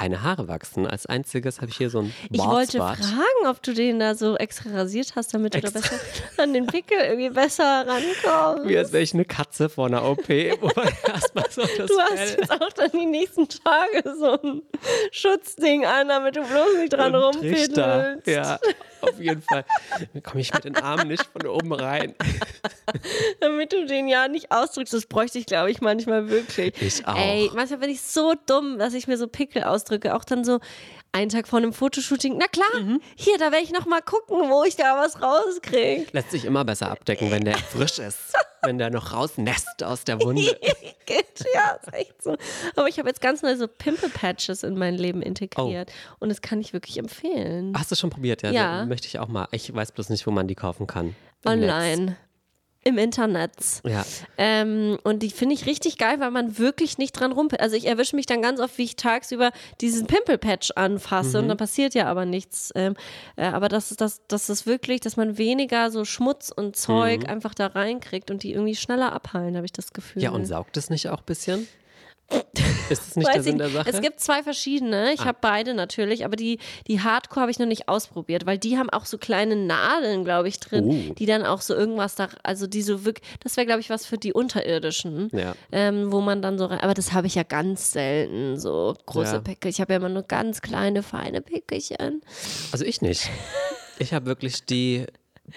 keine 0.00 0.22
Haare 0.22 0.48
wachsen. 0.48 0.86
Als 0.86 1.04
einziges 1.04 1.60
habe 1.60 1.70
ich 1.70 1.76
hier 1.76 1.90
so 1.90 2.00
ein 2.00 2.14
Ich 2.30 2.40
wollte 2.40 2.78
fragen, 2.78 3.46
ob 3.46 3.62
du 3.62 3.74
den 3.74 3.98
da 3.98 4.14
so 4.14 4.36
extra 4.36 4.70
rasiert 4.70 5.14
hast, 5.14 5.34
damit 5.34 5.54
du 5.54 5.60
da 5.60 5.68
Extra. 5.68 5.80
besser 5.80 6.42
an 6.42 6.54
den 6.54 6.66
Pickel 6.66 6.98
irgendwie 6.98 7.28
besser 7.28 7.86
rankommst. 7.86 8.66
Wie 8.68 8.78
als 8.78 8.92
wäre 8.92 9.02
ich 9.02 9.12
eine 9.12 9.26
Katze 9.26 9.68
vor 9.68 9.86
einer 9.86 10.02
OP, 10.08 10.26
wo 10.26 10.70
erstmal 11.06 11.50
so 11.50 11.62
das 11.62 11.86
Du 11.86 11.98
hast 11.98 12.18
Fell 12.18 12.36
jetzt 12.38 12.50
auch 12.50 12.72
dann 12.72 12.90
die 12.92 13.06
nächsten 13.06 13.46
Tage 13.46 14.02
so 14.18 14.40
ein 14.42 14.62
Schutzding 15.12 15.84
an, 15.84 16.08
damit 16.08 16.36
du 16.36 16.40
bloß 16.40 16.78
nicht 16.78 16.92
dran 16.94 17.14
rumpiddelst. 17.14 18.26
Ja, 18.26 18.58
auf 19.02 19.18
jeden 19.20 19.42
Fall. 19.42 19.64
Dann 20.12 20.22
komme 20.22 20.40
ich 20.40 20.52
mit 20.52 20.64
den 20.64 20.76
Armen 20.76 21.08
nicht 21.08 21.24
von 21.26 21.46
oben 21.46 21.72
rein. 21.72 22.14
Damit 23.40 23.72
du 23.72 23.86
den 23.86 24.08
ja 24.08 24.28
nicht 24.28 24.50
ausdrückst. 24.52 24.92
Das 24.94 25.06
bräuchte 25.06 25.38
ich, 25.38 25.46
glaube 25.46 25.70
ich, 25.70 25.80
manchmal 25.80 26.28
wirklich. 26.30 26.80
Ich 26.80 27.06
auch. 27.06 27.16
Ey, 27.16 27.50
manchmal 27.54 27.78
bin 27.80 27.90
ich 27.90 28.02
so 28.02 28.34
dumm, 28.46 28.78
dass 28.78 28.94
ich 28.94 29.06
mir 29.06 29.16
so 29.16 29.26
Pickel 29.28 29.64
ausdrücke. 29.64 30.14
Auch 30.14 30.24
dann 30.24 30.44
so 30.44 30.60
einen 31.12 31.28
Tag 31.28 31.48
vor 31.48 31.58
einem 31.58 31.72
Fotoshooting. 31.72 32.36
Na 32.38 32.46
klar, 32.46 32.68
Mhm. 32.80 33.00
hier, 33.16 33.36
da 33.38 33.50
werde 33.52 33.64
ich 33.64 33.72
noch 33.72 33.86
mal 33.86 34.00
gucken, 34.02 34.48
wo 34.50 34.64
ich 34.64 34.76
da 34.76 34.96
was 34.96 35.20
rauskriege. 35.22 36.06
Lässt 36.12 36.30
sich 36.30 36.44
immer 36.44 36.64
besser 36.64 36.90
abdecken, 36.90 37.30
wenn 37.30 37.44
der 37.44 37.58
frisch 37.58 37.98
ist. 37.98 38.34
Wenn 38.62 38.78
der 38.78 38.90
noch 38.90 39.12
rausnässt 39.12 39.82
aus 39.82 40.04
der 40.04 40.20
Wunde. 40.20 40.42
Ja, 41.54 41.70
ist 41.82 41.92
echt 41.92 42.22
so. 42.22 42.36
Aber 42.76 42.86
ich 42.86 42.98
habe 43.00 43.08
jetzt 43.08 43.20
ganz 43.20 43.42
neue 43.42 43.56
so 43.56 43.66
Pimple-Patches 43.66 44.62
in 44.62 44.78
mein 44.78 44.94
Leben 44.94 45.22
integriert. 45.22 45.90
Und 46.20 46.28
das 46.28 46.40
kann 46.40 46.60
ich 46.60 46.72
wirklich 46.72 46.98
empfehlen. 46.98 47.72
Hast 47.76 47.90
du 47.90 47.96
schon 47.96 48.10
probiert? 48.10 48.42
Ja, 48.42 48.52
Ja. 48.52 48.84
möchte 48.86 49.08
ich 49.08 49.18
auch 49.18 49.26
mal. 49.26 49.48
Ich 49.50 49.74
weiß 49.74 49.90
bloß 49.92 50.10
nicht, 50.10 50.24
wo 50.26 50.30
man 50.30 50.46
die 50.46 50.54
kaufen 50.54 50.86
kann. 50.86 51.16
Online. 51.44 52.16
Im 52.82 52.96
Internet. 52.96 53.52
Ja. 53.84 54.06
Ähm, 54.38 54.98
und 55.04 55.22
die 55.22 55.28
finde 55.30 55.54
ich 55.54 55.66
richtig 55.66 55.98
geil, 55.98 56.18
weil 56.18 56.30
man 56.30 56.56
wirklich 56.58 56.96
nicht 56.96 57.12
dran 57.12 57.30
rumpelt. 57.30 57.60
Also 57.60 57.76
ich 57.76 57.86
erwische 57.86 58.16
mich 58.16 58.24
dann 58.24 58.40
ganz 58.40 58.58
oft, 58.58 58.78
wie 58.78 58.84
ich 58.84 58.96
tagsüber 58.96 59.50
diesen 59.82 60.06
Pimple-Patch 60.06 60.70
anfasse 60.76 61.36
Mhm. 61.36 61.42
und 61.42 61.48
dann 61.48 61.56
passiert 61.58 61.92
ja 61.94 62.06
aber 62.06 62.24
nichts. 62.24 62.70
Ähm, 62.74 62.94
äh, 63.36 63.44
aber 63.46 63.68
das 63.68 63.90
ist 63.90 64.00
das, 64.00 64.22
das 64.28 64.48
ist 64.48 64.64
wirklich, 64.64 65.00
dass 65.00 65.18
man 65.18 65.36
weniger 65.36 65.90
so 65.90 66.06
Schmutz 66.06 66.50
und 66.54 66.74
Zeug 66.74 67.28
einfach 67.28 67.52
da 67.54 67.66
reinkriegt 67.66 68.30
und 68.30 68.42
die 68.44 68.52
irgendwie 68.52 68.76
schneller 68.76 69.12
abheilen, 69.12 69.56
habe 69.56 69.66
ich 69.66 69.72
das 69.72 69.92
Gefühl. 69.92 70.20
Mhm. 70.20 70.24
Ja, 70.24 70.30
und 70.30 70.46
saugt 70.46 70.76
es 70.78 70.88
nicht 70.88 71.08
auch 71.10 71.18
ein 71.18 71.26
bisschen? 71.26 71.68
Ist 72.90 73.06
das 73.08 73.16
nicht 73.16 73.26
Weiß 73.28 73.34
der 73.34 73.42
Sinn 73.42 73.58
der 73.58 73.68
Sache? 73.70 73.86
Ah. 73.86 73.90
Es 73.94 74.00
gibt 74.00 74.20
zwei 74.20 74.42
verschiedene. 74.42 75.12
Ich 75.12 75.24
habe 75.24 75.38
beide 75.40 75.74
natürlich, 75.74 76.24
aber 76.24 76.36
die, 76.36 76.58
die 76.88 77.00
Hardcore 77.00 77.42
habe 77.42 77.50
ich 77.50 77.58
noch 77.58 77.66
nicht 77.66 77.88
ausprobiert, 77.88 78.46
weil 78.46 78.58
die 78.58 78.76
haben 78.78 78.90
auch 78.90 79.04
so 79.06 79.16
kleine 79.18 79.56
Nadeln, 79.56 80.24
glaube 80.24 80.48
ich, 80.48 80.58
drin, 80.60 80.84
Oh. 81.10 81.14
die 81.14 81.26
dann 81.26 81.44
auch 81.44 81.60
so 81.60 81.74
irgendwas 81.74 82.14
da, 82.16 82.28
also 82.42 82.66
die 82.66 82.82
so 82.82 83.04
wirklich, 83.04 83.26
das 83.42 83.56
wäre, 83.56 83.66
glaube 83.66 83.80
ich, 83.80 83.90
was 83.90 84.06
für 84.06 84.18
die 84.18 84.32
Unterirdischen, 84.32 85.30
Ja. 85.32 85.54
ähm, 85.72 86.10
wo 86.12 86.20
man 86.20 86.42
dann 86.42 86.58
so 86.58 86.66
rein, 86.66 86.80
aber 86.80 86.94
das 86.94 87.12
habe 87.12 87.26
ich 87.26 87.34
ja 87.34 87.42
ganz 87.42 87.92
selten, 87.92 88.58
so 88.58 88.94
große 89.06 89.34
Ja. 89.34 89.40
Pickel. 89.40 89.70
Ich 89.70 89.80
habe 89.80 89.92
ja 89.92 89.98
immer 89.98 90.08
nur 90.08 90.22
ganz 90.24 90.60
kleine, 90.62 91.02
feine 91.02 91.40
Pickelchen. 91.40 92.22
Also 92.72 92.84
ich 92.84 93.00
nicht. 93.02 93.28
Ich 93.98 94.12
habe 94.14 94.26
wirklich 94.26 94.64
die, 94.64 95.06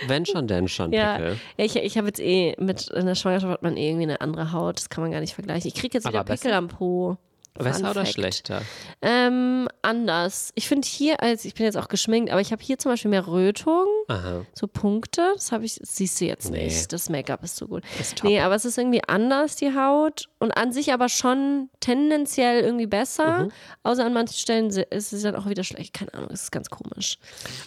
wenn 0.08 0.26
schon, 0.26 0.48
denn 0.48 0.68
schon 0.68 0.92
Ja, 0.92 1.16
Pickel. 1.18 1.38
ich, 1.58 1.76
ich 1.76 1.98
habe 1.98 2.08
jetzt 2.08 2.20
eh, 2.20 2.56
mit 2.60 2.88
in 2.90 3.06
der 3.06 3.16
Schwangerschaft 3.16 3.52
hat 3.52 3.64
man 3.64 3.78
eh 3.78 3.88
irgendwie 3.90 4.04
eine 4.04 4.22
andere 4.22 4.52
Haut, 4.52 4.78
das 4.78 4.90
kann 4.90 5.04
man 5.04 5.12
gar 5.12 5.20
nicht 5.22 5.34
vergleichen. 5.34 5.68
Ich 5.68 5.76
kriege 5.76 5.98
jetzt 5.98 6.08
wieder 6.08 6.20
Aber? 6.22 6.34
Pickel 6.34 6.54
am 6.54 6.68
Po. 6.68 7.18
Besser 7.56 7.92
oder 7.92 8.06
schlechter? 8.06 8.62
Ähm, 9.02 9.68
anders. 9.84 10.52
Ich 10.56 10.68
finde 10.68 10.88
hier, 10.88 11.22
als 11.22 11.46
ich 11.46 11.54
bin 11.54 11.66
jetzt 11.66 11.78
auch 11.78 11.88
geschminkt, 11.88 12.32
aber 12.32 12.42
ich 12.42 12.52
habe 12.52 12.64
hier 12.64 12.80
zum 12.80 12.92
Beispiel 12.92 13.12
mehr 13.12 13.28
Rötung, 13.28 13.86
Aha. 14.08 14.42
so 14.54 14.68
Punkte. 14.68 15.22
Das 15.36 15.52
habe 15.52 15.66
ich, 15.66 15.76
das 15.76 15.96
siehst 15.96 16.20
du 16.20 16.26
jetzt 16.26 16.50
Nee. 16.52 16.66
nicht. 16.66 16.92
Das 16.92 17.10
Make-up 17.10 17.44
ist 17.44 17.56
so 17.58 17.68
gut. 17.68 17.84
Ist 18.00 18.18
top. 18.18 18.30
Nee, 18.30 18.40
aber 18.42 18.56
es 18.56 18.66
ist 18.66 18.78
irgendwie 18.78 19.02
anders, 19.08 19.56
die 19.56 19.76
Haut. 19.76 20.30
Und 20.40 20.52
an 20.58 20.72
sich 20.74 20.92
aber 20.94 21.10
schon 21.10 21.70
tendenziell 21.80 22.64
irgendwie 22.64 22.88
besser. 22.88 23.44
Mhm. 23.46 23.52
Außer 23.84 24.04
an 24.06 24.14
manchen 24.14 24.36
Stellen 24.36 24.70
ist 24.70 25.14
es 25.14 25.22
dann 25.22 25.36
auch 25.36 25.46
wieder 25.48 25.64
schlecht. 25.64 25.94
Keine 25.94 26.14
Ahnung, 26.16 26.30
es 26.34 26.44
ist 26.44 26.52
ganz 26.52 26.70
komisch. 26.70 27.18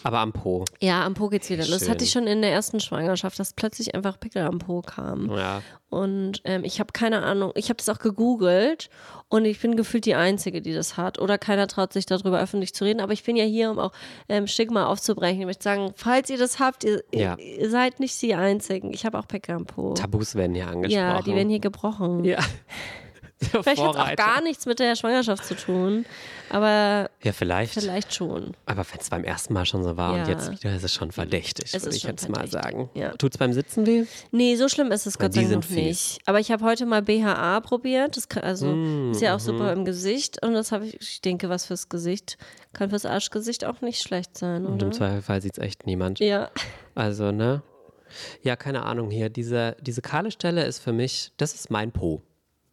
Aber 0.03 0.19
am 0.19 0.33
Po. 0.33 0.65
Ja, 0.81 1.05
am 1.05 1.13
Po 1.13 1.29
geht's 1.29 1.49
wieder 1.49 1.65
los. 1.65 1.79
Das 1.79 1.89
hatte 1.89 2.03
ich 2.03 2.11
schon 2.11 2.27
in 2.27 2.41
der 2.41 2.51
ersten 2.51 2.79
Schwangerschaft, 2.79 3.39
dass 3.39 3.53
plötzlich 3.53 3.95
einfach 3.95 4.19
Pickel 4.19 4.43
am 4.43 4.59
Po 4.59 4.81
kamen. 4.81 5.31
Ja. 5.31 5.61
Und 5.89 6.41
ähm, 6.43 6.65
ich 6.65 6.81
habe 6.81 6.91
keine 6.91 7.23
Ahnung, 7.23 7.53
ich 7.55 7.69
habe 7.69 7.77
das 7.77 7.87
auch 7.87 7.99
gegoogelt 7.99 8.89
und 9.29 9.43
ich 9.45 9.59
bin 9.59 9.75
gefühlt 9.75 10.05
die 10.05 10.15
Einzige, 10.15 10.61
die 10.61 10.73
das 10.73 10.95
hat. 10.95 11.19
Oder 11.19 11.37
keiner 11.37 11.67
traut 11.67 11.91
sich 11.91 12.05
darüber 12.05 12.39
öffentlich 12.39 12.73
zu 12.73 12.85
reden. 12.85 13.01
Aber 13.01 13.11
ich 13.11 13.23
bin 13.23 13.35
ja 13.35 13.43
hier, 13.43 13.71
um 13.71 13.77
auch 13.79 13.91
ähm, 14.29 14.47
Stigma 14.47 14.85
aufzubrechen. 14.85 15.39
Ich 15.41 15.45
möchte 15.45 15.63
sagen, 15.63 15.91
falls 15.95 16.29
ihr 16.29 16.37
das 16.37 16.59
habt, 16.59 16.85
ihr, 16.85 17.03
Ja. 17.13 17.35
ihr, 17.37 17.69
seid 17.69 17.99
nicht 17.99 18.21
die 18.21 18.35
Einzigen. 18.35 18.93
Ich 18.93 19.05
habe 19.05 19.19
auch 19.19 19.25
am 19.49 19.65
Po. 19.65 19.93
Tabus 19.93 20.35
werden 20.35 20.55
hier 20.55 20.67
angesprochen. 20.67 20.91
Ja, 21.05 21.21
die 21.21 21.35
werden 21.35 21.49
hier 21.49 21.59
gebrochen. 21.59 22.23
Ja. 22.23 22.39
Vielleicht 23.51 23.81
hat 23.81 23.95
es 23.95 24.01
auch 24.01 24.15
gar 24.15 24.41
nichts 24.41 24.65
mit 24.65 24.79
der 24.79 24.95
Schwangerschaft 24.95 25.45
zu 25.45 25.55
tun. 25.55 26.05
Aber 26.49 27.09
Ja, 27.23 27.33
vielleicht. 27.33 27.73
vielleicht 27.73 28.13
schon. 28.15 28.55
Aber 28.65 28.83
wenn 28.91 28.99
es 28.99 29.09
beim 29.09 29.23
ersten 29.23 29.53
Mal 29.53 29.65
schon 29.65 29.83
so 29.83 29.95
war 29.97 30.13
und 30.13 30.19
Ja. 30.21 30.29
jetzt 30.29 30.49
wieder, 30.51 30.73
ist 30.75 30.83
es 30.83 30.93
schon 30.93 31.11
verdächtig, 31.11 31.71
würde 31.73 31.95
ich 31.95 32.03
jetzt 32.03 32.29
mal 32.29 32.47
verdächtig, 32.47 32.61
sagen. 32.63 32.89
ja. 32.95 33.11
Tut 33.11 33.33
es 33.33 33.37
beim 33.37 33.53
Sitzen 33.53 33.85
weh? 33.85 34.05
Nee, 34.31 34.55
so 34.55 34.67
schlimm 34.69 34.91
ist 34.91 35.05
es 35.05 35.19
Gott 35.19 35.33
sei 35.33 35.41
Dank 35.41 35.53
noch 35.55 35.63
fies. 35.63 35.75
nicht. 35.75 36.19
Aber 36.25 36.39
ich 36.39 36.51
habe 36.51 36.63
heute 36.65 36.85
mal 36.87 37.01
BHA 37.03 37.59
probiert. 37.59 38.17
Das 38.17 38.27
kann, 38.29 38.43
also 38.43 38.67
Mm, 38.67 39.11
ist 39.11 39.21
ja 39.21 39.35
auch 39.35 39.39
mhm. 39.39 39.43
super 39.45 39.73
im 39.73 39.85
Gesicht. 39.85 40.43
Und 40.43 40.53
das 40.53 40.71
habe 40.71 40.87
ich, 40.87 40.99
ich 40.99 41.21
denke, 41.21 41.49
was 41.49 41.65
fürs 41.65 41.89
Gesicht. 41.89 42.37
Kann 42.73 42.89
fürs 42.89 43.05
Arschgesicht 43.05 43.65
auch 43.65 43.81
nicht 43.81 44.01
schlecht 44.01 44.37
sein, 44.37 44.65
Und 44.65 44.75
oder? 44.75 44.87
im 44.87 44.91
Zweifelsfall 44.93 45.41
sieht 45.41 45.57
es 45.57 45.63
echt 45.63 45.85
niemand. 45.85 46.19
Ja. 46.19 46.49
Also, 46.95 47.31
ne? 47.31 47.61
Ja, 48.41 48.55
keine 48.55 48.83
Ahnung 48.83 49.11
hier. 49.11 49.29
Diese, 49.29 49.75
diese 49.81 50.01
kahle 50.01 50.31
Stelle 50.31 50.63
ist 50.65 50.79
für 50.79 50.93
mich, 50.93 51.31
das 51.37 51.53
ist 51.53 51.69
mein 51.69 51.91
Po. 51.91 52.21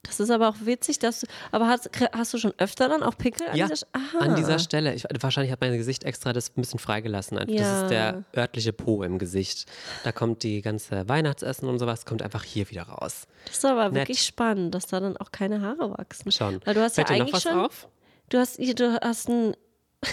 Das 0.05 0.21
ist 0.21 0.31
aber 0.31 0.49
auch 0.49 0.57
witzig, 0.61 0.99
dass 1.01 1.21
du. 1.21 1.27
Aber 1.51 1.67
hast, 1.67 1.91
hast 2.13 2.33
du 2.35 2.39
schon 2.39 2.53
öfter 2.59 2.89
dann 2.89 3.03
auch 3.03 3.17
Pickel 3.19 3.49
an 3.49 3.57
Ja, 3.57 3.69
dieser 3.69 3.87
an 4.21 4.37
dieser 4.37 4.59
Stelle. 4.59 4.95
Ich, 4.95 5.05
wahrscheinlich 5.21 5.51
hat 5.53 5.61
mein 5.61 5.77
Gesicht 5.77 6.05
extra 6.05 6.33
das 6.33 6.51
ein 6.51 6.61
bisschen 6.61 6.79
freigelassen. 6.79 7.37
Das 7.39 7.47
Ja. 7.49 7.83
ist 7.83 7.91
der 7.91 8.25
örtliche 8.37 8.73
Po 8.73 9.03
im 9.03 9.19
Gesicht. 9.19 9.67
Da 10.05 10.13
kommt 10.13 10.43
die 10.43 10.63
ganze 10.63 11.09
Weihnachtsessen 11.09 11.69
und 11.69 11.79
sowas, 11.79 12.05
kommt 12.07 12.23
einfach 12.23 12.45
hier 12.45 12.71
wieder 12.71 12.83
raus. 12.85 13.27
Das 13.47 13.57
ist 13.59 13.65
aber 13.65 13.85
Nett. 13.85 13.95
wirklich 14.09 14.23
spannend, 14.23 14.75
dass 14.75 14.87
da 14.87 15.01
dann 15.01 15.17
auch 15.17 15.33
keine 15.33 15.61
Haare 15.63 15.91
wachsen. 15.99 16.31
Schon. 16.33 16.61
Weil 16.65 16.75
du 16.75 16.83
hast 16.83 16.95
Fällt 16.97 17.09
ja 17.11 17.17
eigentlich 17.17 17.33
was 17.33 17.43
schon. 17.43 17.59
auf? 17.59 17.89
Du 18.29 18.39
hast, 18.39 18.59
du 18.59 18.99
hast 19.03 19.29
ein. 19.29 19.57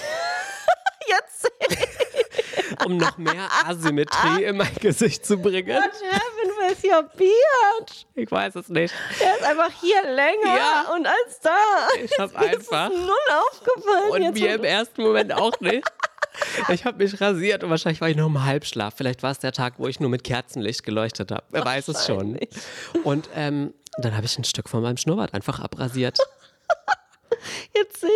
Jetzt. 1.08 1.52
Um 2.86 2.98
noch 2.98 3.18
mehr 3.18 3.50
Asymmetrie 3.66 4.44
in 4.46 4.58
mein 4.58 4.74
Gesicht 4.80 5.26
zu 5.26 5.38
bringen. 5.38 5.76
What 5.78 5.92
with 6.72 6.84
your 6.84 7.04
beard? 7.04 8.06
Ich 8.16 8.32
weiß 8.32 8.56
es 8.56 8.70
nicht. 8.70 8.94
Der 9.20 9.36
ist 9.38 9.44
einfach 9.44 9.72
hier 9.80 10.02
länger 10.04 10.58
Ja. 10.58 10.94
und 10.96 11.06
als 11.06 11.40
da. 11.42 11.56
Ich 12.04 12.18
habe 12.20 12.32
ist 12.46 12.72
einfach. 12.72 12.90
es 12.92 12.98
null 12.98 13.38
aufgefallen. 13.52 14.12
Und 14.12 14.22
jetzt, 14.24 14.40
mir 14.40 14.56
im 14.56 14.64
ersten 14.64 15.04
Moment 15.04 15.34
auch 15.34 15.60
nicht. 15.60 15.84
Ich 16.70 16.86
habe 16.86 16.98
mich 17.04 17.20
rasiert 17.20 17.62
und 17.62 17.70
wahrscheinlich 17.70 18.00
war 18.00 18.08
ich 18.08 18.16
noch 18.16 18.28
im 18.28 18.46
Halbschlaf. 18.46 18.94
Vielleicht 18.96 19.22
war 19.22 19.32
es 19.32 19.40
der 19.40 19.52
Tag, 19.52 19.74
wo 19.78 19.88
ich 19.88 20.00
nur 20.00 20.10
mit 20.10 20.24
Kerzenlicht 20.24 20.84
geleuchtet 20.84 21.30
habe. 21.30 21.44
Wer 21.50 21.66
weiß 21.66 21.90
es 21.90 22.06
schon. 22.06 22.40
Und 23.04 23.28
ähm, 23.36 23.74
dann 23.98 24.16
habe 24.16 24.26
ich 24.26 24.38
ein 24.38 24.46
Stück 24.46 24.70
von 24.70 24.82
meinem 24.82 24.96
Schnurrbart 24.96 25.34
einfach 25.34 25.60
abrasiert, 25.60 26.18
Jetzt 27.76 28.02
sehe 28.02 28.10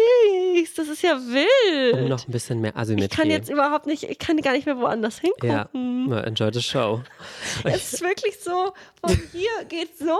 ich's. 0.61 0.73
Das 0.75 0.87
ist 0.87 1.01
ja 1.01 1.17
wild. 1.17 1.93
um 1.95 2.07
noch 2.09 2.27
ein 2.27 2.31
bisschen 2.31 2.61
mehr 2.61 2.75
Asymmetrie. 2.75 3.05
ich 3.11 3.17
kann 3.17 3.29
jetzt 3.29 3.49
überhaupt 3.49 3.85
nicht, 3.87 4.03
ich 4.03 4.19
kann 4.19 4.37
gar 4.37 4.53
nicht 4.53 4.65
mehr 4.65 4.77
woanders 4.77 5.21
ja, 5.21 5.29
hingucken. 5.69 6.09
na, 6.09 6.23
enjoy 6.23 6.51
the 6.53 6.61
show. 6.61 7.01
Es 7.63 7.93
ist 7.93 8.01
wirklich 8.01 8.39
so, 8.39 8.73
von 9.05 9.19
hier 9.31 9.49
geht 9.67 9.97
so, 9.97 10.17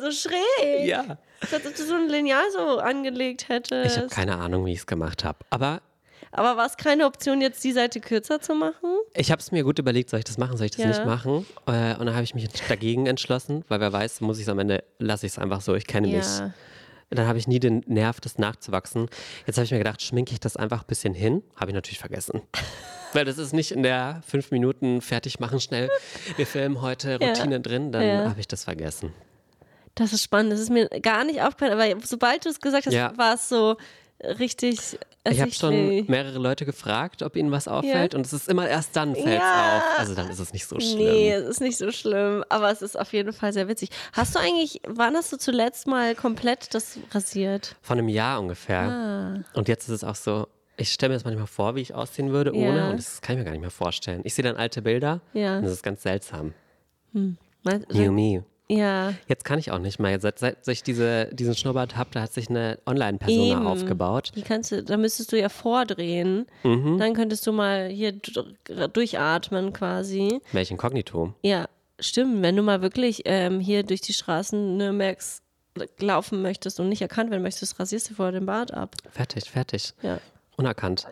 so 0.00 0.10
schräg. 0.10 0.86
Ja. 0.86 1.18
Als 1.40 1.66
ob 1.66 1.74
du 1.74 1.82
so 1.84 1.94
ein 1.94 2.08
Lineal 2.08 2.44
so 2.52 2.78
angelegt 2.78 3.48
hättest. 3.48 3.96
Ich 3.96 3.98
habe 3.98 4.08
keine 4.08 4.36
Ahnung, 4.36 4.64
wie 4.66 4.72
ich 4.72 4.78
es 4.78 4.86
gemacht 4.86 5.24
habe. 5.24 5.38
Aber 5.50 5.80
Aber 6.32 6.56
war 6.56 6.66
es 6.66 6.76
keine 6.76 7.06
Option, 7.06 7.40
jetzt 7.40 7.62
die 7.64 7.72
Seite 7.72 8.00
kürzer 8.00 8.40
zu 8.40 8.54
machen? 8.54 8.96
ich 9.14 9.30
habe 9.30 9.40
es 9.40 9.52
mir 9.52 9.62
gut 9.62 9.78
überlegt, 9.78 10.10
soll 10.10 10.18
ich 10.20 10.24
das 10.24 10.38
machen, 10.38 10.56
soll 10.56 10.66
ich 10.66 10.72
das 10.72 10.80
Ja. 10.80 10.88
nicht 10.88 11.04
machen? 11.04 11.46
Äh, 11.66 11.94
und 11.96 12.06
dann 12.06 12.14
habe 12.14 12.24
ich 12.24 12.34
mich 12.34 12.48
dagegen 12.68 13.06
entschlossen, 13.06 13.64
weil 13.68 13.80
wer 13.80 13.92
weiß, 13.92 14.20
muss 14.22 14.38
ich 14.38 14.44
es 14.44 14.48
am 14.48 14.58
Ende, 14.58 14.82
lasse 14.98 15.26
ich 15.26 15.32
es 15.32 15.38
einfach 15.38 15.60
so, 15.60 15.74
ich 15.74 15.86
kenne 15.86 16.08
mich. 16.08 16.24
Ja. 17.14 17.20
Dann 17.22 17.28
habe 17.28 17.38
ich 17.38 17.46
nie 17.48 17.60
den 17.60 17.82
Nerv, 17.86 18.20
das 18.20 18.38
nachzuwachsen. 18.38 19.08
Jetzt 19.46 19.56
habe 19.56 19.64
ich 19.64 19.70
mir 19.70 19.78
gedacht, 19.78 20.02
schminke 20.02 20.32
ich 20.32 20.40
das 20.40 20.56
einfach 20.56 20.82
ein 20.82 20.86
bisschen 20.86 21.14
hin. 21.14 21.42
Habe 21.56 21.70
ich 21.70 21.74
natürlich 21.74 21.98
vergessen. 21.98 22.42
Weil 23.12 23.24
das 23.24 23.38
ist 23.38 23.52
nicht 23.52 23.70
in 23.70 23.82
der 23.84 24.22
fünf 24.26 24.50
Minuten 24.50 25.00
fertig 25.00 25.38
machen 25.38 25.60
schnell. 25.60 25.88
Wir 26.36 26.46
filmen 26.46 26.82
heute 26.82 27.18
Ja. 27.20 27.28
Routine 27.28 27.60
drin, 27.60 27.92
dann 27.92 28.02
Ja. 28.06 28.28
habe 28.28 28.40
ich 28.40 28.48
das 28.48 28.64
vergessen. 28.64 29.12
Das 29.94 30.12
ist 30.12 30.24
spannend. 30.24 30.52
Das 30.52 30.58
ist 30.58 30.70
mir 30.70 30.88
gar 30.88 31.24
nicht 31.24 31.40
aufgefallen, 31.40 31.80
aber 31.80 32.04
sobald 32.04 32.44
du 32.44 32.48
es 32.48 32.60
gesagt 32.60 32.86
hast, 32.86 32.92
Ja. 32.94 33.16
war 33.16 33.34
es 33.34 33.48
so 33.48 33.76
richtig. 34.40 34.98
Ich 35.26 35.40
habe 35.40 35.50
schon 35.52 35.72
ersichtlich. 35.72 36.08
mehrere 36.08 36.38
Leute 36.38 36.66
gefragt, 36.66 37.22
ob 37.22 37.34
ihnen 37.36 37.50
was 37.50 37.66
auffällt 37.66 38.14
und 38.14 38.26
es 38.26 38.32
ist 38.34 38.48
immer 38.48 38.68
erst 38.68 38.94
dann 38.94 39.14
fällt 39.14 39.26
es 39.26 39.34
Ja. 39.34 39.76
auf. 39.78 39.98
Also 39.98 40.14
dann 40.14 40.28
ist 40.28 40.38
es 40.38 40.52
nicht 40.52 40.66
so 40.66 40.78
schlimm. 40.78 40.98
Nee, 40.98 41.32
es 41.32 41.46
ist 41.48 41.60
nicht 41.62 41.78
so 41.78 41.90
schlimm, 41.90 42.44
aber 42.50 42.70
es 42.70 42.82
ist 42.82 42.98
auf 42.98 43.12
jeden 43.14 43.32
Fall 43.32 43.52
sehr 43.54 43.66
witzig. 43.66 43.88
Hast 44.12 44.34
du 44.34 44.38
eigentlich, 44.38 44.82
wann 44.86 45.14
hast 45.14 45.32
du 45.32 45.38
zuletzt 45.38 45.86
mal 45.86 46.14
komplett 46.14 46.74
das 46.74 46.98
rasiert? 47.12 47.76
Von 47.80 47.98
einem 47.98 48.08
Jahr 48.08 48.38
ungefähr. 48.38 48.80
Ah. 48.80 49.58
Und 49.58 49.68
jetzt 49.68 49.84
ist 49.88 49.94
es 49.94 50.04
auch 50.04 50.14
so, 50.16 50.46
ich 50.76 50.92
stelle 50.92 51.10
mir 51.10 51.16
das 51.16 51.24
manchmal 51.24 51.46
vor, 51.46 51.74
wie 51.76 51.80
ich 51.80 51.94
aussehen 51.94 52.30
würde 52.30 52.50
Ja. 52.54 52.68
ohne 52.68 52.90
und 52.90 52.98
das 52.98 53.22
kann 53.22 53.34
ich 53.36 53.38
mir 53.38 53.44
gar 53.44 53.52
nicht 53.52 53.60
mehr 53.62 53.70
vorstellen. 53.70 54.20
Ich 54.24 54.34
sehe 54.34 54.42
dann 54.44 54.56
alte 54.56 54.82
Bilder 54.82 55.20
Ja. 55.32 55.56
und 55.56 55.62
das 55.64 55.72
ist 55.72 55.82
ganz 55.82 56.02
seltsam. 56.02 56.52
Mein- 57.12 57.86
New 57.92 58.12
me. 58.12 58.44
Ja, 58.68 59.12
Jetzt 59.28 59.44
kann 59.44 59.58
ich 59.58 59.70
auch 59.70 59.78
nicht 59.78 59.98
mehr. 59.98 60.18
Seit, 60.20 60.38
seit 60.38 60.66
ich 60.68 60.82
diese, 60.82 61.26
diesen 61.32 61.54
Schnurrbart 61.54 61.96
habe, 61.96 62.10
da 62.12 62.22
hat 62.22 62.32
sich 62.32 62.48
eine 62.48 62.78
Online-Persona 62.86 63.66
aufgebaut. 63.70 64.32
die 64.34 64.42
kannst 64.42 64.72
du, 64.72 64.82
da 64.82 64.96
müsstest 64.96 65.32
du 65.32 65.38
ja 65.38 65.50
vordrehen. 65.50 66.46
Mhm. 66.62 66.98
Dann 66.98 67.12
könntest 67.12 67.46
du 67.46 67.52
mal 67.52 67.88
hier 67.88 68.12
durchatmen 68.92 69.72
quasi. 69.72 70.40
Welch 70.52 70.70
Inkognito. 70.70 71.34
Ja, 71.42 71.66
stimmt. 72.00 72.42
Wenn 72.42 72.56
du 72.56 72.62
mal 72.62 72.80
wirklich 72.80 73.22
ähm, 73.26 73.60
hier 73.60 73.82
durch 73.82 74.00
die 74.00 74.14
Straßen 74.14 74.76
Nürnbergs 74.78 75.42
laufen 75.98 76.40
möchtest 76.40 76.80
und 76.80 76.88
nicht 76.88 77.02
erkannt 77.02 77.30
werden 77.30 77.42
möchtest, 77.42 77.78
rasierst 77.78 78.10
du 78.10 78.14
vorher 78.14 78.32
den 78.32 78.46
Bart 78.46 78.72
ab. 78.72 78.94
Fertig, 79.10 79.50
fertig. 79.50 79.92
Ja. 80.02 80.20
Unerkannt. 80.56 81.06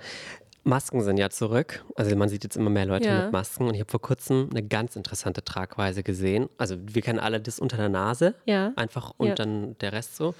Masken 0.64 1.02
sind 1.02 1.16
ja 1.16 1.28
zurück. 1.30 1.84
Also 1.96 2.14
man 2.16 2.28
sieht 2.28 2.44
jetzt 2.44 2.56
immer 2.56 2.70
mehr 2.70 2.86
Leute 2.86 3.08
Ja. 3.08 3.24
mit 3.24 3.32
Masken. 3.32 3.66
Und 3.68 3.74
ich 3.74 3.80
habe 3.80 3.90
vor 3.90 4.00
kurzem 4.00 4.48
eine 4.50 4.62
ganz 4.62 4.94
interessante 4.96 5.44
Tragweise 5.44 6.02
gesehen. 6.02 6.48
Also 6.56 6.76
wir 6.80 7.02
kennen 7.02 7.18
alle 7.18 7.40
das 7.40 7.58
unter 7.58 7.76
der 7.76 7.88
Nase. 7.88 8.34
Ja. 8.46 8.72
Einfach 8.76 9.12
und 9.18 9.28
Ja. 9.28 9.34
dann 9.34 9.76
der 9.80 9.92
Rest 9.92 10.16
so. 10.16 10.34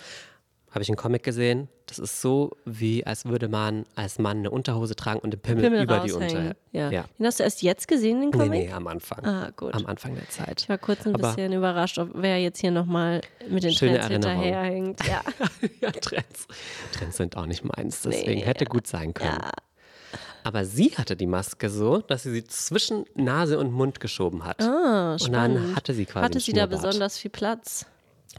Habe 0.71 0.83
ich 0.83 0.89
einen 0.89 0.97
Comic 0.97 1.23
gesehen. 1.23 1.69
Das 1.85 1.99
ist 1.99 2.23
so, 2.23 2.57
wie 2.65 3.05
als 3.05 3.27
würde 3.27 3.49
man 3.49 3.85
als 3.95 4.19
Mann 4.19 4.39
eine 4.39 4.51
Unterhose 4.51 4.97
tragen 4.97 5.19
und 5.21 5.33
den 5.33 5.41
Pimmel, 5.41 5.65
Pimmel 5.65 5.83
über 5.83 5.99
die 5.99 6.11
raushängen. 6.13 6.47
Unter. 6.47 6.57
Ja. 6.71 6.91
ja. 6.91 7.05
Den 7.19 7.27
hast 7.27 7.41
du 7.41 7.43
erst 7.45 7.61
jetzt 7.61 7.89
gesehen, 7.89 8.21
den 8.23 8.31
Nee, 8.31 8.39
Comic? 8.39 8.51
nee, 8.69 8.73
am 8.73 8.87
Anfang. 8.87 9.23
Ah, 9.27 9.51
gut. 9.55 9.75
Am 9.75 9.85
Anfang 9.85 10.15
der 10.15 10.27
Zeit. 10.31 10.63
Ich 10.63 10.69
war 10.71 10.79
kurz 10.79 11.05
ein 11.07 11.15
Aber- 11.15 11.35
bisschen 11.35 11.53
überrascht, 11.53 11.99
ob 11.99 12.11
wer 12.15 12.39
jetzt 12.41 12.59
hier 12.61 12.71
nochmal 12.71 13.21
mit 13.51 13.65
den 13.65 13.75
Trends 13.75 13.99
Erinnerung. 14.07 14.41
hinterherhängt. 14.41 15.01
Ja. 15.07 15.21
ja, 15.83 15.91
Trends. 15.91 16.47
Trends 16.93 17.17
sind 17.19 17.37
auch 17.37 17.45
nicht 17.47 17.65
meins, 17.65 18.01
deswegen 18.03 18.37
Nee, 18.41 18.47
hätte 18.47 18.65
gut 18.65 18.87
sein 18.87 19.13
können. 19.13 19.37
ja. 19.43 19.51
Aber 20.45 20.65
sie 20.65 20.91
hatte 20.97 21.17
die 21.17 21.27
Maske 21.27 21.71
so, 21.71 21.99
dass 21.99 22.25
sie 22.25 22.33
sie 22.33 22.45
zwischen 22.45 23.05
Nase 23.15 23.59
und 23.59 23.73
Mund 23.73 24.01
geschoben 24.01 24.45
hat. 24.45 24.61
Ah, 24.63 25.13
und 25.21 25.33
dann 25.33 25.77
hatte 25.77 25.95
sie 25.95 26.05
quasi 26.07 26.25
Hatte 26.25 26.41
sie 26.41 26.53
da 26.53 26.67
besonders 26.67 27.19
viel 27.19 27.31
Platz? 27.31 27.87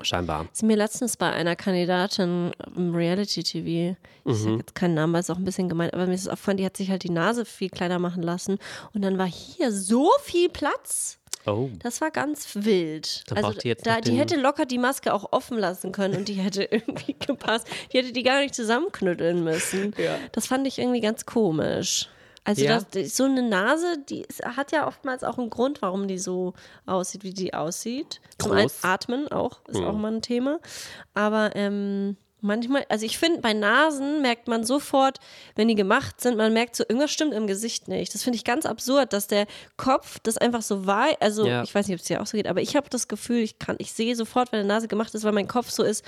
Scheinbar. 0.02 0.46
Das 0.50 0.54
ist 0.54 0.64
mir 0.64 0.76
letztens 0.76 1.18
bei 1.18 1.32
einer 1.32 1.56
Kandidatin 1.56 2.52
im 2.76 2.96
Reality-TV, 2.96 3.96
ich 4.26 4.32
Mhm. 4.34 4.34
sage 4.44 4.58
jetzt 4.58 4.74
keinen 4.76 4.96
Namen, 4.96 5.14
weil 5.14 5.20
es 5.22 5.30
auch 5.30 5.38
ein 5.38 5.44
bisschen 5.46 5.70
gemeint, 5.70 5.94
aber 5.94 6.08
mir 6.08 6.16
ist 6.16 6.22
es 6.22 6.28
aufgefallen, 6.28 6.58
die 6.58 6.66
hat 6.66 6.76
sich 6.78 6.90
halt 6.90 7.04
die 7.04 7.12
Nase 7.12 7.46
viel 7.46 7.70
kleiner 7.70 8.00
machen 8.00 8.24
lassen 8.24 8.58
und 8.94 9.04
dann 9.04 9.18
war 9.20 9.28
hier 9.28 9.72
so 9.72 10.10
viel 10.24 10.50
Platz. 10.50 11.20
Oh. 11.46 11.70
Das 11.80 12.02
war 12.02 12.12
ganz 12.12 12.48
wild. 12.54 13.24
Dann 13.30 13.38
also 13.38 13.50
braucht 13.50 13.64
die 13.64 13.68
jetzt 13.68 13.86
da, 13.86 14.00
die 14.02 14.18
hätte 14.18 14.40
locker 14.40 14.66
die 14.66 14.78
Maske 14.78 15.14
auch 15.14 15.32
offen 15.32 15.58
lassen 15.58 15.92
können 15.92 16.16
und 16.16 16.28
die 16.28 16.36
hätte 16.36 16.64
irgendwie 16.72 17.16
gepasst. 17.20 17.68
Die 17.92 17.98
hätte 17.98 18.12
die 18.14 18.24
gar 18.24 18.40
nicht 18.42 18.56
zusammenknütteln 18.56 19.44
müssen. 19.44 19.94
Ja. 19.98 20.18
Das 20.32 20.48
fand 20.48 20.66
ich 20.68 20.80
irgendwie 20.80 21.02
ganz 21.02 21.26
komisch. 21.26 22.08
Also 22.46 22.64
Ja. 22.66 22.82
das, 22.92 23.16
so 23.16 23.24
eine 23.24 23.42
Nase, 23.42 23.98
die 24.10 24.22
ist, 24.22 24.44
hat 24.44 24.72
ja 24.74 24.86
oftmals 24.88 25.24
auch 25.24 25.38
einen 25.38 25.50
Grund, 25.50 25.82
warum 25.82 26.08
die 26.08 26.18
so 26.18 26.54
aussieht, 26.86 27.24
wie 27.24 27.34
die 27.34 27.54
aussieht. 27.54 28.20
Zum 28.38 28.52
einen 28.52 28.68
Groß. 28.68 28.84
Atmen 28.84 29.28
auch, 29.30 29.62
ist 29.68 29.82
auch 29.82 29.94
mal 29.94 30.14
ein 30.14 30.22
Thema. 30.22 30.60
Aber 31.14 31.56
ähm, 31.56 32.18
manchmal, 32.44 32.86
also 32.90 33.06
ich 33.06 33.18
finde, 33.18 33.40
bei 33.42 33.54
Nasen 33.54 34.22
merkt 34.22 34.48
man 34.48 34.64
sofort, 34.64 35.20
wenn 35.56 35.68
die 35.68 35.76
gemacht 35.76 36.22
sind, 36.22 36.38
man 36.38 36.54
merkt 36.54 36.76
so, 36.76 36.84
irgendwas 36.84 37.12
stimmt 37.12 37.34
im 37.34 37.48
Gesicht 37.48 37.88
nicht. 37.88 38.14
Das 38.14 38.24
finde 38.24 38.38
ich 38.38 38.44
ganz 38.44 38.66
absurd, 38.66 39.14
dass 39.14 39.28
der 39.28 39.48
Kopf 39.78 40.20
das 40.22 40.38
einfach 40.38 40.62
so 40.62 40.86
war. 40.86 41.08
Also 41.20 41.48
Ja. 41.48 41.64
ich 41.64 41.74
weiß 41.74 41.88
nicht, 41.88 41.96
ob 41.96 42.02
es 42.02 42.08
dir 42.08 42.22
auch 42.22 42.28
so 42.28 42.38
geht, 42.38 42.48
aber 42.48 42.62
ich 42.62 42.76
habe 42.76 42.90
das 42.90 43.08
Gefühl, 43.08 43.38
ich 43.38 43.58
kann, 43.60 43.78
ich 43.80 43.94
sehe 43.94 44.16
sofort, 44.16 44.52
wenn 44.52 44.60
eine 44.60 44.68
Nase 44.68 44.88
gemacht 44.88 45.16
ist, 45.16 45.24
weil 45.24 45.32
mein 45.32 45.48
Kopf 45.48 45.70
so 45.70 45.84
ist, 45.84 46.04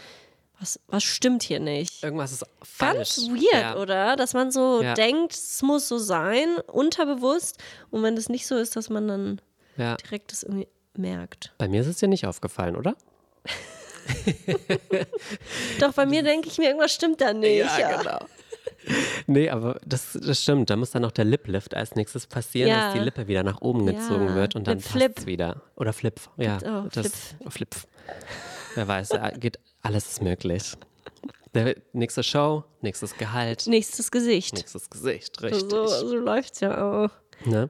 was, 0.59 0.79
was 0.87 1.03
stimmt 1.03 1.43
hier 1.43 1.59
nicht? 1.59 2.01
Irgendwas 2.03 2.31
ist 2.31 2.45
falsch. 2.63 3.15
Ganz 3.17 3.29
weird, 3.29 3.61
ja. 3.61 3.77
oder? 3.77 4.15
Dass 4.15 4.33
man 4.33 4.51
so 4.51 4.81
Ja. 4.81 4.93
denkt, 4.93 5.33
es 5.33 5.61
muss 5.61 5.87
so 5.89 5.97
sein, 5.97 6.57
unterbewusst. 6.71 7.57
Und 7.91 8.03
wenn 8.03 8.15
das 8.15 8.29
nicht 8.29 8.47
so 8.47 8.55
ist, 8.55 8.75
dass 8.75 8.89
man 8.89 9.07
dann 9.07 9.41
direkt 9.77 10.31
das 10.31 10.43
irgendwie 10.43 10.67
merkt. 10.95 11.53
Bei 11.57 11.67
mir 11.67 11.81
ist 11.81 11.87
es 11.87 11.97
dir 11.97 12.07
nicht 12.07 12.25
aufgefallen, 12.25 12.77
oder? 12.77 12.95
Doch 15.79 15.93
bei 15.93 16.05
mir 16.05 16.23
denke 16.23 16.47
ich 16.47 16.57
mir, 16.57 16.65
irgendwas 16.67 16.93
stimmt 16.93 17.21
da 17.21 17.33
nicht. 17.33 17.65
genau. 17.77 18.19
Nee, 19.27 19.49
aber 19.49 19.79
das, 19.85 20.17
das 20.21 20.43
stimmt. 20.43 20.69
Da 20.69 20.75
muss 20.75 20.91
dann 20.91 21.01
noch 21.01 21.11
der 21.11 21.25
Liplift 21.25 21.73
als 21.73 21.95
nächstes 21.95 22.27
passieren, 22.27 22.69
Ja. 22.69 22.85
dass 22.85 22.93
die 22.93 22.99
Lippe 22.99 23.27
wieder 23.27 23.41
nach 23.43 23.61
oben 23.61 23.85
gezogen 23.85 24.27
Ja. 24.27 24.35
wird 24.35 24.55
und 24.55 24.67
dann 24.67 24.79
Flip. 24.79 25.15
passt 25.15 25.27
wieder. 25.27 25.61
Oder 25.75 25.91
Flip. 25.93 26.19
Ja, 26.37 26.57
auch 26.57 26.89
das, 26.89 27.35
Flip. 27.49 27.75
Wer 28.75 28.87
weiß, 28.87 29.09
da 29.09 29.31
geht 29.31 29.59
alles 29.81 30.07
ist 30.11 30.21
möglich. 30.21 30.73
Der 31.55 31.75
nächste 31.93 32.21
Show, 32.21 32.65
nächstes 32.81 33.15
Gehalt, 33.17 33.65
Nächstes 33.65 34.11
Gesicht. 34.11 34.53
nächstes 34.55 34.89
Gesicht, 34.89 35.41
richtig. 35.41 35.69
So, 35.71 35.87
so 35.87 36.15
läuft 36.17 36.55
es 36.55 36.59
ja 36.59 37.05
auch. 37.05 37.09
Ne? 37.43 37.69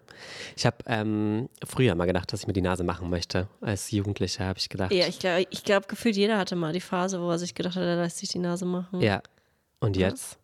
Ich 0.55 0.65
habe 0.65 0.77
ähm, 0.85 1.49
früher 1.65 1.95
mal 1.95 2.05
gedacht, 2.05 2.31
dass 2.31 2.41
ich 2.41 2.47
mir 2.47 2.53
die 2.53 2.61
Nase 2.61 2.83
machen 2.83 3.09
möchte. 3.09 3.47
Als 3.61 3.91
Jugendlicher 3.91 4.45
habe 4.45 4.59
ich 4.59 4.69
gedacht. 4.69 4.91
Ja, 4.91 5.07
ich 5.07 5.19
glaube, 5.19 5.45
ich 5.49 5.63
glaub, 5.63 5.87
gefühlt 5.87 6.15
jeder 6.15 6.37
hatte 6.37 6.55
mal 6.55 6.71
die 6.73 6.81
Phase, 6.81 7.19
wo 7.19 7.29
er 7.29 7.39
sich 7.39 7.55
gedacht 7.55 7.75
hat, 7.75 7.83
er 7.83 7.97
lässt 7.97 8.17
sich 8.17 8.29
die 8.29 8.39
Nase 8.39 8.65
machen. 8.65 9.01
Ja. 9.01 9.21
Und 9.79 9.97
jetzt 9.97 10.37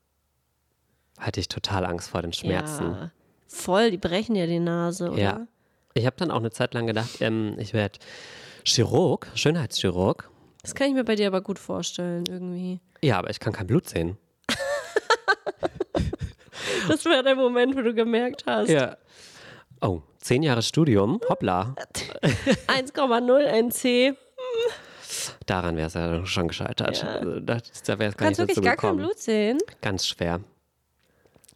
hatte 1.18 1.40
ich 1.40 1.48
total 1.48 1.86
Angst 1.86 2.10
vor 2.10 2.22
den 2.22 2.34
Schmerzen. 2.34 2.92
Ja. 2.92 3.12
Voll, 3.48 3.92
die 3.92 3.98
brechen 3.98 4.36
ja 4.36 4.48
die 4.48 4.60
Nase, 4.60 5.12
oder? 5.12 5.22
Ja. 5.22 5.48
Ich 5.94 6.06
habe 6.06 6.16
dann 6.18 6.32
auch 6.32 6.38
eine 6.38 6.52
Zeit 6.52 6.74
lang 6.74 6.88
gedacht, 6.88 7.22
ähm, 7.22 7.56
ich 7.60 7.74
werde 7.74 8.00
Chirurg, 8.64 9.28
Schönheitschirurg. 9.36 10.30
Das 10.62 10.76
kann 10.76 10.88
ich 10.88 10.94
mir 10.94 11.04
bei 11.04 11.16
dir 11.16 11.28
aber 11.28 11.42
gut 11.42 11.60
vorstellen, 11.60 12.24
irgendwie. 12.28 12.80
Ja, 13.02 13.18
aber 13.18 13.30
ich 13.30 13.40
kann 13.40 13.54
kein 13.54 13.68
Blut 13.68 13.90
sehen. 13.90 14.18
Das 16.88 17.06
war 17.06 17.24
der 17.24 17.36
Moment, 17.36 17.76
wo 17.76 17.82
du 17.82 17.94
gemerkt 17.94 18.44
hast. 18.46 18.70
Ja. 18.70 18.98
Oh, 19.82 20.02
zehn 20.20 20.44
Jahre 20.44 20.62
Studium, 20.62 21.20
hoppla. 21.30 21.76
1,0 22.68 23.40
NC. 23.42 24.16
Daran 25.46 25.76
wäre 25.78 25.88
es 25.88 25.94
ja 25.94 26.26
schon 26.26 26.48
gescheitert. 26.48 27.02
Ja. 27.04 27.10
Also, 27.10 27.40
da 27.40 27.58
da 27.86 28.00
wäre 28.00 28.10
es 28.12 28.18
gar 28.18 28.28
Kannst 28.28 28.40
nicht 28.40 28.50
wirklich 28.50 28.66
gar 28.66 28.76
kein. 28.78 28.98
Blut 28.98 29.18
sehen? 29.20 29.58
Ganz 29.82 30.08
schwer. 30.08 30.40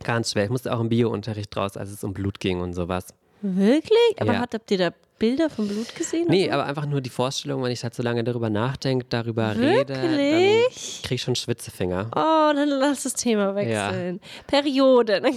Ganz 0.03 0.31
schwer. 0.31 0.43
Ich 0.45 0.49
musste 0.49 0.73
auch 0.75 0.79
im 0.81 0.89
Bio-Unterricht 0.89 1.55
raus, 1.55 1.77
als 1.77 1.89
es 1.91 2.03
um 2.03 2.13
Blut 2.13 2.39
ging 2.39 2.59
und 2.61 2.73
sowas. 2.73 3.13
Wirklich? 3.41 4.19
Aber 4.19 4.33
Ja. 4.33 4.39
hat, 4.39 4.53
habt 4.53 4.69
ihr 4.71 4.77
da 4.77 4.89
Bilder 5.17 5.49
vom 5.49 5.67
Blut 5.67 5.95
gesehen? 5.95 6.27
Nee, 6.29 6.49
aber 6.51 6.65
einfach 6.65 6.85
nur 6.85 7.01
die 7.01 7.09
Vorstellung, 7.09 7.63
wenn 7.63 7.71
ich 7.71 7.83
halt 7.83 7.93
so 7.95 8.03
lange 8.03 8.23
darüber 8.23 8.49
nachdenke, 8.49 9.05
darüber 9.09 9.55
rede, 9.55 9.93
dann 9.93 10.17
Wirklich? 10.17 11.01
kriege 11.03 11.15
ich 11.15 11.21
schon 11.21 11.35
Schwitzefinger. 11.35 12.09
Oh, 12.15 12.53
dann 12.53 12.67
lass 12.69 13.03
das 13.03 13.13
Thema 13.13 13.55
wechseln. 13.55 14.19
Periode. 14.47 15.21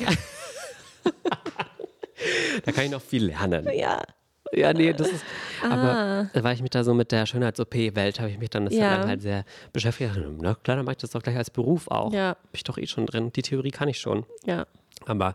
Da 2.65 2.73
kann 2.73 2.85
ich 2.87 2.91
noch 2.91 3.01
viel 3.03 3.27
lernen. 3.27 3.69
ja. 3.73 4.03
Ja, 4.51 4.73
nee, 4.73 4.95
das 4.95 5.09
ist. 5.09 5.25
Aber 5.63 6.31
weil 6.33 6.55
ich 6.55 6.63
mich 6.63 6.71
da 6.71 6.83
so 6.83 6.95
mit 6.95 7.13
der 7.13 7.27
Schönheits-OP-Welt 7.27 8.19
habe 8.19 8.31
ich 8.31 8.39
mich 8.39 8.49
dann 8.49 8.65
Zeit 8.71 8.79
Ja. 8.81 9.07
halt 9.07 9.21
sehr 9.21 9.45
beschäftigt. 9.75 10.11
Na 10.41 10.55
klar, 10.55 10.79
dann 10.79 10.87
mache 10.87 10.95
ich 10.95 10.99
das 11.03 11.11
doch 11.11 11.23
gleich 11.23 11.37
als 11.37 11.51
Beruf 11.51 11.87
auch. 11.89 12.15
Ja. 12.15 12.33
Bin 12.33 12.49
ich 12.55 12.65
doch 12.65 12.79
eh 12.79 12.87
schon 12.87 13.05
drin. 13.05 13.31
Die 13.33 13.43
Theorie 13.43 13.71
kann 13.71 13.89
ich 13.89 14.01
schon. 14.01 14.25
Ja. 14.47 14.67
Aber 15.05 15.35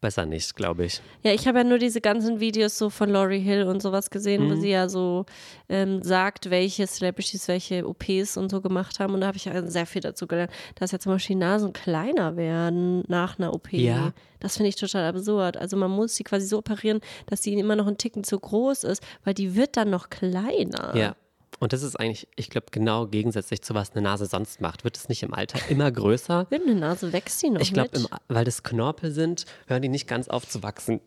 besser 0.00 0.26
nicht, 0.26 0.54
glaube 0.56 0.84
ich. 0.84 1.00
Ja, 1.22 1.32
ich 1.32 1.48
habe 1.48 1.58
ja 1.58 1.64
nur 1.64 1.78
diese 1.78 2.00
ganzen 2.00 2.38
Videos 2.38 2.76
so 2.78 2.90
von 2.90 3.08
Laurie 3.10 3.40
Hill 3.40 3.64
und 3.64 3.80
sowas 3.82 4.10
gesehen, 4.10 4.44
Mhm. 4.46 4.50
wo 4.50 4.60
sie 4.60 4.70
ja 4.70 4.88
so 4.88 5.24
ähm, 5.68 6.02
sagt, 6.02 6.50
welche 6.50 6.86
Celebrities 6.86 7.48
welche 7.48 7.88
OPs 7.88 8.36
und 8.36 8.50
so 8.50 8.60
gemacht 8.60 9.00
haben. 9.00 9.14
Und 9.14 9.22
da 9.22 9.28
habe 9.28 9.36
ich 9.36 9.46
ja 9.46 9.62
sehr 9.66 9.86
viel 9.86 10.02
dazu 10.02 10.26
gelernt, 10.26 10.52
dass 10.76 10.92
ja 10.92 10.98
zum 10.98 11.12
Beispiel 11.12 11.34
die 11.36 11.40
Nasen 11.40 11.72
kleiner 11.72 12.36
werden 12.36 13.02
nach 13.08 13.38
einer 13.38 13.52
OP. 13.54 13.72
Ja. 13.72 14.12
Das 14.40 14.56
finde 14.56 14.68
ich 14.68 14.76
total 14.76 15.04
absurd. 15.08 15.56
Also 15.56 15.76
man 15.76 15.90
muss 15.90 16.14
sie 16.14 16.24
quasi 16.24 16.46
so 16.46 16.58
operieren, 16.58 17.00
dass 17.26 17.42
sie 17.42 17.54
immer 17.54 17.74
noch 17.76 17.86
einen 17.86 17.98
Ticken 17.98 18.22
zu 18.22 18.38
groß 18.38 18.84
ist, 18.84 19.02
weil 19.24 19.34
die 19.34 19.56
wird 19.56 19.76
dann 19.76 19.90
noch 19.90 20.10
kleiner. 20.10 20.94
Ja. 20.94 21.16
Und 21.58 21.72
das 21.72 21.82
ist 21.82 21.96
eigentlich, 21.96 22.28
ich 22.36 22.50
glaube, 22.50 22.66
genau 22.70 23.06
gegensätzlich 23.06 23.62
zu 23.62 23.74
was 23.74 23.92
eine 23.92 24.02
Nase 24.02 24.26
sonst 24.26 24.60
macht. 24.60 24.84
Wird 24.84 24.96
es 24.96 25.08
nicht 25.08 25.22
im 25.22 25.32
Alter 25.32 25.58
immer 25.70 25.90
größer? 25.90 26.46
Wird 26.50 26.62
eine 26.62 26.74
Nase 26.74 27.12
wächst 27.12 27.42
die 27.42 27.50
noch 27.50 27.60
Ich 27.60 27.72
glaube, 27.72 27.90
weil 28.28 28.44
das 28.44 28.62
Knorpel 28.62 29.10
sind, 29.10 29.46
hören 29.66 29.82
die 29.82 29.88
nicht 29.88 30.06
ganz 30.06 30.28
auf 30.28 30.46
zu 30.46 30.62
wachsen. 30.62 31.00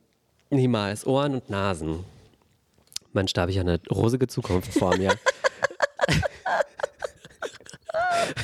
Niemals. 0.49 1.05
Ohren 1.05 1.35
und 1.35 1.49
Nasen. 1.49 2.03
Mensch, 3.13 3.33
da 3.33 3.41
habe 3.41 3.51
ich 3.51 3.59
eine 3.59 3.79
rosige 3.91 4.27
Zukunft 4.27 4.73
vor 4.73 4.97
mir. 4.97 5.15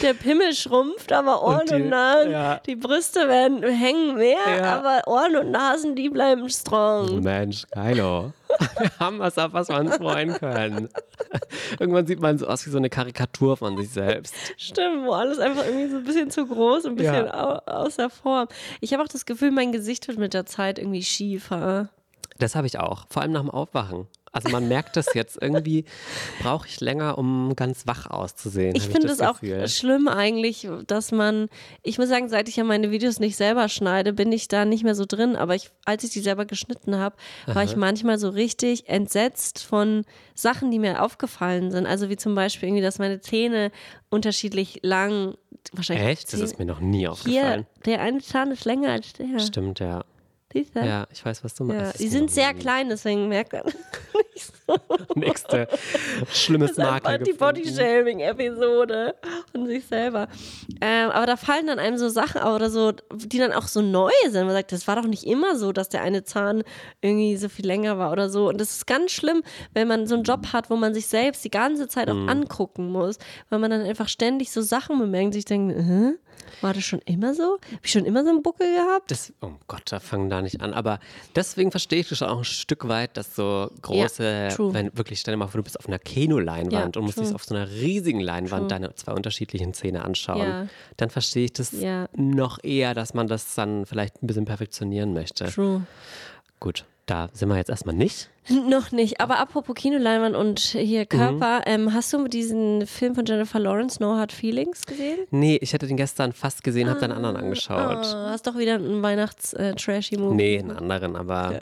Der 0.00 0.14
Pimmel 0.14 0.54
schrumpft, 0.54 1.12
aber 1.12 1.42
Ohren 1.42 1.60
und, 1.60 1.70
die- 1.70 1.82
Nasen, 1.82 2.30
ja. 2.32 2.60
die 2.66 2.76
Brüste 2.76 3.28
werden 3.28 3.62
hängen 3.62 4.16
mehr, 4.16 4.36
Ja. 4.56 4.78
aber 4.78 5.02
Ohren 5.06 5.36
und 5.36 5.50
Nasen, 5.50 5.94
die 5.94 6.08
bleiben 6.08 6.48
strong. 6.48 7.20
Mensch, 7.22 7.64
Kylo. 7.70 8.32
Wir 8.78 8.90
haben 8.98 9.18
was, 9.18 9.38
auf 9.38 9.52
was 9.52 9.68
wir 9.68 9.78
uns 9.78 9.96
freuen 9.96 10.32
können. 10.34 10.88
Irgendwann 11.78 12.06
sieht 12.06 12.20
man 12.20 12.38
so 12.38 12.46
aus 12.46 12.66
wie 12.66 12.70
so 12.70 12.76
eine 12.78 12.90
Karikatur 12.90 13.56
von 13.56 13.76
sich 13.76 13.90
selbst. 13.90 14.34
Stimmt, 14.56 15.04
wo 15.06 15.12
alles 15.12 15.38
einfach 15.38 15.64
irgendwie 15.64 15.88
so 15.88 15.96
ein 15.96 16.04
bisschen 16.04 16.30
zu 16.30 16.46
groß 16.46 16.84
und 16.84 16.92
ein 16.92 16.96
bisschen 16.96 17.26
Ja. 17.26 17.60
au 17.66 17.72
außer 17.84 18.10
Form. 18.10 18.48
Ich 18.80 18.92
habe 18.92 19.02
auch 19.02 19.08
das 19.08 19.24
Gefühl, 19.26 19.50
mein 19.50 19.72
Gesicht 19.72 20.06
wird 20.08 20.18
mit 20.18 20.34
der 20.34 20.46
Zeit 20.46 20.78
irgendwie 20.78 21.02
schiefer. 21.02 21.88
Das 22.38 22.54
habe 22.54 22.66
ich 22.66 22.78
auch, 22.78 23.06
vor 23.10 23.22
allem 23.22 23.32
nach 23.32 23.40
dem 23.40 23.50
Aufwachen. 23.50 24.06
Also 24.32 24.48
man 24.48 24.66
merkt 24.66 24.96
das 24.96 25.12
jetzt. 25.14 25.38
Irgendwie 25.40 25.84
brauche 26.40 26.66
ich 26.66 26.80
länger, 26.80 27.18
um 27.18 27.54
ganz 27.54 27.86
wach 27.86 28.06
auszusehen. 28.06 28.74
Ich 28.74 28.88
finde 28.88 29.08
es 29.08 29.20
auch 29.20 29.38
schlimm 29.66 30.08
eigentlich, 30.08 30.68
dass 30.86 31.12
man, 31.12 31.48
ich 31.82 31.98
muss 31.98 32.08
sagen, 32.08 32.28
seit 32.28 32.48
ich 32.48 32.56
ja 32.56 32.64
meine 32.64 32.90
Videos 32.90 33.20
nicht 33.20 33.36
selber 33.36 33.68
schneide, 33.68 34.14
bin 34.14 34.32
ich 34.32 34.48
da 34.48 34.64
nicht 34.64 34.84
mehr 34.84 34.94
so 34.94 35.04
drin. 35.06 35.36
Aber 35.36 35.54
ich, 35.54 35.70
als 35.84 36.02
ich 36.04 36.10
die 36.10 36.20
selber 36.20 36.46
geschnitten 36.46 36.96
habe, 36.96 37.16
war 37.46 37.62
ich 37.62 37.76
manchmal 37.76 38.18
so 38.18 38.30
richtig 38.30 38.88
entsetzt 38.88 39.62
von 39.62 40.04
Sachen, 40.34 40.70
die 40.70 40.78
mir 40.78 41.02
aufgefallen 41.02 41.70
sind. 41.70 41.86
Also 41.86 42.08
wie 42.08 42.16
zum 42.16 42.34
Beispiel 42.34 42.70
irgendwie, 42.70 42.82
dass 42.82 42.98
meine 42.98 43.20
Zähne 43.20 43.70
unterschiedlich 44.08 44.80
lang, 44.82 45.34
wahrscheinlich 45.72 46.06
Echt? 46.06 46.32
Das 46.32 46.40
ist 46.40 46.58
mir 46.58 46.64
noch 46.64 46.80
nie 46.80 47.00
hier, 47.00 47.12
aufgefallen. 47.12 47.66
der 47.84 48.00
eine 48.00 48.20
Zahn 48.20 48.50
ist 48.50 48.64
länger 48.64 48.92
als 48.92 49.12
der. 49.12 49.38
Stimmt, 49.40 49.80
ja. 49.80 50.04
Siehst 50.52 50.74
du? 50.76 50.80
Ja, 50.80 51.06
ich 51.12 51.24
weiß, 51.24 51.42
was 51.44 51.54
du 51.54 51.66
Ja, 51.68 51.74
meinst. 51.74 51.98
die 52.00 52.08
sind 52.08 52.30
sehr 52.30 52.52
klein, 52.54 52.88
deswegen 52.88 53.28
merkt 53.28 53.52
man 53.52 53.62
nicht 54.34 54.46
so. 54.66 54.74
Nächste 55.14 55.66
schlimmes 56.32 56.76
Makel 56.76 57.18
die. 57.18 57.32
Body-Shaming-Episode 57.32 59.14
von 59.50 59.66
sich 59.66 59.84
selber. 59.86 60.28
Ähm, 60.80 61.10
aber 61.10 61.26
da 61.26 61.36
fallen 61.36 61.66
dann 61.66 61.78
einem 61.78 61.98
so 61.98 62.08
Sachen 62.08 62.40
auf 62.40 62.54
oder 62.54 62.70
so, 62.70 62.92
die 63.14 63.38
dann 63.38 63.52
auch 63.52 63.66
so 63.68 63.82
neu 63.82 64.10
sind. 64.28 64.46
Man 64.46 64.54
sagt, 64.54 64.72
das 64.72 64.86
war 64.88 64.96
doch 64.96 65.06
nicht 65.06 65.24
immer 65.26 65.56
so, 65.56 65.72
dass 65.72 65.88
der 65.88 66.02
eine 66.02 66.24
Zahn 66.24 66.62
irgendwie 67.00 67.36
so 67.36 67.48
viel 67.48 67.66
länger 67.66 67.98
war 67.98 68.12
oder 68.12 68.28
so. 68.30 68.48
Und 68.48 68.60
das 68.60 68.70
ist 68.72 68.86
ganz 68.86 69.10
schlimm, 69.12 69.42
wenn 69.74 69.88
man 69.88 70.06
so 70.06 70.14
einen 70.14 70.24
Job 70.24 70.48
hat, 70.52 70.70
wo 70.70 70.76
man 70.76 70.94
sich 70.94 71.06
selbst 71.06 71.44
die 71.44 71.50
ganze 71.50 71.88
Zeit 71.88 72.08
Mhm. 72.08 72.28
auch 72.28 72.32
angucken 72.32 72.90
muss, 72.90 73.18
weil 73.48 73.58
man 73.58 73.70
dann 73.70 73.82
einfach 73.82 74.08
ständig 74.08 74.50
so 74.52 74.60
Sachen 74.60 74.98
bemerkt 74.98 75.26
und 75.26 75.32
sich 75.32 75.44
denkt, 75.44 75.74
Hä? 75.76 76.12
War 76.60 76.72
das 76.74 76.84
schon 76.84 77.00
immer 77.06 77.34
so? 77.34 77.58
Hab 77.72 77.84
ich 77.84 77.90
schon 77.90 78.04
immer 78.04 78.22
so 78.22 78.30
einen 78.30 78.42
Buckel 78.42 78.72
gehabt? 78.74 79.10
Das, 79.10 79.32
oh 79.40 79.50
Gott, 79.66 79.82
da 79.90 79.98
fangen 80.00 80.30
da 80.30 80.40
nicht 80.42 80.60
an. 80.60 80.72
Aber 80.74 81.00
deswegen 81.34 81.70
verstehe 81.72 82.00
ich 82.00 82.08
schon 82.16 82.28
auch 82.28 82.38
ein 82.38 82.44
Stück 82.44 82.86
weit, 82.86 83.16
dass 83.16 83.34
so 83.34 83.68
große, 83.82 84.48
true. 84.54 84.72
wenn 84.72 84.96
wirklich, 84.96 85.18
stell 85.20 85.32
dir 85.34 85.38
mal 85.38 85.48
vor, 85.48 85.58
du 85.58 85.64
bist 85.64 85.78
auf 85.78 85.88
einer 85.88 85.98
Kinoleinwand 85.98 86.94
Ja, 86.96 87.00
und 87.00 87.04
musst 87.06 87.16
true. 87.16 87.26
dich 87.26 87.34
auf 87.34 87.44
so 87.44 87.54
einer 87.54 87.68
riesigen 87.68 88.20
Leinwand 88.20 88.70
deine 88.70 88.94
zwei 88.94 89.12
unterschiedlichen 89.12 89.74
Zähne 89.74 90.04
anschauen. 90.04 90.38
Ja. 90.40 90.66
Dann 90.98 91.10
verstehe 91.10 91.46
ich 91.46 91.52
das 91.52 91.72
Ja. 91.72 92.08
noch 92.14 92.62
eher, 92.62 92.94
dass 92.94 93.12
man 93.14 93.26
das 93.26 93.54
dann 93.54 93.84
vielleicht 93.86 94.22
ein 94.22 94.26
bisschen 94.28 94.44
perfektionieren 94.44 95.12
möchte. 95.12 95.46
True. 95.46 95.82
Gut. 96.60 96.84
Da 97.06 97.28
sind 97.32 97.48
wir 97.48 97.56
jetzt 97.56 97.68
erstmal 97.70 97.94
nicht. 97.94 98.28
Noch 98.48 98.90
nicht, 98.90 99.20
aber 99.20 99.38
apropos 99.38 99.74
Kinoleinwand 99.76 100.34
und 100.34 100.58
hier 100.58 101.06
Körper, 101.06 101.58
Mhm. 101.58 101.62
ähm, 101.66 101.94
hast 101.94 102.12
du 102.12 102.26
diesen 102.26 102.86
Film 102.88 103.14
von 103.14 103.24
Jennifer 103.24 103.60
Lawrence, 103.60 104.02
No 104.02 104.16
Hard 104.16 104.32
Feelings, 104.32 104.84
gesehen? 104.84 105.18
Nee, 105.30 105.58
ich 105.60 105.72
hätte 105.72 105.86
den 105.86 105.96
gestern 105.96 106.32
fast 106.32 106.64
gesehen, 106.64 106.88
habe 106.90 106.98
dann 107.00 107.12
einen 107.12 107.24
anderen 107.24 107.44
angeschaut. 107.44 108.04
Ah, 108.04 108.30
hast 108.30 108.46
doch 108.48 108.56
wieder 108.58 108.74
einen 108.74 109.00
Weihnachts-Trashy-Movie. 109.02 110.34
Nee, 110.34 110.58
einen 110.58 110.72
anderen, 110.72 111.14
aber 111.16 111.60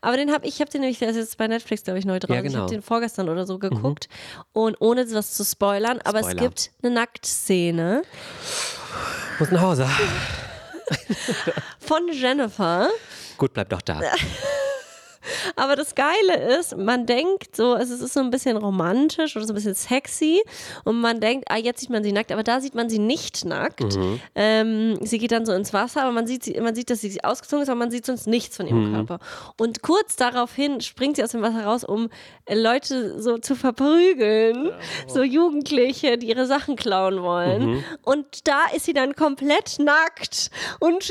Aber 0.00 0.16
den 0.16 0.32
habe 0.32 0.46
ich, 0.46 0.54
ich 0.54 0.60
habe 0.60 0.70
den 0.70 0.80
nämlich, 0.82 0.98
der 0.98 1.08
ist 1.10 1.16
jetzt 1.16 1.36
bei 1.36 1.46
Netflix, 1.46 1.84
glaube 1.84 1.98
ich, 1.98 2.04
neu 2.06 2.18
drauf. 2.18 2.34
Ja, 2.36 2.42
Ich 2.42 2.48
genau. 2.48 2.64
habe 2.64 2.70
den 2.72 2.82
vorgestern 2.82 3.28
oder 3.28 3.46
so 3.46 3.58
geguckt 3.58 4.08
und 4.54 4.76
ohne 4.80 5.06
was 5.14 5.32
zu 5.34 5.44
spoilern, 5.44 6.00
aber 6.04 6.20
es 6.20 6.26
Spoiler. 6.26 6.42
gibt 6.42 6.70
eine 6.82 6.94
Nacktszene 6.94 8.02
muss 9.38 9.50
nach 9.50 9.60
Hause. 9.62 9.86
von 11.80 12.08
Jennifer. 12.12 12.88
Gut, 13.36 13.52
bleib 13.52 13.68
doch 13.68 13.82
da. 13.82 14.00
Aber 15.56 15.76
das 15.76 15.94
Geile 15.94 16.58
ist, 16.58 16.76
man 16.76 17.06
denkt 17.06 17.56
so, 17.56 17.74
es 17.74 17.90
ist 17.90 18.12
so 18.12 18.20
ein 18.20 18.30
bisschen 18.30 18.56
romantisch 18.56 19.36
oder 19.36 19.46
so 19.46 19.52
ein 19.52 19.56
bisschen 19.56 19.74
sexy 19.74 20.42
und 20.84 21.00
man 21.00 21.20
denkt, 21.20 21.46
ah, 21.48 21.56
jetzt 21.56 21.80
sieht 21.80 21.90
man 21.90 22.02
sie 22.04 22.12
nackt, 22.12 22.32
aber 22.32 22.42
da 22.42 22.60
sieht 22.60 22.74
man 22.74 22.88
sie 22.88 22.98
nicht 22.98 23.44
nackt. 23.44 23.96
Ähm, 24.34 24.98
sie 25.02 25.18
geht 25.18 25.32
dann 25.32 25.46
so 25.46 25.52
ins 25.52 25.72
Wasser, 25.72 26.02
aber 26.02 26.12
man 26.12 26.26
sieht, 26.26 26.44
sie, 26.44 26.60
man 26.60 26.74
sieht, 26.74 26.90
dass 26.90 27.00
sie 27.00 27.22
ausgezogen 27.24 27.62
ist, 27.62 27.68
aber 27.68 27.78
man 27.78 27.90
sieht 27.90 28.06
sonst 28.06 28.26
nichts 28.26 28.56
von 28.56 28.66
ihrem 28.66 28.92
Körper. 28.94 29.18
Und 29.58 29.82
kurz 29.82 30.16
daraufhin 30.16 30.80
springt 30.80 31.16
sie 31.16 31.24
aus 31.24 31.30
dem 31.30 31.42
Wasser 31.42 31.64
raus, 31.64 31.84
um 31.84 32.10
äh, 32.46 32.54
Leute 32.54 33.20
so 33.20 33.38
zu 33.38 33.54
verprügeln, 33.54 34.70
so 35.06 35.22
Jugendliche, 35.22 36.18
die 36.18 36.28
ihre 36.28 36.46
Sachen 36.46 36.76
klauen 36.76 37.22
wollen. 37.22 37.84
Und 38.02 38.46
da 38.48 38.62
ist 38.74 38.84
sie 38.86 38.92
dann 38.92 39.14
komplett 39.14 39.78
nackt 39.78 40.50
und 40.80 41.10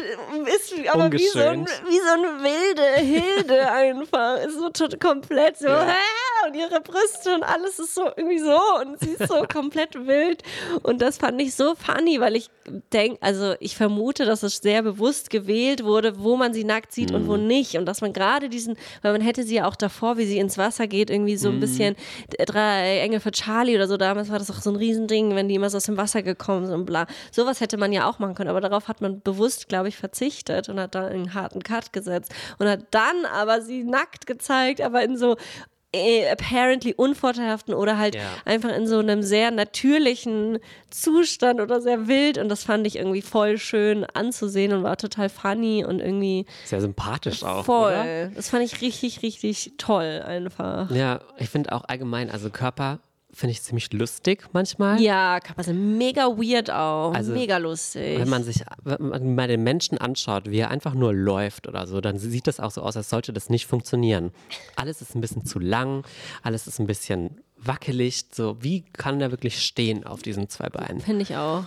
ist 0.55 0.73
aber 0.91 1.11
wie 1.11 1.27
so, 1.27 1.39
ein, 1.39 1.65
wie 1.65 1.99
so 1.99 2.13
eine 2.13 2.43
wilde 2.43 2.95
Hilde 2.97 3.71
einfach. 3.71 4.02
Ist 4.45 4.57
so 4.77 4.87
komplett 4.99 5.57
so, 5.57 5.67
"Hä?" 5.67 6.47
und 6.47 6.55
ihre 6.55 6.81
Brüste 6.81 7.33
und 7.35 7.43
alles 7.43 7.79
ist 7.79 7.95
so 7.95 8.05
irgendwie 8.17 8.39
so 8.39 8.59
und 8.81 8.99
sie 8.99 9.11
ist 9.11 9.29
so 9.29 9.45
komplett 9.51 9.95
wild. 9.95 10.43
Und 10.83 11.01
das 11.01 11.17
fand 11.17 11.41
ich 11.41 11.55
so 11.55 11.73
funny, 11.75 12.19
weil 12.19 12.35
ich 12.35 12.49
denke, 12.91 13.17
also 13.21 13.55
ich 13.61 13.77
vermute, 13.77 14.25
dass 14.25 14.43
es 14.43 14.57
sehr 14.57 14.81
bewusst 14.83 15.29
gewählt 15.29 15.83
wurde, 15.85 16.19
wo 16.21 16.35
man 16.35 16.53
sie 16.53 16.63
nackt 16.65 16.91
sieht 16.91 17.11
und 17.11 17.27
wo 17.27 17.37
nicht. 17.37 17.75
Und 17.77 17.85
dass 17.85 18.01
man 18.01 18.11
gerade 18.13 18.49
diesen, 18.49 18.75
weil 19.01 19.13
man 19.13 19.21
hätte 19.21 19.43
sie 19.43 19.55
ja 19.55 19.67
auch 19.67 19.75
davor, 19.77 20.17
wie 20.17 20.25
sie 20.25 20.37
ins 20.37 20.57
Wasser 20.57 20.87
geht, 20.87 21.09
irgendwie 21.09 21.37
so 21.37 21.49
ein 21.49 21.59
bisschen 21.61 21.95
d- 22.31 22.43
drei 22.45 22.99
Engel 22.99 23.19
für 23.21 23.31
Charlie 23.31 23.75
oder 23.75 23.87
so. 23.87 23.95
Damals 23.97 24.29
war 24.29 24.39
das 24.39 24.51
auch 24.51 24.61
so 24.61 24.69
ein 24.69 24.75
Riesending, 24.75 25.35
wenn 25.35 25.47
die 25.47 25.55
immer 25.55 25.69
so 25.69 25.77
aus 25.77 25.85
dem 25.85 25.95
Wasser 25.97 26.23
gekommen 26.23 26.65
sind 26.65 26.75
und 26.75 26.85
bla. 26.85 27.05
Sowas 27.31 27.61
hätte 27.61 27.77
man 27.77 27.93
ja 27.93 28.09
auch 28.09 28.19
machen 28.19 28.35
können, 28.35 28.49
aber 28.49 28.61
darauf 28.61 28.87
hat 28.89 28.99
man 29.01 29.21
bewusst, 29.21 29.69
glaube 29.69 29.87
ich, 29.87 29.95
verzichtet 29.95 30.67
und 30.67 30.79
hat 30.79 30.93
da 30.95 31.07
einen 31.07 31.33
harten 31.33 31.63
Cut 31.63 31.93
gesetzt 31.93 32.33
und 32.59 32.67
hat 32.67 32.81
dann 32.91 33.25
aber 33.33 33.61
sie 33.61 33.83
nackt 33.93 34.25
gezeigt, 34.27 34.81
aber 34.81 35.03
in 35.03 35.15
so 35.17 35.37
äh, 35.95 36.27
apparently 36.27 36.95
unvorteilhaften 36.95 37.73
oder 37.75 37.99
halt 37.99 38.15
Ja. 38.15 38.21
einfach 38.45 38.75
in 38.75 38.87
so 38.87 38.97
einem 38.97 39.21
sehr 39.21 39.51
natürlichen 39.51 40.57
Zustand 40.89 41.61
oder 41.61 41.81
sehr 41.81 42.07
wild 42.07 42.39
und 42.39 42.49
das 42.49 42.63
fand 42.63 42.87
ich 42.87 42.95
irgendwie 42.95 43.21
voll 43.21 43.59
schön 43.59 44.03
anzusehen 44.13 44.73
und 44.73 44.81
war 44.81 44.97
total 44.97 45.29
funny 45.29 45.85
und 45.85 45.99
irgendwie 45.99 46.47
Sehr 46.65 46.81
sympathisch 46.81 47.43
auch. 47.43 47.63
voll. 47.65 47.91
Oder? 47.93 48.29
Das 48.29 48.49
fand 48.49 48.63
ich 48.63 48.81
richtig, 48.81 49.21
richtig 49.21 49.73
toll 49.77 50.23
einfach. 50.25 50.89
Ja, 50.89 51.19
ich 51.37 51.49
finde 51.49 51.71
auch 51.73 51.83
allgemein, 51.87 52.31
also 52.31 52.49
Körper 52.49 52.99
finde 53.33 53.51
ich 53.51 53.63
ziemlich 53.63 53.91
lustig 53.91 54.47
manchmal. 54.53 55.01
Ja, 55.01 55.39
sind 55.57 55.97
mega 55.97 56.27
weird 56.27 56.69
auch. 56.69 57.13
Also, 57.13 57.33
mega 57.33 57.57
lustig. 57.57 58.19
Wenn 58.19 58.29
man 58.29 58.43
sich 58.43 58.61
wenn 58.83 59.09
man 59.09 59.35
mal 59.35 59.47
den 59.47 59.63
Menschen 59.63 59.97
anschaut, 59.97 60.49
wie 60.49 60.59
er 60.59 60.69
einfach 60.69 60.93
nur 60.93 61.13
läuft 61.13 61.67
oder 61.67 61.87
so, 61.87 61.99
dann 61.99 62.19
sieht 62.19 62.47
das 62.47 62.59
auch 62.59 62.71
so 62.71 62.81
aus, 62.81 62.95
als 62.95 63.09
sollte 63.09 63.33
das 63.33 63.49
nicht 63.49 63.65
funktionieren. 63.65 64.31
Alles 64.75 65.01
ist 65.01 65.15
ein 65.15 65.21
bisschen 65.21 65.45
zu 65.45 65.59
lang, 65.59 66.05
alles 66.43 66.67
ist 66.67 66.79
ein 66.79 66.87
bisschen 66.87 67.41
wackelig. 67.57 68.25
So, 68.31 68.57
wie 68.61 68.81
kann 68.93 69.19
der 69.19 69.31
wirklich 69.31 69.61
stehen 69.61 70.05
auf 70.05 70.21
diesen 70.21 70.47
zwei 70.49 70.69
Beinen? 70.69 71.01
Finde 71.01 71.23
ich 71.23 71.35
auch. 71.35 71.65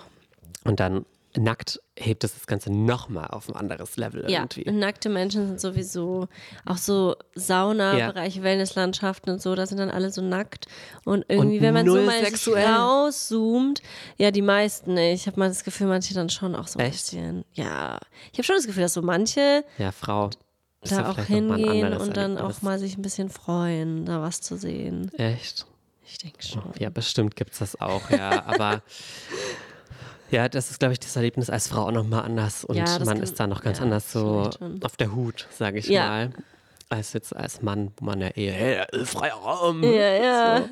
Und 0.65 0.81
dann 0.81 1.05
nackt 1.39 1.81
hebt 1.99 2.25
es 2.25 2.35
das 2.35 2.47
Ganze 2.47 2.71
nochmal 2.73 3.29
auf 3.29 3.49
ein 3.49 3.57
anderes 3.57 3.97
Level 3.97 4.31
Ja, 4.31 4.41
irgendwie. 4.41 4.71
nackte 4.71 5.09
Menschen 5.09 5.47
sind 5.47 5.61
sowieso 5.61 6.29
auch 6.65 6.77
so 6.77 7.17
Sauna-Bereiche, 7.35 8.43
Wellnesslandschaften 8.43 9.33
und 9.33 9.41
so, 9.43 9.55
da 9.55 9.67
sind 9.67 9.79
dann 9.79 9.91
alle 9.91 10.11
so 10.11 10.21
nackt. 10.23 10.67
Und 11.05 11.25
irgendwie, 11.29 11.57
Und 11.57 11.63
wenn 11.63 11.75
man 11.75 11.87
so 11.87 11.97
mal 11.97 12.25
sexuell. 12.25 12.67
rauszoomt, 12.67 13.83
ja, 14.19 14.31
die 14.31 14.43
meisten 14.43 14.95
nicht. 14.95 15.23
Ich 15.23 15.27
habe 15.27 15.39
mal 15.41 15.49
das 15.49 15.65
Gefühl, 15.65 15.87
manche 15.87 16.13
dann 16.15 16.29
schon 16.31 16.55
auch 16.55 16.69
so 16.69 16.79
ein 16.79 16.87
Echt? 16.87 16.93
bisschen. 17.11 17.45
Ja, 17.55 17.99
ich 18.33 18.39
habe 18.39 18.45
schon 18.45 18.57
das 18.57 18.67
Gefühl, 18.67 18.83
dass 18.83 18.95
so 18.95 19.03
manche 19.03 19.65
Ja, 19.79 19.93
Frau. 19.93 20.31
ja 20.85 21.03
da 21.03 21.11
auch 21.11 21.19
hingehen 21.19 21.95
und 21.97 22.17
dann 22.17 22.39
auch 22.39 22.63
mal 22.63 22.79
sich 22.79 22.97
ein 22.99 23.03
bisschen 23.03 23.29
freuen, 23.31 24.05
da 24.07 24.21
was 24.23 24.41
zu 24.41 24.57
sehen. 24.57 25.11
Echt? 25.19 25.67
Ich 26.09 26.19
denke 26.19 26.43
schon. 26.43 26.63
Ja, 26.79 26.89
bestimmt 26.91 27.35
gibt 27.35 27.53
es 27.55 27.59
das 27.59 27.81
auch, 27.81 28.11
ja. 28.11 28.45
Aber 28.47 28.83
ja, 30.37 30.49
das 30.51 30.71
ist, 30.71 30.79
glaube 30.79 30.93
ich, 30.93 31.01
das 31.01 31.17
Erlebnis 31.17 31.49
als 31.49 31.67
Frau 31.69 31.87
auch 31.87 31.93
nochmal 31.93 32.23
anders. 32.25 32.63
Und 32.65 32.77
Ja, 32.77 32.99
man 33.05 33.23
ist 33.23 33.41
da 33.41 33.47
noch 33.47 33.63
ganz 33.63 33.79
ja, 33.79 33.85
anders 33.85 34.13
so 34.13 34.51
auf 34.85 34.97
der 34.99 35.15
Hut, 35.15 35.47
sage 35.51 35.79
ich 35.79 35.89
Ja. 35.89 36.07
mal. 36.07 36.31
Als 36.91 37.15
jetzt 37.15 37.35
als 37.35 37.63
Mann, 37.63 37.91
wo 37.97 38.05
man 38.05 38.21
ja 38.21 38.29
eher, 38.29 38.53
hey, 38.53 39.05
freier 39.07 39.35
Raum. 39.35 39.83
Ja, 39.83 39.91
ja. 39.91 40.61
So. 40.61 40.69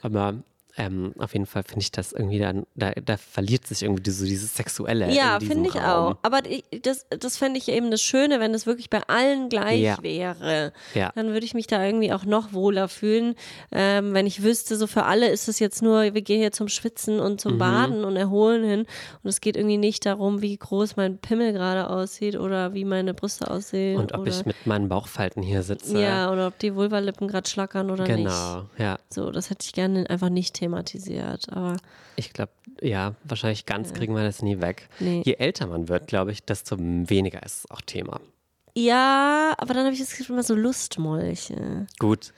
Aber 0.00 0.34
ähm, 0.76 1.12
auf 1.18 1.32
jeden 1.34 1.46
Fall 1.46 1.62
finde 1.64 1.80
ich 1.80 1.90
das 1.92 2.12
irgendwie 2.12 2.38
dann, 2.38 2.64
da, 2.74 2.92
da 2.92 3.16
verliert 3.16 3.66
sich 3.66 3.82
irgendwie 3.82 4.10
so 4.10 4.24
dieses 4.24 4.54
Sexuelle. 4.56 5.12
Ja, 5.12 5.38
finde 5.40 5.68
ich 5.68 5.76
Raum. 5.76 6.12
auch. 6.14 6.16
Aber 6.22 6.40
das, 6.82 7.06
das 7.10 7.36
fände 7.36 7.58
ich 7.58 7.68
eben 7.68 7.90
das 7.90 8.00
Schöne, 8.02 8.40
wenn 8.40 8.54
es 8.54 8.66
wirklich 8.66 8.88
bei 8.90 9.00
allen 9.06 9.48
gleich 9.48 9.80
Ja. 9.82 9.98
wäre. 10.02 10.72
Ja. 10.94 11.12
Dann 11.14 11.28
würde 11.32 11.44
ich 11.44 11.54
mich 11.54 11.66
da 11.66 11.84
irgendwie 11.84 12.12
auch 12.12 12.24
noch 12.24 12.52
wohler 12.52 12.88
fühlen, 12.88 13.34
ähm, 13.70 14.14
wenn 14.14 14.26
ich 14.26 14.42
wüsste, 14.42 14.76
so 14.76 14.86
für 14.86 15.04
alle 15.04 15.28
ist 15.28 15.48
es 15.48 15.58
jetzt 15.58 15.82
nur, 15.82 16.02
wir 16.14 16.22
gehen 16.22 16.40
hier 16.40 16.52
zum 16.52 16.68
Schwitzen 16.68 17.20
und 17.20 17.32
Mhm. 17.32 17.38
zum 17.38 17.58
Baden 17.58 18.04
und 18.04 18.16
erholen 18.16 18.64
hin. 18.64 18.80
Und 19.22 19.28
es 19.28 19.40
geht 19.40 19.56
irgendwie 19.56 19.76
nicht 19.78 20.06
darum, 20.06 20.42
wie 20.42 20.56
groß 20.56 20.96
mein 20.96 21.18
Pimmel 21.18 21.52
gerade 21.52 21.90
aussieht 21.90 22.36
oder 22.38 22.72
wie 22.74 22.84
meine 22.84 23.14
Brüste 23.14 23.50
aussehen. 23.50 23.98
Und 24.00 24.14
ob 24.14 24.26
ich 24.26 24.46
mit 24.46 24.66
meinen 24.66 24.88
Bauchfalten 24.88 25.42
hier 25.42 25.62
sitze. 25.62 26.00
Ja, 26.00 26.30
oder 26.32 26.46
ob 26.48 26.58
die 26.58 26.74
Vulvalippen 26.74 27.28
gerade 27.28 27.48
schlackern 27.48 27.90
oder 27.90 28.04
nicht. 28.04 28.16
Genau, 28.24 28.64
ja. 28.78 28.98
So, 29.10 29.30
das 29.30 29.50
hätte 29.50 29.64
ich 29.66 29.72
gerne 29.72 30.08
einfach 30.08 30.28
nicht 30.30 30.56
thematisiert. 30.62 31.52
Aber 31.52 31.76
Ich 32.16 32.32
glaube, 32.32 32.52
ja, 32.80 33.14
wahrscheinlich 33.24 33.66
ganz 33.66 33.92
kriegen 33.92 34.14
wir 34.14 34.22
das 34.22 34.42
nie 34.42 34.60
weg. 34.60 34.88
Nee. 35.00 35.22
Je 35.24 35.34
älter 35.34 35.66
man 35.66 35.88
wird, 35.88 36.06
glaube 36.06 36.30
ich, 36.32 36.44
desto 36.44 36.76
weniger 36.78 37.42
ist 37.42 37.64
es 37.64 37.70
auch 37.70 37.80
Thema. 37.80 38.20
ja, 38.74 39.52
aber 39.58 39.74
dann 39.74 39.84
habe 39.84 39.92
ich 39.94 40.00
das 40.00 40.16
Gefühl, 40.16 40.34
immer 40.36 40.42
so 40.42 40.54
Lustmolche. 40.54 41.86
Gut. 41.98 42.32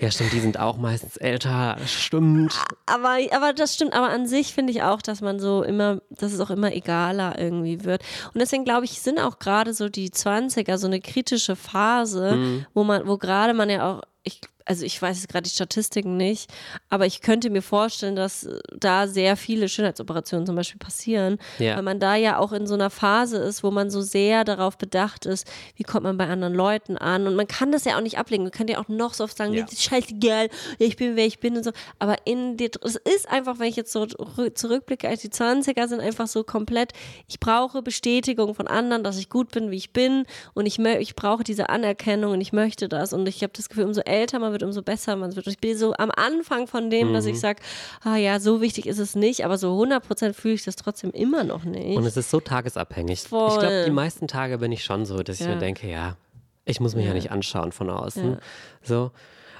Ja, 0.00 0.10
stimmt, 0.10 0.32
die 0.32 0.40
sind 0.40 0.58
auch 0.58 0.78
meistens 0.78 1.16
älter. 1.16 1.76
Stimmt. 1.86 2.52
Aber, 2.86 3.18
aber 3.30 3.52
das 3.52 3.74
stimmt, 3.74 3.92
aber 3.92 4.08
an 4.08 4.26
sich 4.26 4.52
finde 4.52 4.72
ich 4.72 4.82
auch, 4.82 5.00
dass 5.00 5.20
man 5.20 5.38
so 5.38 5.62
immer, 5.62 6.00
dass 6.10 6.32
es 6.32 6.40
auch 6.40 6.50
immer 6.50 6.72
egaler 6.72 7.38
irgendwie 7.38 7.84
wird. 7.84 8.02
Und 8.34 8.40
deswegen 8.40 8.64
glaube 8.64 8.84
ich, 8.86 9.00
sind 9.00 9.20
auch 9.20 9.38
gerade 9.38 9.72
so 9.74 9.88
die 9.88 10.10
20er 10.10 10.76
so 10.78 10.88
eine 10.88 11.00
kritische 11.00 11.54
Phase, 11.54 12.32
Mhm. 12.34 12.66
wo 12.74 12.82
man, 12.82 13.06
wo 13.06 13.16
gerade 13.16 13.54
man 13.54 13.70
ja 13.70 13.88
auch, 13.92 14.02
ich, 14.24 14.40
also 14.66 14.84
ich 14.84 15.00
weiß 15.00 15.18
jetzt 15.20 15.28
gerade 15.30 15.44
die 15.44 15.50
Statistiken 15.50 16.16
nicht, 16.16 16.50
aber 16.88 17.06
ich 17.06 17.20
könnte 17.20 17.50
mir 17.50 17.62
vorstellen, 17.62 18.16
dass 18.16 18.44
äh, 18.44 18.58
da 18.78 19.06
sehr 19.08 19.36
viele 19.36 19.68
Schönheitsoperationen 19.68 20.46
zum 20.46 20.56
Beispiel 20.56 20.78
passieren, 20.78 21.38
Ja. 21.58 21.76
weil 21.76 21.82
man 21.82 22.00
da 22.00 22.14
ja 22.16 22.38
auch 22.38 22.52
in 22.52 22.66
so 22.66 22.74
einer 22.74 22.90
Phase 22.90 23.38
ist, 23.38 23.62
wo 23.62 23.70
man 23.70 23.90
so 23.90 24.00
sehr 24.00 24.44
darauf 24.44 24.78
bedacht 24.78 25.26
ist, 25.26 25.46
wie 25.76 25.82
kommt 25.82 26.04
man 26.04 26.16
bei 26.16 26.26
anderen 26.28 26.54
Leuten 26.54 26.96
an 26.96 27.26
und 27.26 27.34
man 27.36 27.46
kann 27.48 27.72
das 27.72 27.84
ja 27.84 27.96
auch 27.96 28.00
nicht 28.02 28.18
ablegen. 28.18 28.42
Man 28.44 28.52
kann 28.52 28.68
ja 28.68 28.78
auch 28.78 28.88
noch 28.88 29.14
so 29.14 29.24
oft 29.24 29.36
sagen, 29.36 29.54
Ja. 29.54 29.66
scheißegal, 29.74 30.48
ich 30.78 30.96
bin 30.96 31.16
wer 31.16 31.26
ich 31.26 31.40
bin 31.40 31.56
und 31.56 31.64
so, 31.64 31.72
aber 31.98 32.16
in 32.26 32.56
dir, 32.56 32.70
es 32.82 32.96
ist 32.96 33.28
einfach, 33.28 33.58
wenn 33.58 33.68
ich 33.68 33.76
jetzt 33.76 33.92
so 33.92 34.02
rü- 34.02 34.54
zurückblicke, 34.54 35.08
als 35.08 35.20
die 35.22 35.28
20er 35.30 35.88
sind 35.88 36.00
einfach 36.00 36.26
so 36.26 36.44
komplett, 36.44 36.92
ich 37.28 37.40
brauche 37.40 37.82
Bestätigung 37.82 38.54
von 38.54 38.66
anderen, 38.68 39.02
dass 39.04 39.18
ich 39.18 39.28
gut 39.28 39.50
bin, 39.50 39.70
wie 39.70 39.76
ich 39.76 39.92
bin 39.92 40.24
und 40.54 40.66
ich, 40.66 40.78
ich 40.78 41.16
brauche 41.16 41.44
diese 41.44 41.68
Anerkennung 41.68 42.32
und 42.32 42.40
ich 42.40 42.52
möchte 42.52 42.88
das 42.88 43.12
und 43.12 43.26
ich 43.28 43.42
habe 43.42 43.52
das 43.56 43.68
Gefühl, 43.68 43.84
umso 43.84 44.00
älter 44.02 44.38
man 44.38 44.51
wird, 44.52 44.62
umso 44.62 44.82
besser 44.82 45.16
man 45.16 45.34
wird. 45.34 45.46
Ich 45.48 45.58
bin 45.58 45.76
so 45.76 45.94
am 45.98 46.10
Anfang 46.10 46.66
von 46.66 46.90
dem, 46.90 47.12
dass 47.12 47.24
Mhm. 47.24 47.30
ich 47.32 47.40
sage, 47.40 47.60
ah 48.02 48.16
ja, 48.16 48.38
so 48.40 48.60
wichtig 48.60 48.86
ist 48.86 48.98
es 48.98 49.14
nicht, 49.16 49.44
aber 49.44 49.58
so 49.58 49.76
100% 49.76 50.34
fühle 50.34 50.54
ich 50.54 50.64
das 50.64 50.76
trotzdem 50.76 51.10
immer 51.10 51.44
noch 51.44 51.64
nicht. 51.64 51.96
Und 51.96 52.04
es 52.06 52.16
ist 52.16 52.30
so 52.30 52.40
tagesabhängig. 52.40 53.22
Ich 53.24 53.28
Voll. 53.28 53.58
glaube, 53.58 53.84
die 53.86 53.90
meisten 53.90 54.28
Tage 54.28 54.58
bin 54.58 54.70
ich 54.72 54.84
schon 54.84 55.04
so, 55.06 55.22
dass 55.22 55.40
ich 55.40 55.46
Ja. 55.46 55.54
mir 55.54 55.58
denke, 55.58 55.88
ja, 55.90 56.16
ich 56.64 56.78
muss 56.80 56.94
mich 56.94 57.04
ja, 57.04 57.10
Ja. 57.10 57.14
nicht 57.14 57.30
anschauen 57.32 57.72
von 57.72 57.90
außen. 57.90 58.32
Ja. 58.32 58.38
So. 58.82 59.10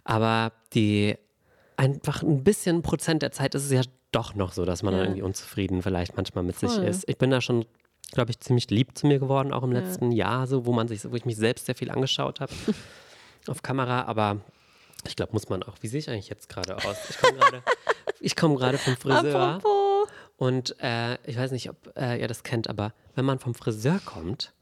Aber 0.05 0.53
die 0.75 1.17
einfach 1.77 2.23
ein 2.23 2.45
bisschen 2.45 2.83
Prozent 2.83 3.23
der 3.23 3.33
Zeit 3.33 3.55
ist 3.55 3.65
es 3.65 3.73
ja 3.73 3.83
doch 4.13 4.35
noch 4.35 4.53
so, 4.53 4.65
dass 4.65 4.83
man 4.83 4.93
Ja. 4.93 4.99
dann 5.01 5.07
irgendwie 5.09 5.23
unzufrieden 5.23 5.83
vielleicht 5.83 6.17
manchmal 6.17 6.45
mit 6.45 6.59
sich 6.59 6.71
Voll. 6.71 6.85
ist. 6.85 7.09
Ich 7.09 7.17
bin 7.19 7.31
da 7.31 7.41
schon, 7.41 7.65
glaube 8.13 8.31
ich, 8.31 8.39
ziemlich 8.41 8.69
lieb 8.71 8.97
zu 8.97 9.07
mir 9.07 9.19
geworden, 9.19 9.53
auch 9.53 9.63
im 9.63 9.73
letzten 9.73 10.13
Jahr, 10.13 10.47
so, 10.47 10.67
wo 10.67 10.73
man 10.73 10.87
sich, 10.87 11.11
wo 11.11 11.17
ich 11.17 11.25
mich 11.25 11.37
selbst 11.37 11.65
sehr 11.67 11.75
viel 11.75 11.91
angeschaut 11.91 12.41
habe 12.41 12.53
auf 13.49 13.63
Kamera, 13.63 14.03
aber 14.05 14.39
ich 15.07 15.17
glaube, 15.17 15.33
muss 15.33 15.49
man 15.49 15.63
auch. 15.63 15.75
Wie 15.81 15.89
sehe 15.89 16.01
ich 16.01 16.09
eigentlich 16.09 16.29
jetzt 16.29 16.49
gerade 16.49 16.77
aus? 16.77 16.97
Ich 17.11 17.19
komme 17.19 17.39
gerade, 17.39 17.63
ich 18.21 18.37
komme 18.37 18.57
gerade 18.57 18.79
vom 18.79 18.97
Friseur. 18.97 19.41
Apropos. 19.41 20.09
Und 20.37 20.77
äh, 20.81 21.15
ich 21.27 21.37
weiß 21.37 21.51
nicht, 21.53 21.71
ob 21.71 21.77
äh, 21.97 22.21
ihr 22.21 22.29
das 22.29 22.43
kennt, 22.43 22.69
aber 22.69 22.93
wenn 23.15 23.25
man 23.25 23.39
vom 23.39 23.55
Friseur 23.55 24.01
kommt, 24.05 24.53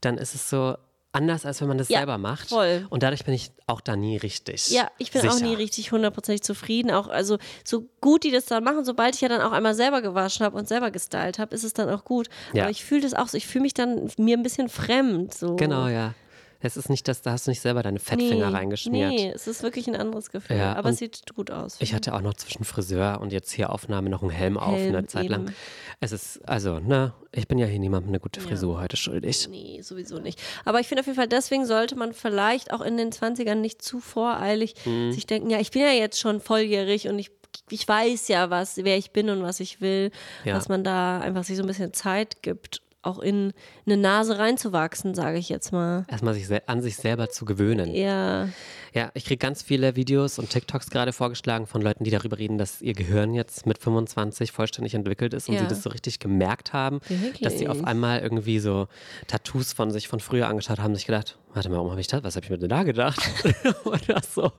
dann 0.00 0.18
ist 0.18 0.34
es 0.34 0.48
so, 0.48 0.76
anders, 1.16 1.46
als 1.46 1.60
wenn 1.60 1.68
man 1.68 1.78
das 1.78 1.88
Ja, 1.88 1.98
selber 2.00 2.18
macht. 2.18 2.50
voll. 2.50 2.86
Und 2.90 3.02
dadurch 3.02 3.24
bin 3.24 3.34
ich 3.34 3.50
auch 3.66 3.80
da 3.80 3.96
nie 3.96 4.16
richtig. 4.18 4.70
Ja, 4.70 4.90
ich 4.98 5.10
bin 5.10 5.26
auch 5.26 5.32
sicher. 5.32 5.46
nie 5.46 5.54
richtig 5.54 5.90
hundertprozentig 5.90 6.42
zufrieden. 6.42 6.90
Auch 6.90 7.08
also 7.08 7.38
so 7.64 7.88
gut 8.00 8.22
die 8.24 8.30
das 8.30 8.44
dann 8.44 8.62
machen, 8.62 8.84
sobald 8.84 9.14
ich 9.14 9.22
ja 9.22 9.28
dann 9.28 9.40
auch 9.40 9.52
einmal 9.52 9.74
selber 9.74 10.02
gewaschen 10.02 10.44
habe 10.44 10.56
und 10.56 10.68
selber 10.68 10.90
gestylt 10.90 11.38
habe, 11.38 11.54
ist 11.54 11.64
es 11.64 11.72
dann 11.72 11.88
auch 11.88 12.04
gut. 12.04 12.28
Ja. 12.52 12.64
Aber 12.64 12.70
ich 12.70 12.84
fühle 12.84 13.00
das 13.00 13.14
auch 13.14 13.28
so, 13.28 13.36
ich 13.36 13.46
fühle 13.46 13.62
mich 13.62 13.74
dann 13.74 14.10
mir 14.18 14.36
ein 14.36 14.42
bisschen 14.42 14.68
fremd. 14.68 15.32
So. 15.34 15.56
Genau, 15.56 15.88
ja. 15.88 16.14
Es 16.60 16.76
ist 16.76 16.88
nicht 16.88 17.06
das, 17.08 17.22
da 17.22 17.32
hast 17.32 17.46
du 17.46 17.50
nicht 17.50 17.60
selber 17.60 17.82
deine 17.82 17.98
Fettfinger 17.98 18.52
reingeschmiert. 18.52 19.10
Nee, 19.10 19.32
es 19.34 19.46
ist 19.46 19.62
wirklich 19.62 19.86
ein 19.88 19.96
anderes 19.96 20.30
Gefühl. 20.30 20.56
Ja, 20.56 20.74
aber 20.74 20.90
es 20.90 20.98
sieht 20.98 21.34
gut 21.34 21.50
aus. 21.50 21.76
Ich 21.80 21.94
hatte 21.94 22.14
auch 22.14 22.20
noch 22.22 22.34
zwischen 22.34 22.64
Friseur 22.64 23.20
und 23.20 23.32
jetzt 23.32 23.52
hier 23.52 23.70
Aufnahme 23.70 24.08
noch 24.10 24.22
einen 24.22 24.30
Helm, 24.30 24.56
auf 24.56 24.74
Helm, 24.76 24.94
eine 24.94 25.06
Zeit 25.06 25.28
lang. 25.28 25.42
eben. 25.44 25.54
Es 26.00 26.12
ist, 26.12 26.40
also, 26.48 26.78
ne, 26.80 27.12
ich 27.32 27.46
bin 27.48 27.58
ja 27.58 27.66
hier 27.66 27.78
niemandem 27.78 28.10
eine 28.10 28.20
gute 28.20 28.40
Frisur 28.40 28.80
heute 28.80 28.96
schuldig. 28.96 29.48
Nee, 29.50 29.80
sowieso 29.82 30.18
nicht. 30.18 30.40
Aber 30.64 30.80
ich 30.80 30.88
finde 30.88 31.00
auf 31.00 31.06
jeden 31.06 31.16
Fall, 31.16 31.28
deswegen 31.28 31.66
sollte 31.66 31.94
man 31.96 32.12
vielleicht 32.12 32.72
auch 32.72 32.80
in 32.80 32.96
den 32.96 33.10
20ern 33.12 33.56
nicht 33.56 33.82
zu 33.82 34.00
voreilig 34.00 34.74
Mhm. 34.84 35.12
sich 35.12 35.26
denken, 35.26 35.50
ja, 35.50 35.58
ich 35.60 35.70
bin 35.70 35.82
ja 35.82 35.90
jetzt 35.92 36.18
schon 36.20 36.40
volljährig 36.40 37.08
und 37.08 37.18
ich, 37.18 37.30
ich 37.70 37.86
weiß 37.86 38.28
ja, 38.28 38.50
was, 38.50 38.76
wer 38.78 38.96
ich 38.96 39.10
bin 39.12 39.30
und 39.30 39.42
was 39.42 39.60
ich 39.60 39.80
will. 39.80 40.10
Ja. 40.44 40.54
Dass 40.54 40.68
man 40.68 40.84
da 40.84 41.18
einfach 41.20 41.44
sich 41.44 41.56
so 41.56 41.62
ein 41.62 41.66
bisschen 41.66 41.92
Zeit 41.92 42.42
gibt, 42.42 42.82
auch 43.06 43.18
in 43.18 43.52
eine 43.86 43.96
Nase 43.96 44.38
reinzuwachsen, 44.38 45.14
sage 45.14 45.38
ich 45.38 45.48
jetzt 45.48 45.72
mal. 45.72 46.04
Erstmal 46.08 46.34
sich 46.34 46.46
an 46.68 46.82
sich 46.82 46.96
selber 46.96 47.28
zu 47.30 47.44
gewöhnen. 47.44 47.94
Ja, 47.94 48.48
Ja, 48.94 49.10
ich 49.14 49.24
kriege 49.26 49.36
ganz 49.38 49.62
viele 49.62 49.94
Videos 49.96 50.38
und 50.38 50.48
TikToks 50.50 50.88
gerade 50.90 51.12
vorgeschlagen 51.12 51.66
von 51.66 51.82
Leuten, 51.82 52.04
die 52.04 52.10
darüber 52.10 52.38
reden, 52.38 52.56
dass 52.58 52.80
ihr 52.80 52.94
Gehirn 52.94 53.34
jetzt 53.34 53.66
mit 53.66 53.78
25 53.78 54.52
vollständig 54.52 54.94
entwickelt 54.94 55.34
ist 55.34 55.48
und 55.48 55.54
Ja. 55.56 55.60
sie 55.62 55.66
das 55.68 55.82
so 55.82 55.90
richtig 55.90 56.18
gemerkt 56.18 56.72
haben, 56.72 57.00
dass 57.42 57.58
sie 57.58 57.68
auf 57.68 57.76
Wirklich? 57.76 57.86
einmal 57.88 58.20
irgendwie 58.20 58.58
so 58.58 58.88
Tattoos 59.26 59.72
von 59.72 59.90
sich 59.90 60.08
von 60.08 60.20
früher 60.20 60.48
angeschaut 60.48 60.78
haben, 60.78 60.94
sich 60.94 61.06
gedacht, 61.06 61.38
warte 61.56 61.68
mal, 61.70 61.76
warum 61.76 61.90
habe 61.90 62.00
ich 62.00 62.06
das? 62.06 62.22
Was 62.22 62.36
habe 62.36 62.44
ich 62.44 62.50
mir 62.50 62.58
denn 62.58 62.68
da 62.68 62.82
gedacht? 62.84 63.18
Oder 63.84 64.20
so. 64.22 64.52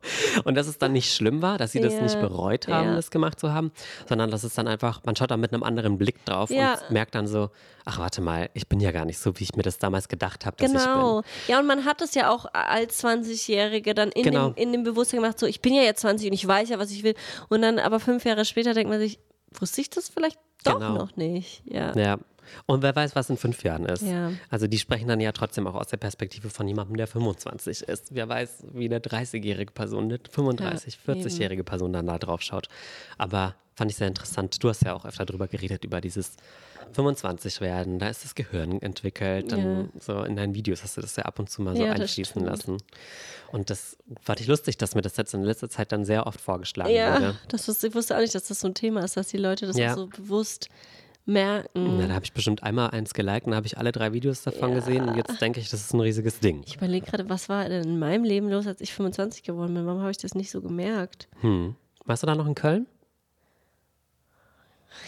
Und 0.43 0.55
dass 0.55 0.67
es 0.67 0.77
dann 0.77 0.91
nicht 0.93 1.13
schlimm 1.13 1.41
war, 1.41 1.57
dass 1.57 1.71
sie 1.71 1.79
das 1.79 1.93
Ja. 1.93 2.01
nicht 2.01 2.19
bereut 2.19 2.67
haben, 2.67 2.89
Ja. 2.89 2.95
das 2.95 3.11
gemacht 3.11 3.39
zu 3.39 3.53
haben, 3.53 3.71
sondern 4.09 4.29
dass 4.31 4.43
es 4.43 4.53
dann 4.55 4.67
einfach, 4.67 5.01
man 5.05 5.15
schaut 5.15 5.31
da 5.31 5.37
mit 5.37 5.53
einem 5.53 5.63
anderen 5.63 5.97
Blick 5.97 6.25
drauf 6.25 6.49
Ja. 6.49 6.73
und 6.73 6.91
merkt 6.91 7.15
dann 7.15 7.27
so, 7.27 7.49
ach 7.85 7.99
warte 7.99 8.19
mal, 8.21 8.49
ich 8.53 8.67
bin 8.67 8.79
ja 8.81 8.91
gar 8.91 9.05
nicht 9.05 9.19
so, 9.19 9.39
wie 9.39 9.43
ich 9.43 9.55
mir 9.55 9.63
das 9.63 9.77
damals 9.77 10.09
gedacht 10.09 10.45
habe, 10.45 10.57
dass 10.57 10.71
genau. 10.71 11.19
ich 11.21 11.25
bin. 11.45 11.53
Ja, 11.53 11.59
und 11.59 11.67
man 11.67 11.85
hat 11.85 12.01
es 12.01 12.13
ja 12.15 12.29
auch 12.31 12.45
als 12.51 13.03
20-Jährige 13.03 13.93
dann 13.93 14.09
in, 14.11 14.23
Genau. 14.23 14.49
dem, 14.49 14.55
in 14.55 14.71
dem 14.73 14.83
Bewusstsein 14.83 15.21
gemacht, 15.21 15.39
so 15.39 15.45
ich 15.45 15.61
bin 15.61 15.73
ja 15.73 15.83
jetzt 15.83 16.01
20 16.01 16.27
und 16.27 16.33
ich 16.33 16.45
weiß 16.47 16.69
ja, 16.69 16.79
was 16.79 16.91
ich 16.91 17.03
will. 17.03 17.13
Und 17.49 17.61
dann 17.61 17.79
aber 17.79 17.99
fünf 17.99 18.25
Jahre 18.25 18.43
später 18.43 18.73
denkt 18.73 18.89
man 18.89 18.99
sich, 18.99 19.19
wusste 19.59 19.81
ich 19.81 19.89
das 19.89 20.09
vielleicht 20.09 20.37
doch 20.63 20.79
Genau. 20.79 20.93
noch 20.95 21.15
nicht. 21.15 21.61
Ja. 21.65 21.93
Ja. 21.95 22.17
Und 22.65 22.81
wer 22.81 22.95
weiß, 22.95 23.15
was 23.15 23.29
in 23.29 23.37
fünf 23.37 23.63
Jahren 23.63 23.85
ist. 23.85 24.03
Ja. 24.03 24.31
Also 24.49 24.67
die 24.67 24.77
sprechen 24.79 25.07
dann 25.07 25.19
ja 25.19 25.31
trotzdem 25.31 25.67
auch 25.67 25.75
aus 25.75 25.87
der 25.87 25.97
Perspektive 25.97 26.49
von 26.49 26.67
jemandem, 26.67 26.97
der 26.97 27.07
25 27.07 27.83
ist. 27.83 28.13
Wer 28.15 28.27
weiß, 28.29 28.65
wie 28.73 28.85
eine 28.85 28.99
30-jährige 28.99 29.71
Person, 29.71 30.05
eine 30.05 30.19
35, 30.29 30.99
Ja, 31.07 31.13
40-jährige 31.13 31.63
Person 31.63 31.93
dann 31.93 32.05
da 32.07 32.17
drauf 32.17 32.41
schaut. 32.41 32.67
Aber 33.17 33.55
fand 33.75 33.91
ich 33.91 33.97
sehr 33.97 34.07
interessant. 34.07 34.63
Du 34.63 34.69
hast 34.69 34.83
ja 34.83 34.93
auch 34.93 35.05
öfter 35.05 35.25
darüber 35.25 35.47
geredet, 35.47 35.83
über 35.85 36.01
dieses 36.01 36.35
25 36.93 37.61
werden. 37.61 37.99
Da 37.99 38.09
ist 38.09 38.23
das 38.23 38.33
Gehirn 38.35 38.81
entwickelt. 38.81 39.51
Dann 39.51 39.89
so 39.99 40.23
in 40.23 40.35
deinen 40.35 40.55
Videos 40.55 40.83
hast 40.83 40.97
du 40.97 41.01
das 41.01 41.15
ja 41.15 41.23
ab 41.25 41.37
und 41.39 41.49
zu 41.49 41.61
mal 41.61 41.75
so 41.75 41.83
Ja, 41.85 41.91
einschließen 41.91 42.43
lassen. 42.43 42.77
Und 43.51 43.69
das 43.69 43.97
fand 44.21 44.39
ich 44.41 44.47
lustig, 44.47 44.77
dass 44.77 44.95
mir 44.95 45.01
das 45.01 45.17
jetzt 45.17 45.33
in 45.33 45.43
letzter 45.43 45.69
Zeit 45.69 45.91
dann 45.91 46.05
sehr 46.05 46.25
oft 46.27 46.39
vorgeschlagen 46.41 46.91
Ja, 46.93 47.13
wurde. 47.15 47.35
das 47.49 47.67
wusste, 47.67 47.87
ich 47.87 47.95
wusste 47.95 48.15
auch 48.15 48.21
nicht, 48.21 48.33
dass 48.35 48.47
das 48.47 48.59
so 48.61 48.67
ein 48.67 48.73
Thema 48.73 49.03
ist, 49.03 49.17
dass 49.17 49.27
die 49.27 49.37
Leute 49.37 49.67
das 49.67 49.77
Ja. 49.77 49.95
so 49.95 50.07
bewusst 50.07 50.69
merken. 51.27 51.97
Na, 51.97 52.07
da 52.07 52.13
habe 52.13 52.25
ich 52.25 52.33
bestimmt 52.33 52.63
einmal 52.63 52.89
eins 52.91 53.13
geliked 53.13 53.47
und 53.47 53.55
habe 53.55 53.67
ich 53.67 53.77
alle 53.77 53.91
drei 53.91 54.13
Videos 54.13 54.43
davon 54.43 54.73
gesehen 54.73 55.07
und 55.07 55.15
jetzt 55.15 55.39
denke 55.41 55.59
ich, 55.59 55.69
das 55.69 55.81
ist 55.81 55.93
ein 55.93 55.99
riesiges 55.99 56.39
Ding. 56.39 56.63
Ich 56.65 56.75
überlege 56.75 57.05
gerade, 57.05 57.29
was 57.29 57.49
war 57.49 57.67
denn 57.67 57.83
in 57.83 57.99
meinem 57.99 58.23
Leben 58.23 58.49
los, 58.49 58.65
als 58.67 58.81
ich 58.81 58.93
25 58.93 59.43
geworden 59.43 59.73
bin? 59.73 59.85
Warum 59.85 60.01
habe 60.01 60.11
ich 60.11 60.17
das 60.17 60.35
nicht 60.35 60.51
so 60.51 60.61
gemerkt? 60.61 61.27
Hm. 61.41 61.75
Warst 62.05 62.23
du 62.23 62.27
da 62.27 62.35
noch 62.35 62.47
in 62.47 62.55
Köln? 62.55 62.87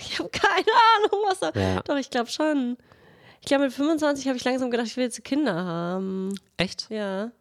Ich 0.02 0.20
habe 0.20 0.30
keine 0.30 0.68
Ahnung, 0.98 1.22
was 1.28 1.40
da. 1.40 1.52
Ja. 1.60 1.82
Doch, 1.82 1.98
ich 1.98 2.10
glaube 2.10 2.30
schon. 2.30 2.78
Ich 3.42 3.48
glaube, 3.48 3.66
mit 3.66 3.74
25 3.74 4.28
habe 4.28 4.38
ich 4.38 4.44
langsam 4.44 4.70
gedacht, 4.70 4.88
ich 4.88 4.98
will 4.98 5.06
jetzt 5.06 5.24
Kinder 5.24 5.56
haben. 5.56 6.36
Echt? 6.58 6.90
Ja. 6.90 7.32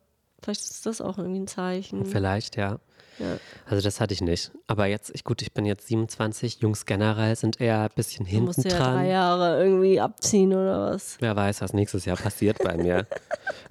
Vielleicht 0.40 0.60
ist 0.60 0.86
das 0.86 1.00
auch 1.00 1.18
irgendwie 1.18 1.40
ein 1.40 1.48
Zeichen. 1.48 2.06
Vielleicht, 2.06 2.56
ja. 2.56 2.78
Ja. 3.18 3.36
Also 3.66 3.82
das 3.82 4.00
hatte 4.00 4.14
ich 4.14 4.20
nicht. 4.20 4.50
Aber 4.66 4.86
jetzt, 4.86 5.10
ich, 5.14 5.24
gut, 5.24 5.42
ich 5.42 5.52
bin 5.52 5.66
jetzt 5.66 5.86
27, 5.88 6.60
Jungs 6.60 6.86
generell 6.86 7.34
sind 7.36 7.60
eher 7.60 7.80
ein 7.82 7.88
bisschen 7.94 8.24
Du 8.24 8.30
hinten 8.30 8.46
musst 8.46 8.64
ja 8.64 8.70
dran. 8.70 8.94
drei 8.94 9.08
Jahre 9.08 9.62
irgendwie 9.64 10.00
abziehen 10.00 10.52
oder 10.52 10.92
was. 10.92 11.16
Wer 11.20 11.34
weiß, 11.36 11.60
was 11.62 11.72
nächstes 11.72 12.04
Jahr 12.04 12.16
passiert 12.16 12.58
bei 12.62 12.76
mir. 12.76 13.06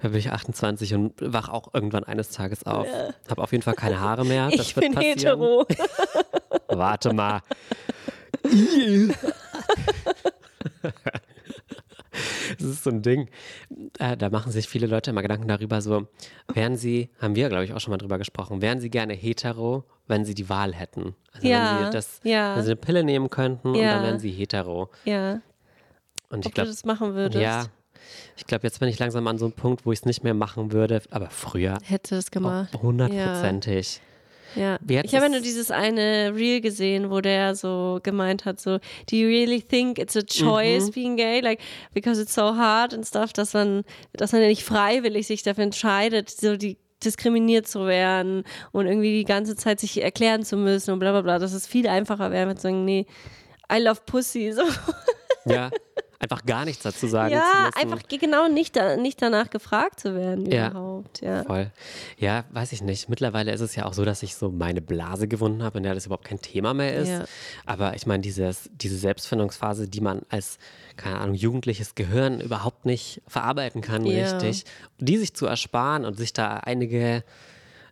Da 0.02 0.08
bin 0.08 0.18
ich 0.18 0.30
28 0.30 0.94
und 0.94 1.14
wach 1.20 1.48
auch 1.48 1.72
irgendwann 1.74 2.04
eines 2.04 2.30
Tages 2.30 2.64
auf. 2.64 2.86
Hab 3.28 3.38
auf 3.38 3.52
jeden 3.52 3.62
Fall 3.62 3.74
keine 3.74 4.00
Haare 4.00 4.24
mehr. 4.24 4.48
Das 4.56 4.66
ich 4.66 4.76
wird 4.76 4.84
bin 4.86 4.94
passieren. 4.94 5.18
hetero. 5.18 5.66
Warte 6.68 7.12
mal. 7.12 7.40
Das 12.58 12.66
ist 12.66 12.84
so 12.84 12.90
ein 12.90 13.02
Ding. 13.02 13.28
Da 13.98 14.30
machen 14.30 14.50
sich 14.52 14.68
viele 14.68 14.86
Leute 14.86 15.10
immer 15.10 15.22
Gedanken 15.22 15.48
darüber, 15.48 15.80
so, 15.80 16.08
wären 16.52 16.76
sie, 16.76 17.10
haben 17.20 17.34
wir, 17.36 17.48
glaube 17.48 17.64
ich, 17.64 17.72
auch 17.74 17.80
schon 17.80 17.90
mal 17.90 17.98
drüber 17.98 18.18
gesprochen, 18.18 18.62
wären 18.62 18.80
sie 18.80 18.90
gerne 18.90 19.12
hetero, 19.14 19.84
wenn 20.06 20.24
sie 20.24 20.34
die 20.34 20.48
Wahl 20.48 20.74
hätten? 20.74 21.14
Also 21.32 21.46
Ja, 21.48 21.78
wenn 21.80 21.86
sie 21.86 21.92
das, 21.92 22.20
ja. 22.24 22.56
wenn 22.56 22.62
sie 22.64 22.70
eine 22.70 22.76
Pille 22.80 23.04
nehmen 23.04 23.28
könnten 23.30 23.68
und 23.68 23.74
Ja. 23.76 23.94
dann 23.94 24.02
wären 24.04 24.18
sie 24.18 24.30
hetero. 24.30 24.90
ja. 25.04 25.40
Und 26.30 26.40
ich 26.40 26.46
Ob 26.46 26.52
du 26.52 26.54
glaube, 26.56 26.68
das 26.70 26.84
machen 26.84 27.14
würdest? 27.14 27.42
ja, 27.42 27.66
ich 28.36 28.44
glaube, 28.46 28.64
jetzt 28.66 28.80
bin 28.80 28.88
ich 28.90 28.98
langsam 28.98 29.26
an 29.28 29.38
so 29.38 29.46
einem 29.46 29.54
Punkt, 29.54 29.86
wo 29.86 29.92
ich 29.92 30.00
es 30.00 30.04
nicht 30.04 30.24
mehr 30.24 30.34
machen 30.34 30.72
würde, 30.72 31.00
aber 31.10 31.30
früher 31.30 31.78
Hätte 31.84 32.16
es 32.16 32.30
gemacht. 32.30 32.70
hundertprozentig. 32.82 33.96
Ja. 33.96 34.02
Jetzt 34.88 35.04
Ich 35.06 35.14
habe 35.14 35.26
ja 35.26 35.30
nur 35.30 35.40
dieses 35.40 35.70
eine 35.70 36.32
Reel 36.34 36.60
gesehen, 36.60 37.10
wo 37.10 37.20
der 37.20 37.54
so 37.54 38.00
gemeint 38.02 38.44
hat, 38.44 38.60
so, 38.60 38.78
do 39.10 39.16
you 39.16 39.28
really 39.28 39.62
think 39.62 39.98
it's 39.98 40.16
a 40.16 40.20
Mhm. 40.20 40.26
choice 40.26 40.90
being 40.90 41.16
gay? 41.16 41.40
Like, 41.40 41.60
because 41.94 42.20
it's 42.20 42.34
so 42.34 42.56
hard 42.56 42.92
and 42.92 43.06
stuff, 43.06 43.32
dass 43.32 43.54
man, 43.54 43.84
dass 44.12 44.32
man 44.32 44.42
ja 44.42 44.48
nicht 44.48 44.64
freiwillig 44.64 45.26
sich 45.26 45.42
dafür 45.42 45.64
entscheidet, 45.64 46.30
so 46.30 46.56
die 46.56 46.76
diskriminiert 47.04 47.68
zu 47.68 47.86
werden 47.86 48.42
und 48.72 48.86
irgendwie 48.88 49.16
die 49.18 49.24
ganze 49.24 49.54
Zeit 49.54 49.78
sich 49.78 50.02
erklären 50.02 50.42
zu 50.44 50.56
müssen 50.56 50.90
und 50.90 50.98
bla 50.98 51.12
bla 51.12 51.20
bla. 51.22 51.38
Dass 51.38 51.52
es 51.52 51.66
viel 51.66 51.86
einfacher 51.86 52.32
wäre, 52.32 52.46
mit 52.46 52.60
sagen, 52.60 52.84
nee, 52.84 53.06
I 53.72 53.78
love 53.80 54.00
pussy. 54.06 54.50
So. 54.52 54.62
Ja, 55.44 55.70
einfach 56.20 56.44
gar 56.44 56.64
nichts 56.64 56.82
dazu 56.82 57.06
sagen 57.06 57.30
zu 57.30 57.36
Ja, 57.36 57.70
einfach 57.76 58.02
genau 58.08 58.48
nicht, 58.48 58.74
da, 58.76 58.96
nicht 58.96 59.22
danach 59.22 59.50
gefragt 59.50 60.00
zu 60.00 60.14
werden 60.16 60.50
Ja. 60.50 60.70
überhaupt. 60.70 61.20
Ja. 61.20 61.44
Voll. 61.44 61.70
Ja, 62.16 62.44
weiß 62.50 62.72
ich 62.72 62.82
nicht. 62.82 63.08
Mittlerweile 63.08 63.52
ist 63.52 63.60
es 63.60 63.76
ja 63.76 63.84
auch 63.86 63.92
so, 63.92 64.04
dass 64.04 64.22
ich 64.24 64.34
so 64.34 64.50
meine 64.50 64.80
Blase 64.80 65.28
gewonnen 65.28 65.62
habe, 65.62 65.78
in 65.78 65.84
der 65.84 65.94
das 65.94 66.06
überhaupt 66.06 66.24
kein 66.24 66.40
Thema 66.40 66.74
mehr 66.74 66.94
ist. 66.96 67.08
Ja. 67.08 67.24
Aber 67.66 67.94
ich 67.94 68.06
meine, 68.06 68.20
dieses, 68.22 68.68
diese 68.74 68.96
Selbstfindungsphase, 68.96 69.86
die 69.88 70.00
man 70.00 70.22
als, 70.28 70.58
keine 70.96 71.18
Ahnung, 71.18 71.36
jugendliches 71.36 71.94
Gehirn 71.94 72.40
überhaupt 72.40 72.84
nicht 72.84 73.22
verarbeiten 73.28 73.80
kann, 73.80 74.04
Ja. 74.04 74.24
richtig, 74.24 74.64
die 74.98 75.18
sich 75.18 75.34
zu 75.34 75.46
ersparen 75.46 76.04
und 76.04 76.16
sich 76.16 76.32
da 76.32 76.56
einige 76.56 77.22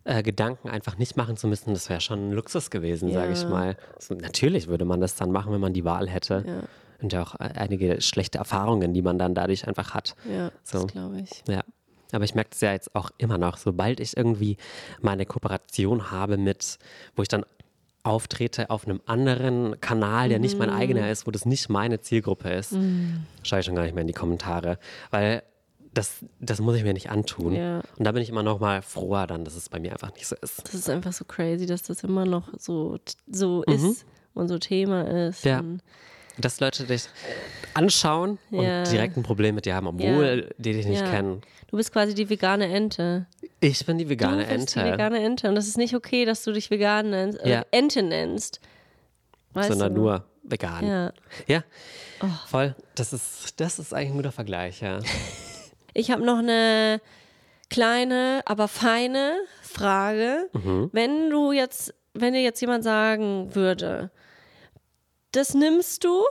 äh, 0.03 0.23
Gedanken 0.23 0.69
einfach 0.69 0.99
nicht 0.99 1.17
machen 1.17 1.37
zu 1.37 1.49
müssen, 1.49 1.75
das 1.75 1.89
wäre 1.91 2.01
schon 2.01 2.29
ein 2.31 2.33
Luxus 2.33 2.71
gewesen, 2.71 3.13
sage 3.13 3.33
ich 3.33 3.43
Ja. 3.43 3.49
mal. 3.49 3.77
Also, 3.97 4.15
natürlich 4.15 4.67
würde 4.69 4.85
man 4.85 5.01
das 5.01 5.17
dann 5.17 5.33
machen, 5.33 5.53
wenn 5.53 5.61
man 5.61 5.73
die 5.73 5.85
Wahl 5.85 6.09
hätte. 6.09 6.45
Ja. 6.47 6.63
Und 7.03 7.13
ja 7.13 7.23
auch 7.23 7.35
äh, 7.37 7.51
einige 7.57 8.01
schlechte 8.01 8.39
Erfahrungen, 8.39 8.95
die 8.95 9.03
man 9.03 9.19
dann 9.19 9.35
dadurch 9.35 9.67
einfach 9.69 9.95
hat. 9.95 10.15
Ja, 10.31 10.51
So. 10.65 10.83
das 10.83 10.87
glaube 10.93 11.21
ich. 11.21 11.31
Ja. 11.49 11.63
Aber 12.13 12.25
ich 12.25 12.35
merke 12.35 12.51
es 12.53 12.61
ja 12.61 12.73
jetzt 12.73 12.95
auch 12.95 13.11
immer 13.19 13.37
noch, 13.39 13.57
sobald 13.59 13.99
ich 14.01 14.17
irgendwie 14.17 14.57
meine 15.01 15.27
Kooperation 15.27 16.11
habe 16.11 16.37
mit, 16.37 16.79
wo 17.17 17.23
ich 17.23 17.29
dann 17.29 17.45
auftrete 18.05 18.71
auf 18.71 18.87
einem 18.87 19.01
anderen 19.07 19.81
Kanal, 19.81 20.29
der 20.29 20.39
nicht 20.39 20.57
mein 20.59 20.71
Mhm. 20.71 20.77
eigener 20.77 21.11
ist, 21.11 21.27
wo 21.27 21.33
das 21.33 21.45
nicht 21.45 21.69
meine 21.69 22.01
Zielgruppe 22.01 22.51
ist, 22.51 22.77
schaue 23.43 23.59
ich 23.61 23.67
schon 23.67 23.75
gar 23.75 23.83
nicht 23.83 23.95
mehr 23.95 24.03
in 24.03 24.07
die 24.07 24.13
Kommentare, 24.15 24.79
weil 25.11 25.43
das, 25.93 26.25
das 26.39 26.61
muss 26.61 26.77
ich 26.77 26.85
mir 26.85 26.93
nicht 26.93 27.11
antun. 27.11 27.55
Ja. 27.55 27.81
Und 27.99 28.05
da 28.05 28.13
bin 28.13 28.23
ich 28.23 28.29
immer 28.29 28.45
noch 28.45 28.61
mal 28.61 28.83
froher 28.83 29.27
dann, 29.27 29.45
dass 29.45 29.57
es 29.57 29.69
bei 29.69 29.81
mir 29.81 29.91
einfach 29.93 30.13
nicht 30.15 30.27
so 30.29 30.37
ist. 30.41 30.63
Das 30.63 30.75
ist 30.75 30.89
einfach 30.89 31.13
so 31.13 31.25
crazy, 31.25 31.67
dass 31.67 31.83
das 31.83 32.05
immer 32.05 32.25
noch 32.27 32.49
so, 32.59 32.99
so 33.27 33.63
ist 33.65 34.05
und 34.35 34.47
so 34.49 34.59
Thema 34.59 35.03
ist. 35.03 35.45
Mhm. 35.45 35.51
Ja. 35.51 35.59
Und 35.61 35.83
Dass 36.39 36.61
Leute 36.61 36.85
dich 36.85 37.05
anschauen 37.75 38.39
Ja. 38.51 38.81
und 38.81 38.91
direkt 38.93 39.17
ein 39.17 39.23
Problem 39.23 39.55
mit 39.55 39.65
dir 39.67 39.75
haben, 39.75 39.87
obwohl 39.87 40.51
die 40.59 40.73
dich 40.73 40.87
nicht 40.87 41.01
Ja. 41.03 41.11
kennen. 41.11 41.41
Du 41.69 41.77
bist 41.77 41.93
quasi 41.93 42.15
die 42.15 42.29
vegane 42.31 42.69
Ente. 42.73 43.27
Ich 43.61 43.85
bin 43.87 43.99
die 43.99 44.09
vegane 44.09 44.45
du 44.45 44.55
bist 44.55 44.77
Ente. 44.77 44.81
die 44.85 44.93
vegane 44.93 45.23
Ente. 45.23 45.49
Und 45.49 45.55
das 45.57 45.67
ist 45.67 45.77
nicht 45.79 45.95
okay, 45.95 46.25
dass 46.25 46.45
du 46.45 46.53
dich 46.53 46.71
vegan 46.71 47.11
nennst, 47.11 47.41
Ja. 47.45 47.65
Ente 47.71 48.03
nennst. 48.03 48.61
Weißt 49.53 49.69
sondern 49.71 49.95
du? 49.95 50.01
nur 50.03 50.25
vegan. 50.43 50.87
Ja. 50.87 51.13
Ja, 51.49 51.65
voll. 52.47 52.75
Das 52.95 53.13
ist, 53.13 53.59
das 53.61 53.79
ist 53.79 53.93
eigentlich 53.95 54.11
ein 54.11 54.17
guter 54.17 54.33
Vergleich, 54.33 54.81
ja. 54.81 54.99
Ich 55.99 56.11
habe 56.11 56.23
noch 56.23 56.39
eine 56.41 57.01
kleine, 57.71 58.43
aber 58.45 58.69
feine 58.69 59.39
Frage. 59.63 60.51
Mhm. 60.53 60.91
Wenn 60.93 61.31
du 61.31 61.53
jetzt, 61.53 61.95
wenn 62.13 62.35
dir 62.35 62.43
jetzt 62.43 62.61
jemand 62.61 62.85
sagen 62.85 63.55
würde, 63.55 64.11
das 65.37 65.55
nimmst 65.55 66.05
du, 66.05 66.25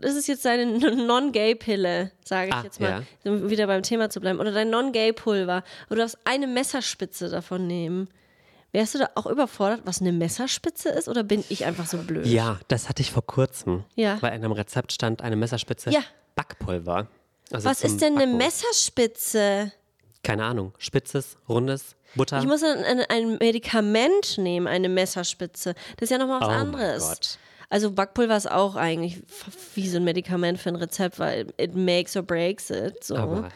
das 0.00 0.14
ist 0.14 0.26
jetzt 0.26 0.44
deine 0.44 0.66
Non-Gay-Pille, 1.06 2.12
sage 2.24 2.48
ich 2.48 2.54
Ah, 2.54 2.62
jetzt 2.64 2.80
mal, 2.80 3.04
ja. 3.24 3.30
um 3.32 3.48
wieder 3.50 3.66
beim 3.66 3.82
Thema 3.82 4.10
zu 4.10 4.20
bleiben. 4.20 4.40
Oder 4.40 4.52
dein 4.52 4.70
Non-Gay-Pulver. 4.70 5.62
Oder 5.88 5.96
du 5.96 5.96
darfst 5.96 6.18
eine 6.24 6.46
Messerspitze 6.46 7.28
davon 7.28 7.66
nehmen. 7.66 8.08
Wärst 8.72 8.94
du 8.94 8.98
da 8.98 9.08
auch 9.14 9.26
überfordert, 9.26 9.82
was 9.84 10.00
eine 10.02 10.12
Messerspitze 10.12 10.90
ist? 10.90 11.08
Oder 11.08 11.22
bin 11.22 11.42
ich 11.48 11.64
einfach 11.64 11.86
so 11.86 11.96
blöd? 11.98 12.26
Ja, 12.26 12.58
das 12.68 12.88
hatte 12.90 13.00
ich 13.00 13.10
vor 13.10 13.24
kurzem. 13.24 13.84
Ja. 13.94 14.20
Weil 14.20 14.34
in 14.34 14.44
einem 14.44 14.52
Rezept 14.52 14.92
stand 14.92 15.22
eine 15.22 15.36
Messerspitze 15.36 15.90
Ja. 15.90 16.00
Backpulver. 16.34 17.06
Also 17.52 17.68
Was 17.70 17.82
ist 17.82 18.02
denn 18.02 18.18
eine. 18.18 18.26
Messerspitze? 18.26 19.72
Keine 20.22 20.44
Ahnung. 20.44 20.72
Spitzes, 20.78 21.36
rundes, 21.48 21.94
Butter. 22.16 22.40
Ich 22.40 22.46
muss 22.46 22.62
ein, 22.62 22.82
ein, 22.84 23.00
ein 23.08 23.38
Medikament 23.38 24.36
nehmen, 24.38 24.66
eine 24.66 24.88
Messerspitze. 24.88 25.74
Das 25.96 26.06
ist 26.06 26.10
ja 26.10 26.18
nochmal 26.18 26.40
was 26.40 26.48
Oh 26.48 26.50
anderes. 26.50 27.38
Also 27.68 27.90
Backpulver 27.90 28.36
ist 28.36 28.50
auch 28.50 28.76
eigentlich 28.76 29.22
wie 29.74 29.88
so 29.88 29.96
ein 29.96 30.04
Medikament 30.04 30.58
für 30.58 30.68
ein 30.70 30.76
Rezept, 30.76 31.18
weil 31.18 31.46
it 31.58 31.74
makes 31.74 32.16
or 32.16 32.22
breaks 32.22 32.70
it. 32.70 33.02
So. 33.02 33.16
Aber- 33.16 33.48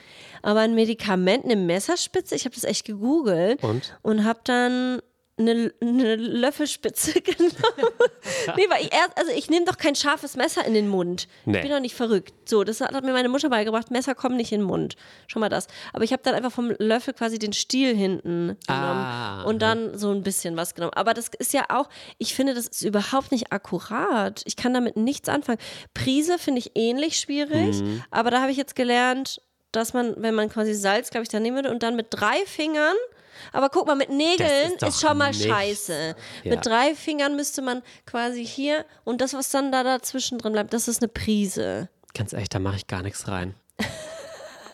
Aber, 0.43 0.61
ein 0.61 0.75
Medikament, 0.75 1.45
eine 1.45 1.57
Messerspitze, 1.57 2.35
ich 2.35 2.45
habe 2.47 2.55
das 2.55 2.65
echt 2.65 2.87
gegoogelt 2.87 3.63
Und? 3.63 3.97
und 4.03 4.25
habe 4.25 4.41
dann 4.45 5.01
eine, 5.41 5.73
eine 5.81 6.17
Löffelspitze 6.17 7.21
genommen. 7.21 7.55
nee, 8.57 8.67
weil 8.69 8.83
ich 8.85 8.93
erst, 8.93 9.17
also 9.17 9.33
ich 9.33 9.51
nehme 9.51 9.65
doch 9.65 9.77
kein 9.79 9.95
scharfes 9.95 10.37
Messer 10.37 10.65
in 10.65 10.75
den 10.75 10.89
Mund. 10.89 11.27
Nee. 11.45 11.57
Ich 11.57 11.63
bin 11.63 11.71
doch 11.71 11.81
nicht 11.81 11.95
verrückt. 11.95 12.33
So, 12.49 12.65
das 12.65 12.81
hat, 12.81 12.93
hat 12.93 13.05
mir 13.05 13.13
meine 13.13 13.29
Mutter 13.29 13.49
beigebracht, 13.51 13.91
Messer 13.91 14.15
kommen 14.15 14.37
nicht 14.37 14.53
in 14.53 14.61
den 14.61 14.67
Mund. 14.67 14.97
Schon 15.27 15.41
mal 15.41 15.49
das. 15.49 15.67
Aber 15.93 16.05
ich 16.05 16.13
habe 16.13 16.23
dann 16.23 16.35
einfach 16.35 16.53
vom 16.53 16.73
Löffel 16.79 17.15
quasi 17.15 17.39
den 17.39 17.53
Stiel 17.53 17.95
hinten 17.97 18.49
genommen 18.49 18.59
Ah, 18.67 19.43
und 19.45 19.61
dann 19.63 19.99
so 19.99 20.11
ein 20.11 20.23
bisschen 20.23 20.57
was 20.57 20.75
genommen. 20.75 20.93
Aber 20.95 21.15
das 21.15 21.29
ist 21.39 21.53
ja 21.53 21.65
auch, 21.69 21.89
ich 22.19 22.35
finde, 22.35 22.55
das 22.55 22.67
ist 22.69 22.83
überhaupt 22.83 23.33
nicht 23.33 23.53
akkurat. 23.53 24.43
Ich 24.45 24.57
kann 24.57 24.75
damit 24.75 24.97
nichts 24.97 25.29
anfangen. 25.29 25.59
Prise 25.95 26.39
finde 26.39 26.59
ich 26.61 26.73
ähnlich 26.75 27.19
schwierig, 27.19 27.81
Mhm. 27.81 28.03
aber 28.11 28.31
da 28.31 28.41
habe 28.43 28.51
ich 28.51 28.57
jetzt 28.57 28.75
gelernt, 28.77 29.41
dass 29.73 29.93
man, 29.93 30.15
wenn 30.19 30.35
man 30.35 30.49
quasi 30.49 30.75
Salz, 30.75 31.11
glaube 31.11 31.23
ich, 31.23 31.29
da 31.29 31.39
nehmen 31.39 31.57
würde 31.57 31.71
und 31.71 31.83
dann 31.83 31.95
mit 31.97 32.09
drei 32.11 32.45
Fingern, 32.47 32.97
aber 33.53 33.69
guck 33.69 33.87
mal, 33.87 33.95
mit 33.97 34.11
Nägeln 34.11 34.73
ist 34.75 34.83
ist, 34.83 35.01
schon 35.01 35.19
mal 35.19 35.31
nichts. 35.31 35.45
scheiße. 35.45 36.17
Ja. 36.45 36.51
Mit 36.51 36.65
drei 36.67 36.95
Fingern 36.95 37.37
müsste 37.37 37.63
man 37.63 37.83
quasi 38.07 38.45
hier 38.47 38.85
und 39.05 39.21
das, 39.21 39.35
was 39.35 39.51
dann 39.51 39.73
da 39.73 39.83
dazwischen 39.83 40.39
drin 40.39 40.53
bleibt, 40.53 40.73
das 40.73 40.89
ist 40.89 41.03
eine 41.03 41.09
Prise. 41.09 41.89
Ganz 42.15 42.33
ehrlich, 42.33 42.49
da 42.49 42.59
mache 42.59 42.77
ich 42.77 42.87
gar 42.87 43.03
nichts 43.03 43.29
rein. 43.29 43.55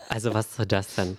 Also 0.09 0.33
was 0.33 0.55
soll 0.55 0.65
das 0.65 0.95
denn? 0.95 1.17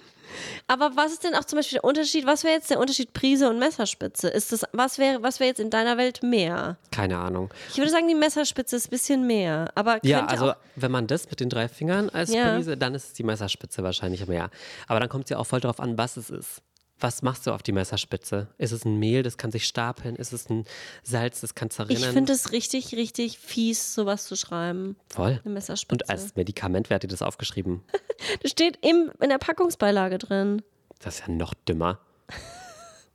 Aber 0.67 0.95
was 0.95 1.13
ist 1.13 1.25
denn 1.25 1.35
auch 1.35 1.45
zum 1.45 1.59
Beispiel 1.59 1.77
der 1.77 1.85
Unterschied? 1.85 2.25
Was 2.27 2.45
wäre 2.45 2.55
jetzt 2.55 2.71
der 2.71 2.79
Unterschied 2.79 3.13
Prise 3.13 3.49
und 3.49 3.59
Messerspitze? 3.59 4.29
Ist 4.29 4.53
das, 4.53 4.63
was 4.73 4.99
wäre, 4.99 5.23
was 5.23 5.41
wäre 5.41 5.49
jetzt 5.49 5.59
in 5.59 5.71
deiner 5.71 5.97
Welt 5.97 6.23
mehr? 6.23 6.77
Keine 6.93 7.19
Ahnung. 7.19 7.51
Ich 7.71 7.79
würde 7.79 7.91
sagen, 7.91 8.07
die 8.07 8.15
Messerspitze 8.15 8.77
ist 8.77 8.87
ein 8.87 8.91
bisschen 8.91 9.27
mehr. 9.27 9.71
Aber 9.75 9.99
Ja, 10.05 10.27
also 10.27 10.53
wenn 10.77 10.91
man 10.93 11.07
das 11.07 11.29
mit 11.29 11.41
den 11.41 11.49
drei 11.51 11.69
Fingern 11.69 12.09
als 12.11 12.33
Ja. 12.33 12.55
Prise, 12.55 12.77
dann 12.77 12.95
ist 12.95 13.07
es 13.09 13.13
die 13.15 13.25
Messerspitze 13.25 13.83
wahrscheinlich 13.83 14.27
mehr. 14.27 14.51
Aber 14.87 15.01
dann 15.01 15.09
kommt 15.09 15.25
es 15.25 15.31
ja 15.31 15.39
auch 15.39 15.47
voll 15.47 15.61
drauf 15.61 15.81
an, 15.81 15.99
was 15.99 16.17
es 16.17 16.31
ist. 16.31 16.63
Was 17.01 17.23
machst 17.23 17.47
du 17.47 17.53
auf 17.53 17.63
die 17.63 17.73
Messerspitze? 17.73 18.49
Ist 18.59 18.73
es 18.73 18.85
ein 18.85 18.99
Mehl, 18.99 19.23
das 19.23 19.37
kann 19.37 19.53
sich 19.53 19.67
stapeln? 19.67 20.17
Ist 20.17 20.33
es 20.33 20.51
ein 20.51 20.65
Salz, 21.05 21.41
das 21.41 21.55
kann 21.55 21.69
ich 21.69 21.75
zerrinnen? 21.75 22.13
finde 22.13 22.33
es 22.33 22.51
richtig, 22.51 22.95
richtig 22.95 23.39
fies, 23.39 23.95
sowas 23.95 24.27
zu 24.27 24.37
schreiben. 24.37 24.97
Voll. 25.09 25.41
Eine 25.45 25.55
Messerspitze. 25.55 26.05
Und 26.05 26.11
als 26.11 26.35
Medikament, 26.35 26.91
wer 26.91 26.97
hat 26.97 27.05
dir 27.05 27.09
das 27.09 27.23
aufgeschrieben? 27.23 27.83
das 28.43 28.51
steht 28.51 28.79
im, 28.85 29.13
in 29.21 29.29
der 29.29 29.39
Packungsbeilage 29.39 30.19
drin. 30.19 30.63
Das 30.99 31.21
ist 31.21 31.29
ja 31.29 31.33
noch 31.33 31.55
dümmer. 31.55 32.01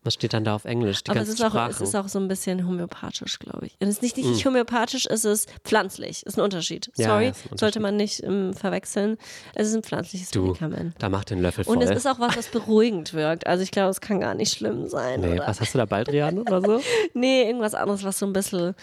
Was 0.05 0.15
steht 0.15 0.33
dann 0.33 0.43
da 0.43 0.53
auf 0.55 0.65
Englisch? 0.65 1.03
Die 1.03 1.11
Aber 1.11 1.21
es 1.21 1.29
ist, 1.29 1.41
auch, 1.43 1.55
es 1.69 1.79
ist 1.79 1.95
auch 1.95 2.09
so 2.09 2.19
ein 2.19 2.27
bisschen 2.27 2.67
homöopathisch, 2.67 3.39
glaube 3.39 3.67
ich. 3.67 3.75
Und 3.79 3.87
es 3.87 3.95
ist 3.95 4.01
nicht, 4.01 4.17
Mm. 4.17 4.31
nicht 4.31 4.45
homöopathisch, 4.45 5.05
es 5.09 5.23
ist 5.23 5.49
pflanzlich. 5.63 6.25
Ist 6.25 6.37
ein 6.37 6.41
Unterschied. 6.41 6.91
Sorry, 6.93 7.07
ja, 7.07 7.17
ein 7.17 7.27
Unterschied. 7.29 7.59
sollte 7.59 7.79
man 7.79 7.95
nicht 7.95 8.21
ähm, 8.23 8.53
verwechseln. 8.53 9.17
Es 9.55 9.67
ist 9.69 9.75
ein 9.75 9.83
pflanzliches 9.83 10.31
du, 10.31 10.47
Medikament. 10.47 10.95
da 10.99 11.07
macht 11.09 11.29
den 11.29 11.41
Löffel 11.41 11.63
voll. 11.63 11.77
Und 11.77 11.81
es 11.83 11.89
ist 11.91 12.05
auch 12.05 12.19
was, 12.19 12.35
was 12.35 12.47
beruhigend 12.47 13.13
wirkt. 13.13 13.47
Also 13.47 13.63
ich 13.63 13.71
glaube, 13.71 13.91
es 13.91 14.01
kann 14.01 14.19
gar 14.19 14.33
nicht 14.35 14.51
schlimm 14.53 14.87
sein. 14.89 15.21
nee, 15.21 15.33
oder? 15.35 15.47
was 15.47 15.61
hast 15.61 15.73
du 15.73 15.77
da, 15.77 15.85
Baldrian 15.85 16.39
oder 16.39 16.61
so? 16.61 16.81
Nee, 17.13 17.43
irgendwas 17.43 17.73
anderes, 17.73 18.03
was 18.03 18.19
so 18.19 18.25
ein 18.25 18.33
bisschen 18.33 18.75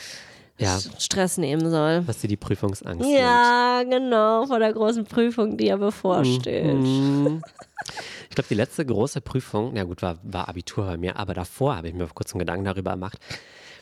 Ja, 0.59 0.79
Stress 0.99 1.37
nehmen 1.37 1.71
soll. 1.71 2.03
was 2.07 2.19
dir 2.19 2.29
die 2.29 2.37
Prüfungsangst 2.37 3.01
nimmt. 3.07 3.19
Ja, 3.19 3.83
genau, 3.83 4.47
vor 4.47 4.59
der 4.59 4.73
großen 4.73 5.05
Prüfung, 5.05 5.57
die 5.59 5.67
ja 5.67 5.77
bevorsteht. 5.77 6.65
Mhm. 6.65 7.43
Ich 8.29 8.35
glaube, 8.35 8.49
die 8.49 8.55
letzte 8.55 8.85
große 8.87 9.21
Prüfung, 9.21 9.73
na 9.75 9.85
gut, 9.85 10.03
war, 10.03 10.19
war 10.23 10.49
Abitur 10.49 10.87
bei 10.87 10.97
mir, 10.97 11.17
aber 11.17 11.35
davor 11.35 11.77
habe 11.77 11.89
ich 11.89 11.95
mir 11.95 12.07
vor 12.07 12.15
kurzem 12.15 12.39
Gedanken 12.39 12.65
darüber 12.65 12.93
gemacht. 12.93 13.19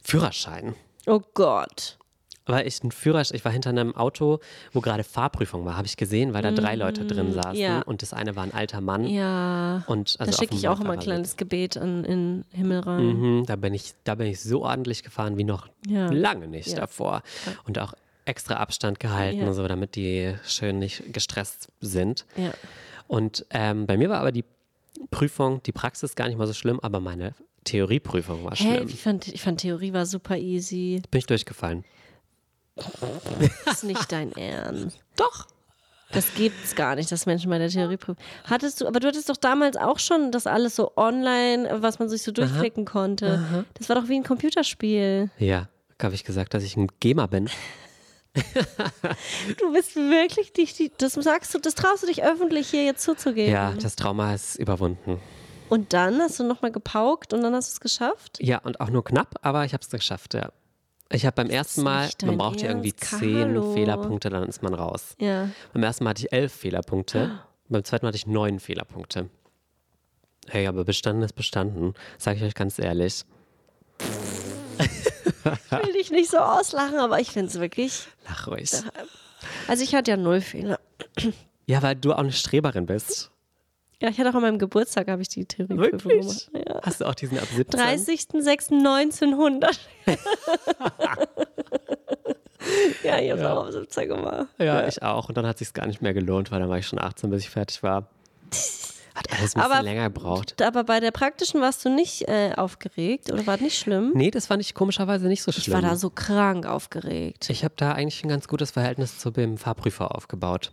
Führerschein. 0.02 0.74
Oh 1.06 1.20
Gott. 1.34 1.98
Weil 2.46 2.66
ich 2.66 2.82
ein 2.82 2.90
Führerschein, 2.92 3.36
ich 3.36 3.44
war 3.44 3.52
hinter 3.52 3.68
einem 3.70 3.94
Auto, 3.94 4.38
wo 4.72 4.80
gerade 4.80 5.04
Fahrprüfung 5.04 5.66
war, 5.66 5.76
habe 5.76 5.86
ich 5.86 5.98
gesehen, 5.98 6.32
weil 6.32 6.40
da 6.42 6.50
drei 6.50 6.76
Leute 6.76 7.04
drin 7.04 7.30
saßen 7.34 7.52
Mm, 7.52 7.56
ja. 7.62 7.82
und 7.82 8.00
das 8.00 8.14
eine 8.14 8.36
war 8.36 8.42
ein 8.42 8.54
alter 8.54 8.80
Mann. 8.80 9.04
Ja. 9.06 9.84
Und 9.86 10.16
also 10.18 10.32
da 10.32 10.38
schicke 10.38 10.54
ich 10.54 10.66
auch 10.66 10.80
immer 10.80 10.92
ein 10.94 10.98
kleines 10.98 11.36
Gebet 11.36 11.76
in 11.76 12.04
den 12.04 12.44
Himmel 12.50 12.80
rein. 12.80 13.04
Mhm, 13.40 13.44
da 13.46 13.56
bin 13.56 13.74
ich, 13.74 13.92
da 14.04 14.14
bin 14.14 14.28
ich 14.28 14.40
so 14.40 14.62
ordentlich 14.62 15.02
gefahren 15.02 15.36
wie 15.36 15.44
noch 15.44 15.68
Ja. 15.86 16.06
lange 16.10 16.48
nicht 16.48 16.68
Ja. 16.68 16.76
davor. 16.76 17.22
Und 17.66 17.78
auch 17.78 17.92
extra 18.24 18.54
Abstand 18.56 18.98
gehalten, 18.98 19.52
so, 19.52 19.68
damit 19.68 19.94
die 19.94 20.34
schön 20.46 20.78
nicht 20.78 21.12
gestresst 21.12 21.68
sind. 21.82 22.24
Ja. 22.36 22.52
Und 23.08 23.44
ähm, 23.50 23.86
bei 23.86 23.96
mir 23.96 24.08
war 24.08 24.20
aber 24.20 24.30
die 24.30 24.44
Prüfung, 25.10 25.62
die 25.64 25.72
Praxis 25.72 26.14
gar 26.14 26.28
nicht 26.28 26.38
mal 26.38 26.46
so 26.46 26.52
schlimm, 26.52 26.78
aber 26.80 27.00
meine 27.00 27.34
Theorieprüfung 27.64 28.44
war 28.44 28.54
Hä, 28.54 28.76
schlimm. 28.76 28.88
ich 28.88 29.02
fand, 29.02 29.28
ich 29.28 29.42
fand 29.42 29.60
Theorie 29.60 29.92
war 29.92 30.06
super 30.06 30.36
easy. 30.36 31.02
Bin 31.10 31.18
ich 31.18 31.26
durchgefallen. 31.26 31.84
Das 33.64 33.74
ist 33.74 33.84
nicht 33.84 34.12
dein 34.12 34.32
Ernst. 34.32 34.98
Doch. 35.16 35.46
Das 36.10 36.34
gibt's 36.34 36.74
gar 36.74 36.94
nicht, 36.94 37.12
dass 37.12 37.26
Menschen 37.26 37.50
bei 37.50 37.58
der 37.58 37.68
Theorieprüfung. 37.68 38.16
Hattest 38.44 38.80
du, 38.80 38.86
aber 38.86 38.98
du 38.98 39.08
hattest 39.08 39.28
doch 39.28 39.36
damals 39.36 39.76
auch 39.76 39.98
schon 39.98 40.32
das 40.32 40.46
alles 40.46 40.74
so 40.74 40.96
online, 40.96 41.68
was 41.82 41.98
man 41.98 42.08
sich 42.08 42.22
so 42.22 42.32
durchklicken 42.32 42.86
konnte. 42.86 43.66
Das 43.74 43.90
war 43.90 43.96
doch 43.96 44.08
wie 44.08 44.14
ein 44.14 44.22
Computerspiel. 44.24 45.28
Ja, 45.38 45.68
habe 46.02 46.14
ich 46.14 46.24
gesagt, 46.24 46.54
dass 46.54 46.62
ich 46.62 46.78
ein 46.78 46.88
Gamer 47.00 47.28
bin. 47.28 47.50
Du 49.58 49.72
bist 49.72 49.96
wirklich 49.96 50.52
dich, 50.52 50.74
die, 50.74 50.92
das 50.96 51.14
sagst 51.14 51.54
du, 51.54 51.58
das 51.58 51.74
traust 51.74 52.02
du 52.02 52.06
dich 52.06 52.22
öffentlich 52.22 52.68
hier 52.68 52.84
jetzt 52.84 53.02
zuzugeben. 53.02 53.52
Ja, 53.52 53.72
das 53.72 53.96
Trauma 53.96 54.34
ist 54.34 54.56
überwunden. 54.56 55.20
Und 55.68 55.92
dann 55.92 56.18
hast 56.20 56.40
du 56.40 56.44
nochmal 56.44 56.72
gepaukt 56.72 57.32
und 57.32 57.42
dann 57.42 57.54
hast 57.54 57.68
du 57.68 57.72
es 57.72 57.80
geschafft? 57.80 58.38
Ja, 58.40 58.58
und 58.58 58.80
auch 58.80 58.90
nur 58.90 59.04
knapp, 59.04 59.36
aber 59.42 59.64
ich 59.64 59.72
habe 59.74 59.82
es 59.82 59.90
geschafft, 59.90 60.34
ja. 60.34 60.50
Ich 61.10 61.24
habe 61.24 61.34
beim 61.34 61.50
ersten 61.50 61.82
Mal, 61.82 62.10
man 62.24 62.36
braucht 62.36 62.60
ja 62.60 62.68
irgendwie 62.68 62.94
zehn. 62.94 63.62
Fehlerpunkte, 63.72 64.28
dann 64.28 64.46
ist 64.48 64.62
man 64.62 64.74
raus. 64.74 65.14
Ja. 65.18 65.48
Beim 65.72 65.82
ersten 65.82 66.04
Mal 66.04 66.10
hatte 66.10 66.26
ich 66.26 66.32
elf 66.32 66.52
Fehlerpunkte, 66.52 67.40
beim 67.68 67.84
zweiten 67.84 68.04
Mal 68.04 68.08
hatte 68.08 68.16
ich 68.16 68.26
neun 68.26 68.60
Fehlerpunkte. 68.60 69.30
Hey, 70.48 70.66
aber 70.66 70.84
bestanden 70.84 71.22
ist 71.22 71.34
bestanden, 71.34 71.94
sage 72.18 72.38
ich 72.38 72.44
euch 72.44 72.54
ganz 72.54 72.78
ehrlich. 72.78 73.24
Ich 75.70 75.86
will 75.86 75.92
dich 75.92 76.10
nicht 76.10 76.30
so 76.30 76.38
auslachen, 76.38 76.98
aber 76.98 77.20
ich 77.20 77.30
finde 77.30 77.48
es 77.50 77.58
wirklich. 77.60 78.06
Lach 78.28 78.46
ruhig. 78.48 78.70
Also 79.68 79.82
ich 79.84 79.94
hatte 79.94 80.10
ja 80.10 80.16
null 80.16 80.40
Fehler. 80.40 80.78
Ja, 81.66 81.82
weil 81.82 81.94
du 81.96 82.12
auch 82.12 82.18
eine 82.18 82.32
Streberin 82.32 82.86
bist. 82.86 83.30
Ja, 84.00 84.08
ich 84.10 84.18
hatte 84.18 84.30
auch 84.30 84.34
an 84.34 84.42
meinem 84.42 84.58
Geburtstag 84.60 85.08
habe 85.08 85.22
ich 85.22 85.28
die 85.28 85.44
Theorieprüfung 85.44 86.10
gemacht. 86.20 86.50
Ja. 86.54 86.80
Hast 86.82 87.00
du 87.00 87.04
auch 87.04 87.14
diesen 87.16 87.36
ab 87.38 87.48
17? 87.52 87.80
30.06.1900. 87.80 89.76
ja, 93.02 93.18
ich 93.18 93.30
habe 93.30 93.40
Ja. 93.40 93.52
auch 93.54 93.64
am 93.66 93.72
17 93.72 94.08
gemacht. 94.08 94.46
Ja, 94.58 94.86
ich 94.86 95.02
auch. 95.02 95.28
Und 95.28 95.36
dann 95.36 95.46
hat 95.46 95.58
sich 95.58 95.72
gar 95.72 95.86
nicht 95.86 96.00
mehr 96.02 96.14
gelohnt, 96.14 96.50
weil 96.52 96.60
dann 96.60 96.68
war 96.68 96.78
ich 96.78 96.86
schon 96.86 96.98
18, 97.00 97.30
bis 97.30 97.42
ich 97.42 97.50
fertig 97.50 97.82
war. 97.82 98.06
Hat 99.18 99.32
alles 99.32 99.56
ein 99.56 99.60
bisschen 99.60 99.72
Aber- 99.72 99.82
länger 99.82 100.04
gebraucht. 100.10 100.62
Aber 100.62 100.84
bei 100.84 101.00
der 101.00 101.10
praktischen 101.10 101.60
warst 101.60 101.84
du 101.84 101.88
nicht 101.94 102.28
äh, 102.28 102.52
aufgeregt 102.56 103.32
oder 103.32 103.46
war 103.46 103.54
das 103.56 103.62
nicht 103.62 103.78
schlimm? 103.78 104.12
Nee, 104.14 104.30
das 104.30 104.46
fand 104.46 104.62
ich 104.62 104.74
komischerweise 104.74 105.26
nicht 105.26 105.42
so 105.42 105.50
schlimm. 105.52 105.62
Ich 105.66 105.72
war 105.72 105.82
da 105.82 105.96
so 105.96 106.10
krank 106.10 106.66
aufgeregt. 106.66 107.50
Ich 107.50 107.64
habe 107.64 107.74
da 107.76 107.92
eigentlich 107.92 108.22
ein 108.24 108.28
ganz 108.28 108.46
gutes 108.48 108.70
Verhältnis 108.70 109.18
zu 109.18 109.30
dem 109.30 109.58
Fahrprüfer 109.58 110.14
aufgebraut. 110.14 110.72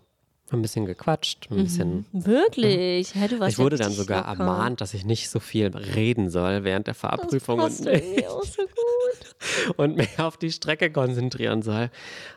Ein 0.52 0.62
bisschen 0.62 0.86
gequatscht, 0.86 1.48
ein 1.50 1.64
bisschen. 1.64 2.06
Wirklich? 2.14 3.16
Warst 3.16 3.54
Ich 3.54 3.58
wurde 3.58 3.78
ja 3.78 3.84
dann 3.86 3.94
sogar 3.94 4.20
locker. 4.30 4.44
ermahnt, 4.44 4.80
dass 4.80 4.94
ich 4.94 5.04
nicht 5.04 5.32
so 5.32 5.40
viel 5.40 5.68
reden 5.76 6.30
soll 6.30 6.64
während 6.64 6.86
der 6.86 6.94
Fahrprüfung 6.94 7.58
Das 7.58 7.80
und, 7.80 7.88
auch 8.28 8.44
so 8.44 8.62
gut. 8.62 9.76
und 9.78 9.96
mehr 9.96 10.08
auf 10.20 10.38
die 10.38 10.52
Strecke 10.52 10.92
konzentrieren 10.92 11.64
soll. 11.64 11.90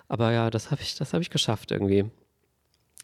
Aber 0.08 0.32
ja, 0.32 0.48
das 0.48 0.70
habe 0.70 0.80
ich, 0.80 0.94
das 0.94 1.12
hab 1.12 1.20
ich 1.20 1.28
geschafft 1.28 1.70
irgendwie. 1.70 2.06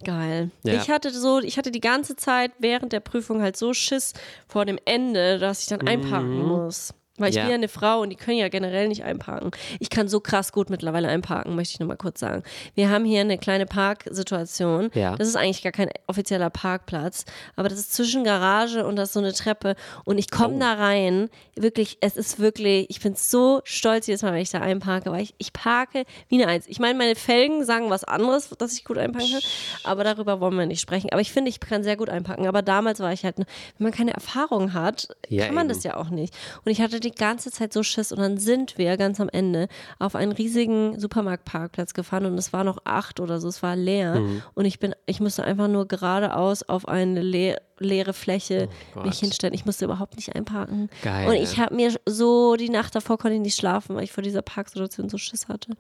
Geil. 0.03 0.51
Ja. 0.65 0.75
Ich 0.75 0.91
hatte 0.91 1.11
so, 1.11 1.39
ich 1.41 1.57
hatte 1.57 1.71
die 1.71 1.81
ganze 1.81 2.17
Zeit 2.17 2.53
während 2.59 2.93
der 2.93 3.01
Prüfung 3.01 3.41
halt 3.41 3.57
so 3.57 3.73
Schiss 3.73 4.13
vor 4.49 4.65
dem 4.65 4.79
Ende, 4.85 5.39
dass 5.39 5.61
ich 5.63 5.67
dann 5.69 5.87
einparken 5.87 6.41
Mhm. 6.43 6.49
muss. 6.49 6.93
Weil 7.17 7.31
ich 7.31 7.37
Ja. 7.37 7.43
bin 7.43 7.51
ja 7.51 7.55
eine 7.55 7.69
Frau 7.69 8.01
und 8.01 8.11
die 8.11 8.17
können 8.17 8.39
ja 8.39 8.49
generell 8.49 8.89
nicht 8.89 9.05
einparken. 9.05 9.53
Ich 9.79 9.89
kann 9.89 10.09
so 10.09 10.19
krass 10.21 10.51
gut 10.51 10.69
mittlerweile 10.69 11.07
einparken, 11.09 11.55
möchte 11.55 11.75
ich 11.75 11.79
nur 11.81 11.89
mal 11.89 11.97
kurz 11.97 12.19
sagen. 12.19 12.43
Wir 12.75 12.91
haben 12.91 13.05
hier 13.05 13.21
eine 13.21 13.39
kleine 13.39 13.67
Parksituation. 13.67 14.91
Ja. 14.95 15.17
Das 15.17 15.29
ist 15.29 15.37
eigentlich 15.37 15.63
gar 15.63 15.73
kein 15.73 15.91
offizieller 16.07 16.51
Parkplatz, 16.51 17.25
aber 17.57 17.69
das 17.69 17.79
ist 17.79 17.95
zwischen 17.95 18.25
Garage 18.25 18.85
und 18.87 18.97
das 18.97 19.11
ist 19.11 19.13
so 19.15 19.21
eine 19.21 19.33
Treppe 19.33 19.77
und 20.05 20.19
ich 20.19 20.31
komme 20.31 20.57
Oh. 20.57 20.59
da 20.61 20.75
rein. 20.75 21.31
Wirklich, 21.57 21.99
es 22.01 22.17
ist 22.17 22.39
wirklich, 22.39 22.87
ich 22.91 23.01
bin 23.01 23.15
so 23.15 23.61
stolz 23.65 24.07
jedes 24.07 24.23
Mal, 24.23 24.33
wenn 24.33 24.41
ich 24.43 24.51
da 24.51 24.61
einparke, 24.61 25.11
weil 25.11 25.23
ich, 25.23 25.35
ich 25.39 25.53
parke 25.53 26.05
wie 26.29 26.43
eine 26.43 26.51
Eins. 26.51 26.67
Ich 26.67 26.79
meine, 26.79 26.99
meine 26.99 27.15
Felgen 27.15 27.65
sagen 27.65 27.91
was 27.91 28.05
anderes, 28.05 28.51
dass 28.59 28.73
ich 28.73 28.85
gut 28.85 28.99
einparken 28.99 29.31
kann, 29.33 29.43
aber 29.85 30.05
darüber 30.05 30.41
wollen 30.41 30.57
wir 30.57 30.67
nicht 30.67 30.81
sprechen. 30.81 31.11
Aber 31.13 31.21
ich 31.21 31.33
finde, 31.33 31.49
ich 31.49 31.61
kann 31.61 31.83
sehr 31.83 31.97
gut 31.97 32.09
einparken. 32.09 32.47
Aber 32.47 32.63
damals 32.63 33.01
war 33.01 33.13
ich 33.13 33.25
halt, 33.25 33.39
wenn 33.39 33.47
man 33.79 33.93
keine 33.93 34.13
Erfahrung 34.15 34.73
hat, 34.75 35.09
Ja, 35.29 35.47
kann 35.47 35.55
man 35.55 35.67
eben. 35.67 35.75
das 35.75 35.85
ja 35.85 35.97
auch 35.97 36.09
nicht. 36.11 36.35
Und 36.65 36.73
ich 36.73 36.81
hatte 36.81 37.01
die 37.05 37.11
ganze 37.13 37.51
Zeit 37.51 37.73
so 37.73 37.83
Schiss 37.83 38.11
und 38.13 38.19
dann 38.19 38.39
sind 38.39 38.79
wir 38.79 38.97
ganz 38.97 39.21
am 39.21 39.29
Ende 39.29 39.69
auf 39.99 40.15
einen 40.15 40.33
riesigen 40.33 40.99
Supermarktparkplatz 40.99 41.95
gefahren 41.95 42.27
und 42.27 42.39
es 42.39 42.53
war 42.53 42.65
noch 42.65 42.79
acht 42.85 43.21
oder 43.21 43.41
so, 43.41 43.49
es 43.49 43.63
war 43.63 43.77
leer 43.77 44.15
Mhm. 44.21 44.43
und 44.55 44.65
ich 44.65 44.79
bin, 44.79 44.95
ich 45.07 45.21
musste 45.21 45.45
einfach 45.45 45.69
nur 45.69 45.87
geradeaus 45.87 46.63
auf 46.63 46.89
eine 46.89 47.23
le 47.23 47.57
leere 47.81 48.13
Fläche 48.13 48.69
Oh 48.95 49.01
mich 49.01 49.19
hinstellen. 49.19 49.53
Ich 49.53 49.67
musste 49.67 49.85
überhaupt 49.85 50.15
nicht 50.15 50.37
einparken. 50.37 50.89
Geil. 51.03 51.27
Und 51.29 51.35
ich 51.35 51.59
habe 51.59 51.75
mir 51.75 51.93
so 52.07 52.55
die 52.55 52.69
Nacht 52.69 52.95
davor 52.95 53.19
konnte 53.19 53.35
ich 53.35 53.41
nicht 53.41 53.57
schlafen, 53.57 53.97
weil 53.97 54.05
ich 54.05 54.13
vor 54.13 54.23
dieser 54.23 54.43
Parksituation 54.43 55.09
so 55.09 55.19
Schiss 55.19 55.49
hatte. 55.49 55.73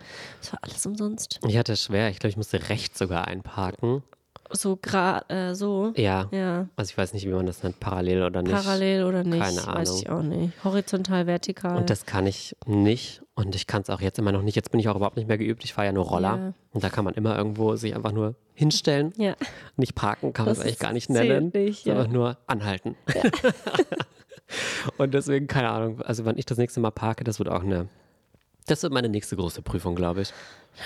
Es 0.42 0.52
war 0.52 0.58
alles 0.62 0.84
umsonst. 0.86 1.38
Ich 1.46 1.56
hatte 1.56 1.74
es 1.74 1.84
schwer. 1.84 2.08
Ich 2.10 2.18
glaube, 2.18 2.30
ich 2.32 2.36
musste 2.36 2.68
rechts 2.68 2.98
sogar 2.98 3.28
einparken. 3.28 4.02
So 4.56 4.76
gerade 4.76 5.28
äh, 5.34 5.54
so. 5.54 5.92
Ja. 5.96 6.28
Ja. 6.32 6.68
Also 6.76 6.90
ich 6.90 6.98
weiß 6.98 7.12
nicht, 7.12 7.26
wie 7.26 7.32
man 7.32 7.46
das 7.46 7.62
nennt, 7.62 7.80
parallel 7.80 8.22
oder 8.22 8.42
nicht. 8.42 8.52
Parallel 8.54 9.04
oder 9.04 9.24
nicht, 9.24 9.40
Keine 9.42 9.66
weiß 9.66 10.00
ich 10.00 10.08
auch 10.08 10.18
Ahnung. 10.20 10.28
nicht. 10.40 10.64
Horizontal, 10.64 11.26
vertikal. 11.26 11.76
Und 11.76 11.90
das 11.90 12.06
kann 12.06 12.26
ich 12.26 12.56
nicht. 12.66 13.22
Und 13.34 13.54
ich 13.56 13.66
kann 13.66 13.82
es 13.82 13.90
auch 13.90 14.00
jetzt 14.00 14.18
immer 14.18 14.30
noch 14.32 14.42
nicht. 14.42 14.54
Jetzt 14.54 14.70
bin 14.70 14.78
ich 14.78 14.88
auch 14.88 14.94
überhaupt 14.96 15.16
nicht 15.16 15.26
mehr 15.26 15.38
geübt. 15.38 15.64
Ich 15.64 15.74
fahre 15.74 15.86
ja 15.86 15.92
nur 15.92 16.04
Roller. 16.04 16.36
Ja. 16.36 16.54
Und 16.72 16.84
da 16.84 16.88
kann 16.88 17.04
man 17.04 17.14
immer 17.14 17.36
irgendwo 17.36 17.74
sich 17.76 17.94
einfach 17.96 18.12
nur 18.12 18.36
hinstellen. 18.54 19.12
ja. 19.16 19.34
Nicht 19.76 19.94
parken 19.96 20.32
kann 20.32 20.46
man 20.46 20.52
es 20.52 20.60
eigentlich 20.60 20.78
gar 20.78 20.92
nicht 20.92 21.10
nennen. 21.10 21.50
nicht, 21.52 21.84
ja. 21.84 21.94
Einfach 21.98 22.12
nur 22.12 22.38
anhalten. 22.46 22.94
Und 24.98 25.14
deswegen, 25.14 25.46
keine 25.46 25.70
Ahnung. 25.70 26.00
Also 26.02 26.24
wenn 26.24 26.38
ich 26.38 26.46
das 26.46 26.58
nächste 26.58 26.78
Mal 26.80 26.90
parke, 26.90 27.24
das 27.24 27.38
wird 27.38 27.48
auch 27.48 27.62
eine. 27.62 27.88
Das 28.66 28.82
wird 28.82 28.92
meine 28.92 29.08
nächste 29.08 29.36
große 29.36 29.62
Prüfung, 29.62 29.94
glaube 29.94 30.22
ich. 30.22 30.32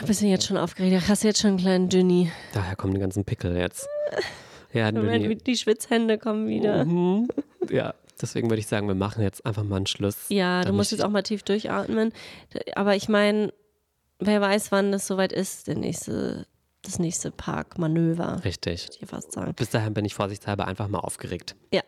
Da 0.00 0.06
bist 0.06 0.20
du 0.20 0.26
jetzt 0.26 0.46
schon 0.46 0.56
aufgeregt. 0.56 0.94
Da 0.94 1.08
hast 1.08 1.22
du 1.22 1.28
jetzt 1.28 1.40
schon 1.40 1.50
einen 1.50 1.58
kleinen 1.58 1.88
Dünni. 1.88 2.30
Daher 2.52 2.76
kommen 2.76 2.94
die 2.94 3.00
ganzen 3.00 3.24
Pickel 3.24 3.56
jetzt. 3.56 3.88
Ja, 4.72 4.90
Nünni. 4.90 5.36
Die 5.36 5.56
Schwitzhände 5.56 6.18
kommen 6.18 6.48
wieder. 6.48 6.84
Mhm. 6.84 7.28
Ja, 7.70 7.94
deswegen 8.20 8.50
würde 8.50 8.60
ich 8.60 8.66
sagen, 8.66 8.88
wir 8.88 8.94
machen 8.94 9.22
jetzt 9.22 9.46
einfach 9.46 9.62
mal 9.62 9.76
einen 9.76 9.86
Schluss. 9.86 10.26
Ja, 10.28 10.64
du 10.64 10.72
musst 10.72 10.90
jetzt 10.90 11.04
auch 11.04 11.10
mal 11.10 11.22
tief 11.22 11.42
durchatmen. 11.42 12.12
Aber 12.74 12.96
ich 12.96 13.08
meine, 13.08 13.52
wer 14.18 14.40
weiß, 14.40 14.72
wann 14.72 14.92
das 14.92 15.06
soweit 15.06 15.32
ist, 15.32 15.68
der 15.68 15.76
nächste, 15.76 16.46
das 16.82 16.98
nächste 16.98 17.30
Parkmanöver. 17.30 18.42
Richtig. 18.44 18.88
Würde 18.88 18.98
ich 19.00 19.08
fast 19.08 19.32
sagen. 19.32 19.54
Bis 19.54 19.70
dahin 19.70 19.94
bin 19.94 20.04
ich 20.04 20.14
vorsichtshalber 20.14 20.66
einfach 20.66 20.88
mal 20.88 21.00
aufgeregt. 21.00 21.54
Ja. 21.72 21.82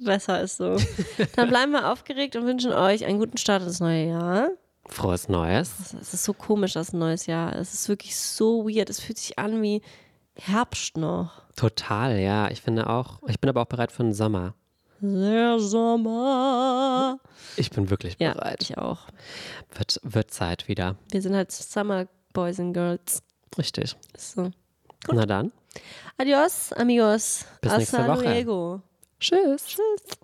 Besser 0.00 0.42
ist 0.42 0.56
so. 0.58 0.76
Dann 1.36 1.48
bleiben 1.48 1.72
wir 1.72 1.90
aufgeregt 1.90 2.36
und 2.36 2.44
wünschen 2.46 2.72
euch 2.72 3.04
einen 3.04 3.18
guten 3.18 3.36
Start 3.36 3.62
ins 3.62 3.80
neue 3.80 4.08
Jahr. 4.08 4.50
Frohes 4.88 5.28
Neues. 5.28 5.70
Es 6.00 6.14
ist 6.14 6.24
so 6.24 6.32
komisch, 6.32 6.76
ein 6.76 6.86
neues 6.92 7.26
Jahr. 7.26 7.54
Es 7.56 7.74
ist 7.74 7.88
wirklich 7.88 8.16
so 8.16 8.66
weird. 8.66 8.90
Es 8.90 9.00
fühlt 9.00 9.18
sich 9.18 9.38
an 9.38 9.62
wie 9.62 9.82
Herbst 10.34 10.96
noch. 10.96 11.42
Total, 11.56 12.18
ja. 12.18 12.50
Ich 12.50 12.62
finde 12.62 12.88
auch. 12.88 13.20
Ich 13.26 13.40
bin 13.40 13.50
aber 13.50 13.62
auch 13.62 13.66
bereit 13.66 13.92
für 13.92 14.02
den 14.02 14.12
Sommer. 14.12 14.54
Der 15.00 15.58
Sommer. 15.60 17.18
Ich 17.56 17.70
bin 17.70 17.90
wirklich 17.90 18.16
Ja, 18.18 18.32
bereit. 18.34 18.62
ich 18.62 18.78
auch. 18.78 19.06
Wird, 19.74 20.00
wird 20.02 20.30
Zeit 20.32 20.66
wieder. 20.68 20.96
Wir 21.10 21.22
sind 21.22 21.34
halt 21.36 21.52
Summer 21.52 22.06
Boys 22.32 22.58
and 22.58 22.74
Girls. 22.74 23.22
Richtig. 23.56 23.96
So. 24.16 24.50
Na 25.12 25.26
dann. 25.26 25.52
Adios, 26.16 26.72
amigos. 26.72 27.44
Bis 27.60 27.76
nächste 27.76 27.98
Hasta 27.98 28.12
Woche. 28.16 28.24
luego. 28.24 28.82
Tschüss. 29.20 29.66
Tschüss. 29.66 30.18